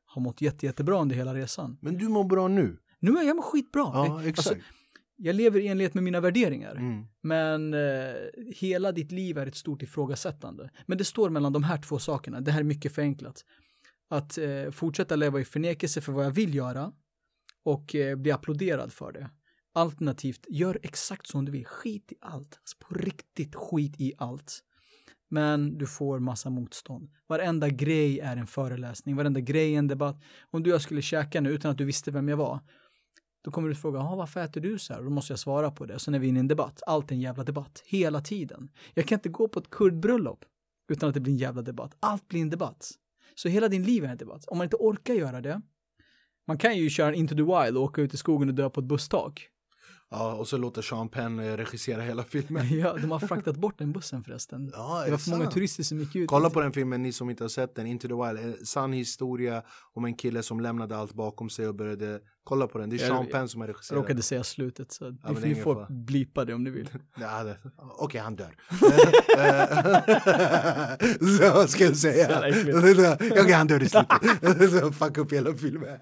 har 0.05 0.23
mått 0.23 0.41
jätte, 0.41 0.67
jättebra 0.67 1.01
under 1.01 1.17
hela 1.17 1.35
resan. 1.35 1.79
Men 1.81 1.99
du 1.99 2.09
mår 2.09 2.25
bra 2.25 2.49
nu? 2.49 2.79
Nu 3.01 3.19
är 3.19 3.23
jag 3.23 3.45
skitbra. 3.45 3.83
Ja, 3.83 4.23
exakt. 4.25 4.49
Alltså, 4.49 4.65
jag 5.19 5.37
lever 5.37 5.61
i 5.61 5.69
enlighet 5.69 5.95
med 5.95 6.05
mina 6.05 6.21
värderingar. 6.21 6.75
Mm. 6.75 7.05
Men 7.23 7.75
eh, 7.75 8.15
hela 8.57 8.93
ditt 8.93 9.13
liv 9.13 9.39
är 9.39 9.47
ett 9.47 9.57
stort 9.57 9.83
ifrågasättande. 9.83 10.71
Men 10.87 10.99
det 10.99 11.05
står 11.05 11.31
mellan 11.31 11.53
de 11.53 11.65
här 11.65 11.79
två 11.79 11.99
sakerna. 11.99 12.41
Det 12.41 12.51
här 12.51 12.61
är 12.61 12.65
mycket 12.65 12.95
förenklat. 12.95 13.45
Att 14.11 14.39
eh, 14.39 14.71
fortsätta 14.71 15.17
leva 15.17 15.41
i 15.41 15.45
förnekelse 15.45 16.01
för 16.01 16.13
vad 16.13 16.25
jag 16.25 16.31
vill 16.31 16.55
göra 16.55 16.93
och 17.65 17.95
eh, 17.95 18.17
bli 18.17 18.31
applåderad 18.31 18.93
för 18.93 19.13
det. 19.13 19.31
Alternativt, 19.75 20.47
gör 20.49 20.79
exakt 20.83 21.27
som 21.27 21.45
du 21.45 21.53
vill. 21.53 21.67
Skit 21.67 22.13
i 22.13 22.17
allt. 22.21 22.59
Alltså 22.61 22.77
på 22.81 22.95
riktigt 22.95 23.55
skit 23.55 24.01
i 24.01 24.13
allt. 24.19 24.61
Men 25.31 25.79
du 25.79 25.87
får 25.87 26.19
massa 26.19 26.51
motstånd. 26.51 27.11
Varenda 27.27 27.69
grej 27.69 28.21
är 28.21 28.37
en 28.37 28.47
föreläsning, 28.47 29.17
varenda 29.17 29.41
grej 29.41 29.75
är 29.75 29.79
en 29.79 29.89
debatt. 29.89 30.23
Om 30.51 30.63
du 30.63 30.71
och 30.71 30.75
jag 30.75 30.83
skulle 30.83 31.03
käka 31.03 31.41
nu 31.41 31.51
utan 31.51 31.71
att 31.71 31.79
du 31.79 31.85
visste 31.85 32.11
vem 32.11 32.29
jag 32.29 32.37
var, 32.37 32.61
då 33.43 33.51
kommer 33.51 33.69
du 33.69 33.75
fråga, 33.75 33.99
varför 33.99 34.41
äter 34.41 34.61
du 34.61 34.79
så 34.79 34.95
här? 34.95 35.03
Då 35.03 35.11
måste 35.11 35.33
jag 35.33 35.39
svara 35.39 35.71
på 35.71 35.87
det. 35.87 35.95
Och 35.95 36.01
sen 36.01 36.15
är 36.15 36.19
vi 36.19 36.29
inne 36.29 36.39
i 36.39 36.41
en 36.41 36.49
debatt. 36.49 36.83
Allt 36.87 37.11
är 37.11 37.15
en 37.15 37.21
jävla 37.21 37.45
debatt. 37.45 37.83
Hela 37.87 38.21
tiden. 38.21 38.71
Jag 38.95 39.07
kan 39.07 39.17
inte 39.17 39.29
gå 39.29 39.49
på 39.49 39.61
ett 39.61 39.71
kurdbröllop 39.71 40.45
utan 40.89 41.09
att 41.09 41.15
det 41.15 41.21
blir 41.21 41.33
en 41.33 41.39
jävla 41.39 41.63
debatt. 41.63 41.97
Allt 42.01 42.29
blir 42.29 42.43
en 42.43 42.51
debatt. 42.51 42.91
Så 43.35 43.49
hela 43.49 43.69
din 43.69 43.83
liv 43.83 44.05
är 44.05 44.09
en 44.09 44.17
debatt. 44.17 44.45
Om 44.49 44.59
man 44.59 44.65
inte 44.65 44.77
orkar 44.77 45.15
göra 45.15 45.41
det, 45.41 45.61
man 46.47 46.59
kan 46.59 46.77
ju 46.77 46.91
köra 46.91 47.15
Into 47.15 47.35
the 47.35 47.43
Wild 47.43 47.77
och 47.77 47.83
åka 47.83 48.03
ut 48.03 48.15
i 48.15 48.17
skogen 48.17 48.49
och 48.49 48.55
dö 48.55 48.71
på 48.71 48.81
ett 48.81 48.87
busstak. 48.87 49.49
Ja, 50.11 50.35
och 50.35 50.49
så 50.49 50.57
låter 50.57 50.83
Sean 50.83 51.09
Penn 51.09 51.39
eh, 51.39 51.57
regissera 51.57 52.03
hela 52.03 52.23
filmen. 52.25 52.69
ja, 52.79 52.97
de 52.97 53.11
har 53.11 53.19
fraktat 53.19 53.57
bort 53.57 53.79
den 53.79 53.93
bussen 53.93 54.25
förresten. 54.25 54.71
Ja, 54.75 55.03
det 55.05 55.11
var 55.11 55.19
för 55.19 55.31
många 55.31 55.51
turister 55.51 55.83
som 55.83 55.99
gick 55.99 56.17
ut. 56.17 56.29
Kolla 56.29 56.51
på 56.51 56.61
den 56.61 56.73
filmen, 56.73 57.03
ni 57.03 57.13
som 57.13 57.31
inte 57.31 57.45
har 57.45 57.49
sett 57.49 57.75
den, 57.75 57.87
Into 57.87 58.09
the 58.09 58.15
Wild. 58.15 58.39
En 58.39 58.67
sann 58.67 58.93
historia 58.93 59.63
om 59.93 60.05
en 60.05 60.15
kille 60.15 60.43
som 60.43 60.61
lämnade 60.61 60.97
allt 60.97 61.13
bakom 61.13 61.51
sig 61.51 61.69
och 61.69 61.75
började 61.75 62.21
Kolla 62.49 62.67
på 62.67 62.79
den, 62.79 62.91
det 62.91 62.97
är 62.97 63.09
Sean 63.09 63.27
Penn 63.27 63.49
som 63.49 63.61
har 63.61 63.69
regisserat. 63.69 63.97
Jag 63.97 64.03
råkade 64.03 64.23
säga 64.23 64.45
slutet 64.45 64.93
så 64.93 65.15
ja, 65.23 65.31
ni 65.43 65.55
får 65.55 65.87
blipa 65.89 66.45
det 66.45 66.55
om 66.55 66.65
ni 66.65 66.71
vill. 66.71 66.89
ja, 67.21 67.41
Okej, 67.77 68.05
okay, 68.05 68.21
han 68.21 68.37
dör. 68.37 68.57
så 71.63 71.69
ska 71.69 71.85
jag 71.85 71.97
säga. 71.97 72.39
Okej, 72.49 73.31
okay, 73.31 73.53
han 73.53 73.67
dör 73.67 73.83
i 73.83 73.89
slutet. 73.89 74.95
Fuck 74.95 75.19
upp 75.19 75.33
hela 75.33 75.55
filmen. 75.55 75.99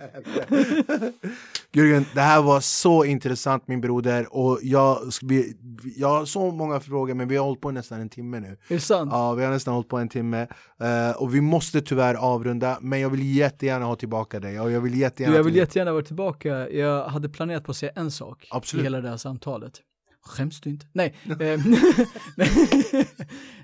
Jürgen, 1.73 2.05
det 2.15 2.21
här 2.21 2.43
var 2.43 2.61
så 2.61 3.05
intressant 3.05 3.69
min 3.69 3.81
broder 3.81 4.37
och 4.37 4.59
jag, 4.63 4.99
vi, 5.23 5.57
jag 5.97 6.09
har 6.09 6.25
så 6.25 6.51
många 6.51 6.81
frågor 6.81 7.15
men 7.15 7.29
vi 7.29 7.37
har 7.37 7.45
hållit 7.45 7.61
på 7.61 7.71
nästan 7.71 8.01
en 8.01 8.09
timme 8.09 8.41
nu. 8.41 8.49
Är 8.69 8.75
det 8.75 8.81
sant? 8.81 9.11
Ja, 9.13 9.35
vi 9.35 9.45
har 9.45 9.51
nästan 9.51 9.75
hållit 9.75 9.89
på 9.89 9.99
en 9.99 10.09
timme. 10.09 10.47
Uh, 10.83 11.23
och 11.23 11.35
vi 11.35 11.41
måste 11.41 11.81
tyvärr 11.81 12.15
avrunda 12.15 12.79
men 12.81 13.01
jag 13.01 13.11
vill 13.11 13.37
jättegärna 13.37 13.85
ha 13.85 13.97
tillbaka 13.97 14.41
dig 14.41 14.61
och 14.61 14.71
jag 14.71 14.81
vill 14.81 14.99
jättegärna... 14.99 15.33
Du, 15.33 15.39
jag 15.39 15.45
vill 15.45 15.57
jättegärna 15.57 15.93
vara 15.93 16.05
tillbaka 16.05 16.36
tillbaka, 16.41 16.71
jag 16.71 17.09
hade 17.09 17.29
planerat 17.29 17.65
på 17.65 17.71
att 17.71 17.77
säga 17.77 17.93
en 17.95 18.11
sak 18.11 18.49
Absolut. 18.51 18.83
i 18.83 18.85
hela 18.85 19.01
det 19.01 19.09
här 19.09 19.17
samtalet. 19.17 19.81
Skäms 20.23 20.61
du 20.61 20.71
inte? 20.71 20.87
Nej, 20.93 21.15
eh, 21.25 21.61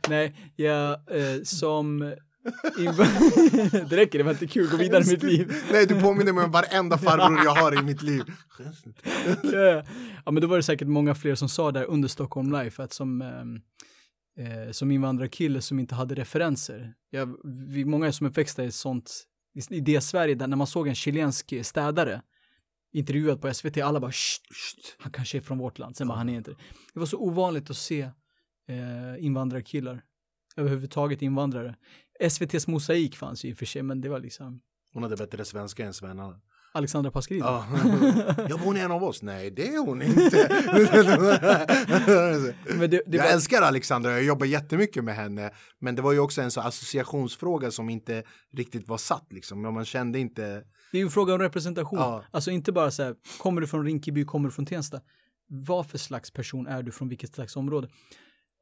nej, 0.08 0.52
jag 0.56 0.90
eh, 0.92 1.42
som 1.44 1.98
det 3.88 3.96
räcker, 3.96 4.18
det 4.18 4.24
var 4.24 4.30
inte 4.30 4.46
kul, 4.46 4.70
gå 4.70 4.76
vidare 4.76 5.04
i 5.04 5.06
mitt 5.06 5.22
liv. 5.22 5.52
Nej, 5.72 5.86
du 5.86 6.00
påminner 6.00 6.32
mig 6.32 6.44
om 6.44 6.50
varenda 6.50 6.98
farbror 6.98 7.44
jag 7.44 7.54
har 7.54 7.78
i 7.78 7.82
mitt 7.82 8.02
liv. 8.02 8.22
ja, 9.42 9.82
ja, 10.24 10.30
men 10.30 10.42
då 10.42 10.46
var 10.46 10.56
det 10.56 10.62
säkert 10.62 10.88
många 10.88 11.14
fler 11.14 11.34
som 11.34 11.48
sa 11.48 11.72
där 11.72 11.84
under 11.84 12.08
Stockholm 12.08 12.52
Life 12.52 12.82
att 12.82 12.92
som, 12.92 13.22
ehm, 13.22 13.60
eh, 14.38 14.70
som 14.72 14.90
invandrarkille 14.90 15.60
som 15.60 15.78
inte 15.78 15.94
hade 15.94 16.14
referenser. 16.14 16.94
Jag, 17.10 17.36
vi, 17.44 17.84
många 17.84 18.12
som 18.12 18.26
är 18.26 18.30
uppväxta 18.30 18.64
i 18.64 18.72
sånt, 18.72 19.24
i 19.70 19.80
det 19.80 20.00
Sverige 20.00 20.34
där 20.34 20.46
när 20.46 20.56
man 20.56 20.66
såg 20.66 20.88
en 20.88 20.94
chilensk 20.94 21.54
städare 21.62 22.22
intervjuad 22.92 23.40
på 23.40 23.54
SVT, 23.54 23.78
alla 23.78 24.00
bara 24.00 24.12
Sht, 24.12 24.42
sht, 24.54 24.96
han 24.98 25.12
kanske 25.12 25.38
är 25.38 25.42
från 25.42 25.58
vårt 25.58 25.78
land, 25.78 25.96
sen 25.96 26.08
bara 26.08 26.18
han 26.18 26.28
är 26.28 26.36
inte 26.36 26.50
det. 26.50 27.00
var 27.00 27.06
så 27.06 27.18
ovanligt 27.18 27.70
att 27.70 27.76
se 27.76 28.02
eh, 28.68 29.24
invandrarkillar, 29.24 30.02
överhuvudtaget 30.56 31.22
invandrare. 31.22 31.76
SVTs 32.20 32.66
mosaik 32.66 33.16
fanns 33.16 33.44
ju 33.44 33.48
i 33.48 33.52
och 33.52 33.58
för 33.58 33.66
sig, 33.66 33.82
men 33.82 34.00
det 34.00 34.08
var 34.08 34.20
liksom 34.20 34.60
Hon 34.92 35.02
hade 35.02 35.16
bättre 35.16 35.44
svenska 35.44 35.86
än 35.86 35.94
svennarna. 35.94 36.40
Alexandra 36.74 37.10
Pascalidou. 37.10 37.46
Ja. 37.46 37.66
ja, 38.48 38.58
hon 38.64 38.76
är 38.76 38.84
en 38.84 38.90
av 38.90 39.04
oss. 39.04 39.22
Nej, 39.22 39.50
det 39.50 39.68
är 39.68 39.86
hon 39.86 40.02
inte. 40.02 40.36
det, 42.78 43.02
det 43.06 43.16
jag 43.16 43.24
var... 43.24 43.30
älskar 43.30 43.62
Alexandra, 43.62 44.10
jag 44.10 44.24
jobbar 44.24 44.46
jättemycket 44.46 45.04
med 45.04 45.16
henne. 45.16 45.50
Men 45.78 45.94
det 45.94 46.02
var 46.02 46.12
ju 46.12 46.18
också 46.18 46.42
en 46.42 46.50
så 46.50 46.60
associationsfråga 46.60 47.70
som 47.70 47.90
inte 47.90 48.22
riktigt 48.52 48.88
var 48.88 48.98
satt. 48.98 49.32
Liksom. 49.32 49.62
Man 49.62 49.84
kände 49.84 50.18
inte 50.18 50.62
det 50.92 50.98
är 50.98 51.00
ju 51.00 51.04
en 51.04 51.10
fråga 51.10 51.34
om 51.34 51.40
representation. 51.40 51.98
Ja. 51.98 52.24
Alltså 52.30 52.50
inte 52.50 52.72
bara 52.72 52.90
så 52.90 53.02
här, 53.02 53.16
kommer 53.38 53.60
du 53.60 53.66
från 53.66 53.84
Rinkeby, 53.84 54.24
kommer 54.24 54.48
du 54.48 54.52
från 54.52 54.66
Tensta? 54.66 55.00
Vad 55.46 55.86
för 55.86 55.98
slags 55.98 56.30
person 56.30 56.66
är 56.66 56.82
du 56.82 56.92
från 56.92 57.08
vilket 57.08 57.34
slags 57.34 57.56
område? 57.56 57.88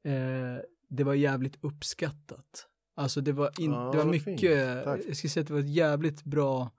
eh, 0.05 0.62
det 0.89 1.05
var 1.05 1.14
jävligt 1.14 1.59
uppskattat. 1.61 2.66
Alltså 2.97 3.20
det 3.20 3.33
var, 3.33 3.61
in, 3.61 3.70
ja, 3.70 3.91
det 3.93 3.99
var 3.99 4.05
mycket, 4.05 4.59
jag 4.87 5.16
skulle 5.16 5.31
säga 5.31 5.41
att 5.41 5.47
det 5.47 5.53
var 5.53 5.61
ett 5.61 5.74
jävligt 5.74 6.24
bra, 6.24 6.70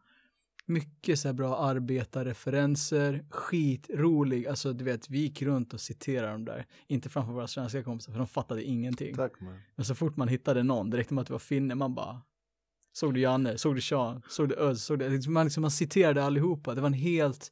mycket 0.65 1.19
så 1.19 1.27
här 1.27 1.33
bra 1.33 1.57
arbetarreferenser, 1.57 3.25
skitrolig, 3.29 4.47
alltså 4.47 4.73
du 4.73 4.83
vet, 4.83 5.09
vi 5.09 5.19
gick 5.19 5.41
runt 5.41 5.73
och 5.73 5.81
citerade 5.81 6.31
dem 6.31 6.45
där, 6.45 6.65
inte 6.87 7.09
framför 7.09 7.33
våra 7.33 7.47
svenska 7.47 7.83
kompisar, 7.83 8.11
för 8.11 8.19
de 8.19 8.27
fattade 8.27 8.63
ingenting. 8.63 9.15
Tack 9.15 9.41
man. 9.41 9.59
Men 9.75 9.85
så 9.85 9.95
fort 9.95 10.17
man 10.17 10.27
hittade 10.27 10.63
någon, 10.63 10.89
direkt 10.89 11.11
med 11.11 11.21
att 11.21 11.27
det 11.27 11.33
var 11.33 11.39
finne, 11.39 11.75
man 11.75 11.95
bara, 11.95 12.21
såg 12.93 13.13
du 13.13 13.19
Janne, 13.19 13.57
såg 13.57 13.75
du 13.75 13.81
Sean, 13.81 14.21
såg 14.29 14.49
du 14.49 14.55
Öz, 14.55 14.83
såg 14.83 14.99
du, 14.99 15.29
man, 15.29 15.45
liksom, 15.45 15.61
man 15.61 15.71
citerade 15.71 16.23
allihopa, 16.23 16.75
det 16.75 16.81
var 16.81 16.87
en 16.87 16.93
helt, 16.93 17.51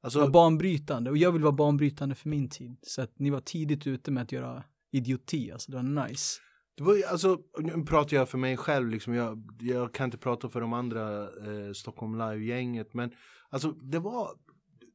alltså, 0.00 0.20
var 0.20 0.30
banbrytande, 0.30 1.10
och 1.10 1.16
jag 1.16 1.32
vill 1.32 1.42
vara 1.42 1.52
banbrytande 1.52 2.14
för 2.14 2.28
min 2.28 2.48
tid, 2.48 2.76
så 2.82 3.02
att 3.02 3.18
ni 3.18 3.30
var 3.30 3.40
tidigt 3.40 3.86
ute 3.86 4.10
med 4.10 4.22
att 4.22 4.32
göra 4.32 4.64
idioti, 4.92 5.52
alltså 5.52 5.70
det 5.70 5.76
var 5.76 6.06
nice. 6.08 6.40
Det 6.76 6.82
var, 6.82 7.02
alltså, 7.10 7.38
nu 7.58 7.84
pratar 7.84 8.16
jag 8.16 8.28
för 8.28 8.38
mig 8.38 8.56
själv, 8.56 8.88
liksom, 8.88 9.14
jag, 9.14 9.50
jag 9.60 9.94
kan 9.94 10.04
inte 10.04 10.18
prata 10.18 10.48
för 10.48 10.60
de 10.60 10.72
andra 10.72 11.22
eh, 11.22 11.72
Stockholm 11.74 12.18
Live-gänget, 12.18 12.94
men 12.94 13.10
alltså 13.50 13.70
det 13.72 13.98
var, 13.98 14.30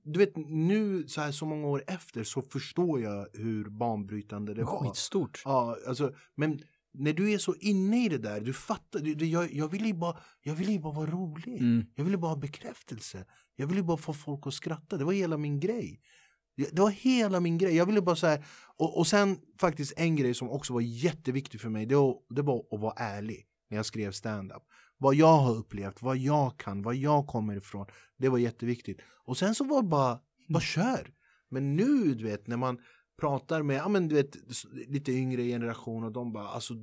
du 0.03 0.19
vet 0.19 0.33
nu 0.35 1.07
så 1.07 1.21
här 1.21 1.31
så 1.31 1.45
många 1.45 1.67
år 1.67 1.83
efter 1.87 2.23
så 2.23 2.41
förstår 2.41 3.01
jag 3.01 3.27
hur 3.33 3.69
banbrytande 3.69 4.53
det 4.53 4.63
var. 4.63 4.79
Skitstort. 4.79 5.41
Ja, 5.45 5.77
alltså, 5.87 6.13
men 6.35 6.59
när 6.97 7.13
du 7.13 7.31
är 7.31 7.37
så 7.37 7.55
inne 7.55 8.05
i 8.05 8.09
det 8.09 8.17
där, 8.17 8.41
du 8.41 8.53
fattar, 8.53 8.99
du, 8.99 9.15
du, 9.15 9.25
jag, 9.25 9.53
jag 9.53 9.67
ville 9.67 9.87
ju 9.87 9.93
bara, 9.93 10.17
jag 10.41 10.55
ville 10.55 10.79
bara 10.79 10.93
vara 10.93 11.11
rolig. 11.11 11.57
Mm. 11.57 11.85
Jag 11.95 12.03
ville 12.03 12.17
bara 12.17 12.31
ha 12.31 12.37
bekräftelse. 12.37 13.25
Jag 13.55 13.67
ville 13.67 13.83
bara 13.83 13.97
få 13.97 14.13
folk 14.13 14.47
att 14.47 14.53
skratta, 14.53 14.97
det 14.97 15.05
var 15.05 15.13
hela 15.13 15.37
min 15.37 15.59
grej. 15.59 16.01
Det 16.57 16.79
var 16.79 16.89
hela 16.89 17.39
min 17.39 17.57
grej. 17.57 17.75
Jag 17.75 17.85
ville 17.85 18.01
bara 18.01 18.15
så 18.15 18.37
och, 18.77 18.97
och 18.97 19.07
sen 19.07 19.37
faktiskt 19.59 19.93
en 19.97 20.15
grej 20.15 20.33
som 20.33 20.49
också 20.49 20.73
var 20.73 20.81
jätteviktig 20.81 21.61
för 21.61 21.69
mig, 21.69 21.85
det 21.85 21.95
var, 21.95 22.17
det 22.29 22.41
var 22.41 22.63
att 22.71 22.79
vara 22.79 22.93
ärlig 22.97 23.45
när 23.69 23.77
jag 23.77 23.85
skrev 23.85 24.11
stand-up. 24.11 24.63
Vad 24.97 25.15
jag 25.15 25.37
har 25.37 25.55
upplevt, 25.55 26.01
vad 26.01 26.17
jag 26.17 26.59
kan, 26.59 26.81
vad 26.81 26.95
jag 26.95 27.27
kommer 27.27 27.57
ifrån. 27.57 27.85
Det 28.17 28.29
var 28.29 28.37
jätteviktigt. 28.37 28.99
Och 29.25 29.37
sen 29.37 29.55
så 29.55 29.63
var 29.63 29.81
det 29.81 29.87
bara, 29.87 30.19
bara 30.47 30.61
kör. 30.61 31.11
Men 31.49 31.75
nu, 31.75 32.13
du 32.13 32.23
vet, 32.23 32.47
när 32.47 32.57
man 32.57 32.79
pratar 33.17 33.63
med 33.63 33.77
ja, 33.77 33.89
men, 33.89 34.07
du 34.07 34.15
vet, 34.15 34.37
lite 34.87 35.11
yngre 35.11 35.43
generation 35.43 36.03
och 36.03 36.11
de 36.11 36.33
bara 36.33 36.47
alltså, 36.47 36.73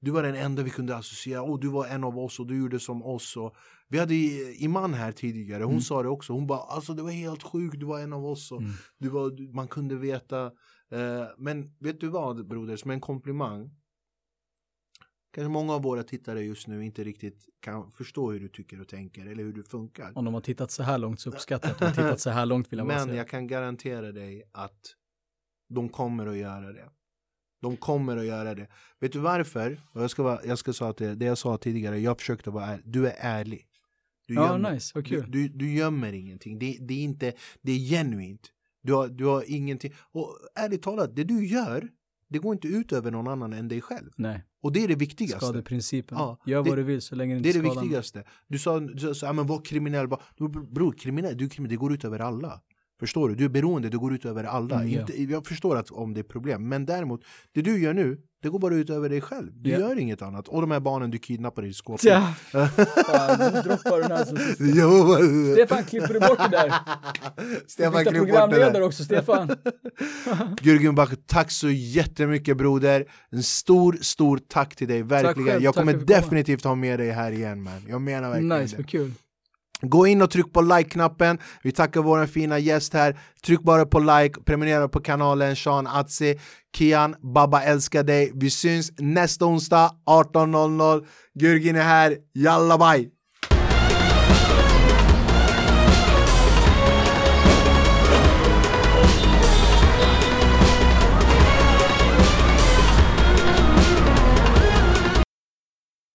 du 0.00 0.10
var 0.10 0.22
den 0.22 0.34
enda 0.34 0.62
vi 0.62 0.70
kunde 0.70 0.96
associera, 0.96 1.42
och 1.42 1.60
du 1.60 1.68
var 1.68 1.86
en 1.86 2.04
av 2.04 2.18
oss 2.18 2.40
och 2.40 2.46
du 2.46 2.58
gjorde 2.58 2.80
som 2.80 3.02
oss. 3.02 3.36
Och, 3.36 3.56
vi 3.88 3.98
hade 3.98 4.14
Iman 4.14 4.94
här 4.94 5.12
tidigare, 5.12 5.62
hon 5.62 5.72
mm. 5.72 5.82
sa 5.82 6.02
det 6.02 6.08
också, 6.08 6.32
hon 6.32 6.46
bara 6.46 6.58
alltså 6.58 6.94
det 6.94 7.02
var 7.02 7.10
helt 7.10 7.42
sjukt, 7.42 7.80
du 7.80 7.86
var 7.86 8.00
en 8.00 8.12
av 8.12 8.26
oss 8.26 8.52
och 8.52 8.60
mm. 8.60 8.72
du 8.98 9.08
var, 9.08 9.54
man 9.54 9.68
kunde 9.68 9.96
veta. 9.96 10.44
Eh, 10.90 11.24
men 11.38 11.76
vet 11.80 12.00
du 12.00 12.08
vad 12.08 12.48
broder, 12.48 12.76
som 12.76 12.90
en 12.90 13.00
komplimang 13.00 13.70
Kanske 15.36 15.48
många 15.48 15.74
av 15.74 15.82
våra 15.82 16.02
tittare 16.02 16.42
just 16.42 16.66
nu 16.66 16.84
inte 16.84 17.04
riktigt 17.04 17.48
kan 17.60 17.90
förstå 17.90 18.32
hur 18.32 18.40
du 18.40 18.48
tycker 18.48 18.80
och 18.80 18.88
tänker 18.88 19.26
eller 19.26 19.44
hur 19.44 19.52
du 19.52 19.62
funkar. 19.62 20.12
Om 20.14 20.24
de 20.24 20.34
har 20.34 20.40
tittat 20.40 20.70
så 20.70 20.82
här 20.82 20.98
långt 20.98 21.20
så 21.20 21.30
uppskattar 21.30 21.68
jag 21.68 21.74
att 21.74 21.78
de 21.78 21.84
har 21.84 21.92
tittat 22.08 22.20
så 22.20 22.30
här 22.30 22.46
långt 22.46 22.72
vill 22.72 22.78
jag 22.78 22.86
Men 22.86 23.04
säga. 23.04 23.16
jag 23.16 23.28
kan 23.28 23.46
garantera 23.46 24.12
dig 24.12 24.42
att 24.52 24.94
de 25.68 25.88
kommer 25.88 26.26
att 26.26 26.36
göra 26.36 26.72
det. 26.72 26.90
De 27.62 27.76
kommer 27.76 28.16
att 28.16 28.26
göra 28.26 28.54
det. 28.54 28.68
Vet 29.00 29.12
du 29.12 29.18
varför? 29.18 29.80
Och 29.92 30.02
jag 30.02 30.10
ska, 30.10 30.22
vara, 30.22 30.40
jag 30.44 30.58
ska 30.58 30.72
säga 30.72 30.94
det, 30.98 31.14
det 31.14 31.24
jag 31.24 31.38
sa 31.38 31.58
tidigare, 31.58 31.98
jag 31.98 32.18
försökte 32.18 32.50
vara 32.50 32.66
ärlig. 32.66 32.82
Du 32.84 33.06
är 33.06 33.14
ärlig. 33.18 33.66
Du 34.26 34.34
ja, 34.34 34.52
gömmer, 34.52 34.72
nice, 34.72 34.92
vad 34.94 35.06
kul. 35.06 35.30
Du, 35.30 35.48
du, 35.48 35.58
du 35.58 35.72
gömmer 35.72 36.12
ingenting. 36.12 36.58
Det, 36.58 36.78
det, 36.80 36.94
är 36.94 37.04
inte, 37.04 37.32
det 37.62 37.72
är 37.72 37.78
genuint. 37.78 38.52
Du 38.82 38.92
har, 38.92 39.08
du 39.08 39.24
har 39.24 39.44
ingenting. 39.46 39.94
Och 40.12 40.38
ärligt 40.54 40.82
talat, 40.82 41.16
det 41.16 41.24
du 41.24 41.46
gör, 41.46 41.88
det 42.28 42.38
går 42.38 42.52
inte 42.52 42.68
ut 42.68 42.92
över 42.92 43.10
någon 43.10 43.28
annan 43.28 43.52
än 43.52 43.68
dig 43.68 43.80
själv. 43.80 44.10
Nej. 44.16 44.44
Och 44.62 44.72
det 44.72 44.84
är 44.84 44.88
det 44.88 44.94
viktigaste. 44.94 45.46
Skadeprincipen. 45.46 46.18
Ja, 46.18 46.38
Gör 46.46 46.58
vad 46.58 46.66
det, 46.66 46.76
du 46.76 46.82
vill 46.82 47.02
så 47.02 47.14
länge 47.14 47.34
det 47.34 47.36
inte 47.38 47.48
Det 47.48 47.58
är 47.58 47.62
det 47.62 47.80
viktigaste. 47.80 48.24
Du 48.46 48.58
sa, 48.58 48.80
du 48.80 49.14
sa 49.14 49.32
men 49.32 49.46
var 49.46 49.64
kriminell. 49.64 50.08
Bror, 50.70 50.92
kriminell, 50.92 51.36
du, 51.36 51.48
kriminell, 51.48 51.70
det 51.70 51.76
går 51.76 51.92
ut 51.92 52.04
över 52.04 52.18
alla. 52.18 52.60
Förstår 53.00 53.28
du? 53.28 53.34
Du 53.34 53.44
är 53.44 53.48
beroende, 53.48 53.88
det 53.88 53.96
går 53.96 54.14
ut 54.14 54.24
över 54.24 54.44
alla. 54.44 54.74
Mm, 54.74 55.00
Inte, 55.00 55.22
jag 55.22 55.46
förstår 55.46 55.76
att 55.76 55.90
om 55.90 56.14
det 56.14 56.20
är 56.20 56.24
problem, 56.24 56.68
men 56.68 56.86
däremot, 56.86 57.24
det 57.52 57.62
du 57.62 57.78
gör 57.78 57.94
nu, 57.94 58.18
det 58.42 58.48
går 58.48 58.58
bara 58.58 58.74
ut 58.74 58.90
över 58.90 59.08
dig 59.08 59.20
själv. 59.20 59.52
Du 59.54 59.70
yeah. 59.70 59.82
gör 59.82 59.98
inget 59.98 60.22
annat. 60.22 60.48
Och 60.48 60.60
de 60.60 60.70
här 60.70 60.80
barnen 60.80 61.10
du 61.10 61.18
kidnappar 61.18 61.64
i 61.64 61.72
skåpet. 61.72 62.04
Ja. 62.04 62.34
Fan, 62.50 63.38
nu 63.38 63.60
droppar 63.60 63.96
du 63.96 64.02
den 64.02 64.16
här 64.16 64.24
som 64.24 64.36
Stefan, 65.54 65.84
klipper 65.84 66.14
du 66.14 66.20
bort 66.20 66.38
det 66.38 66.56
där? 66.56 66.74
Stefan, 67.66 68.04
klipp 68.04 68.32
bort 68.32 68.50
det 68.50 68.70
där. 68.72 68.82
också, 68.82 69.04
Stefan. 69.04 69.48
Gürgen 70.60 70.94
Bach, 70.94 71.14
tack 71.26 71.50
så 71.50 71.70
jättemycket 71.70 72.56
broder. 72.56 73.04
En 73.30 73.42
stor, 73.42 73.98
stor 74.00 74.40
tack 74.48 74.76
till 74.76 74.88
dig, 74.88 75.02
verkligen. 75.02 75.48
Själv, 75.48 75.62
jag 75.62 75.74
kommer 75.74 75.94
definitivt 75.94 76.64
ha 76.64 76.74
med 76.74 76.98
dig 76.98 77.10
här 77.10 77.32
igen 77.32 77.62
man. 77.62 77.86
Jag 77.88 78.00
menar 78.00 78.30
verkligen 78.30 78.60
nice, 78.60 78.76
det. 78.76 78.82
kul. 78.82 79.12
Gå 79.80 80.06
in 80.06 80.22
och 80.22 80.30
tryck 80.30 80.52
på 80.52 80.60
like-knappen, 80.60 81.38
vi 81.62 81.72
tackar 81.72 82.00
vår 82.00 82.26
fina 82.26 82.58
gäst 82.58 82.94
här. 82.94 83.18
Tryck 83.46 83.60
bara 83.60 83.86
på 83.86 83.98
like, 83.98 84.40
prenumerera 84.40 84.88
på 84.88 85.00
kanalen 85.00 85.56
Sean 85.56 85.86
Atzi. 85.86 86.38
Kian, 86.76 87.14
Baba 87.34 87.62
älskar 87.62 88.02
dig. 88.02 88.32
Vi 88.34 88.50
syns 88.50 88.92
nästa 88.98 89.46
onsdag 89.46 89.90
18.00 90.06 91.06
Gurgin 91.34 91.76
är 91.76 91.82
här, 91.82 92.16
jalla 92.34 92.78
bye! 92.78 93.15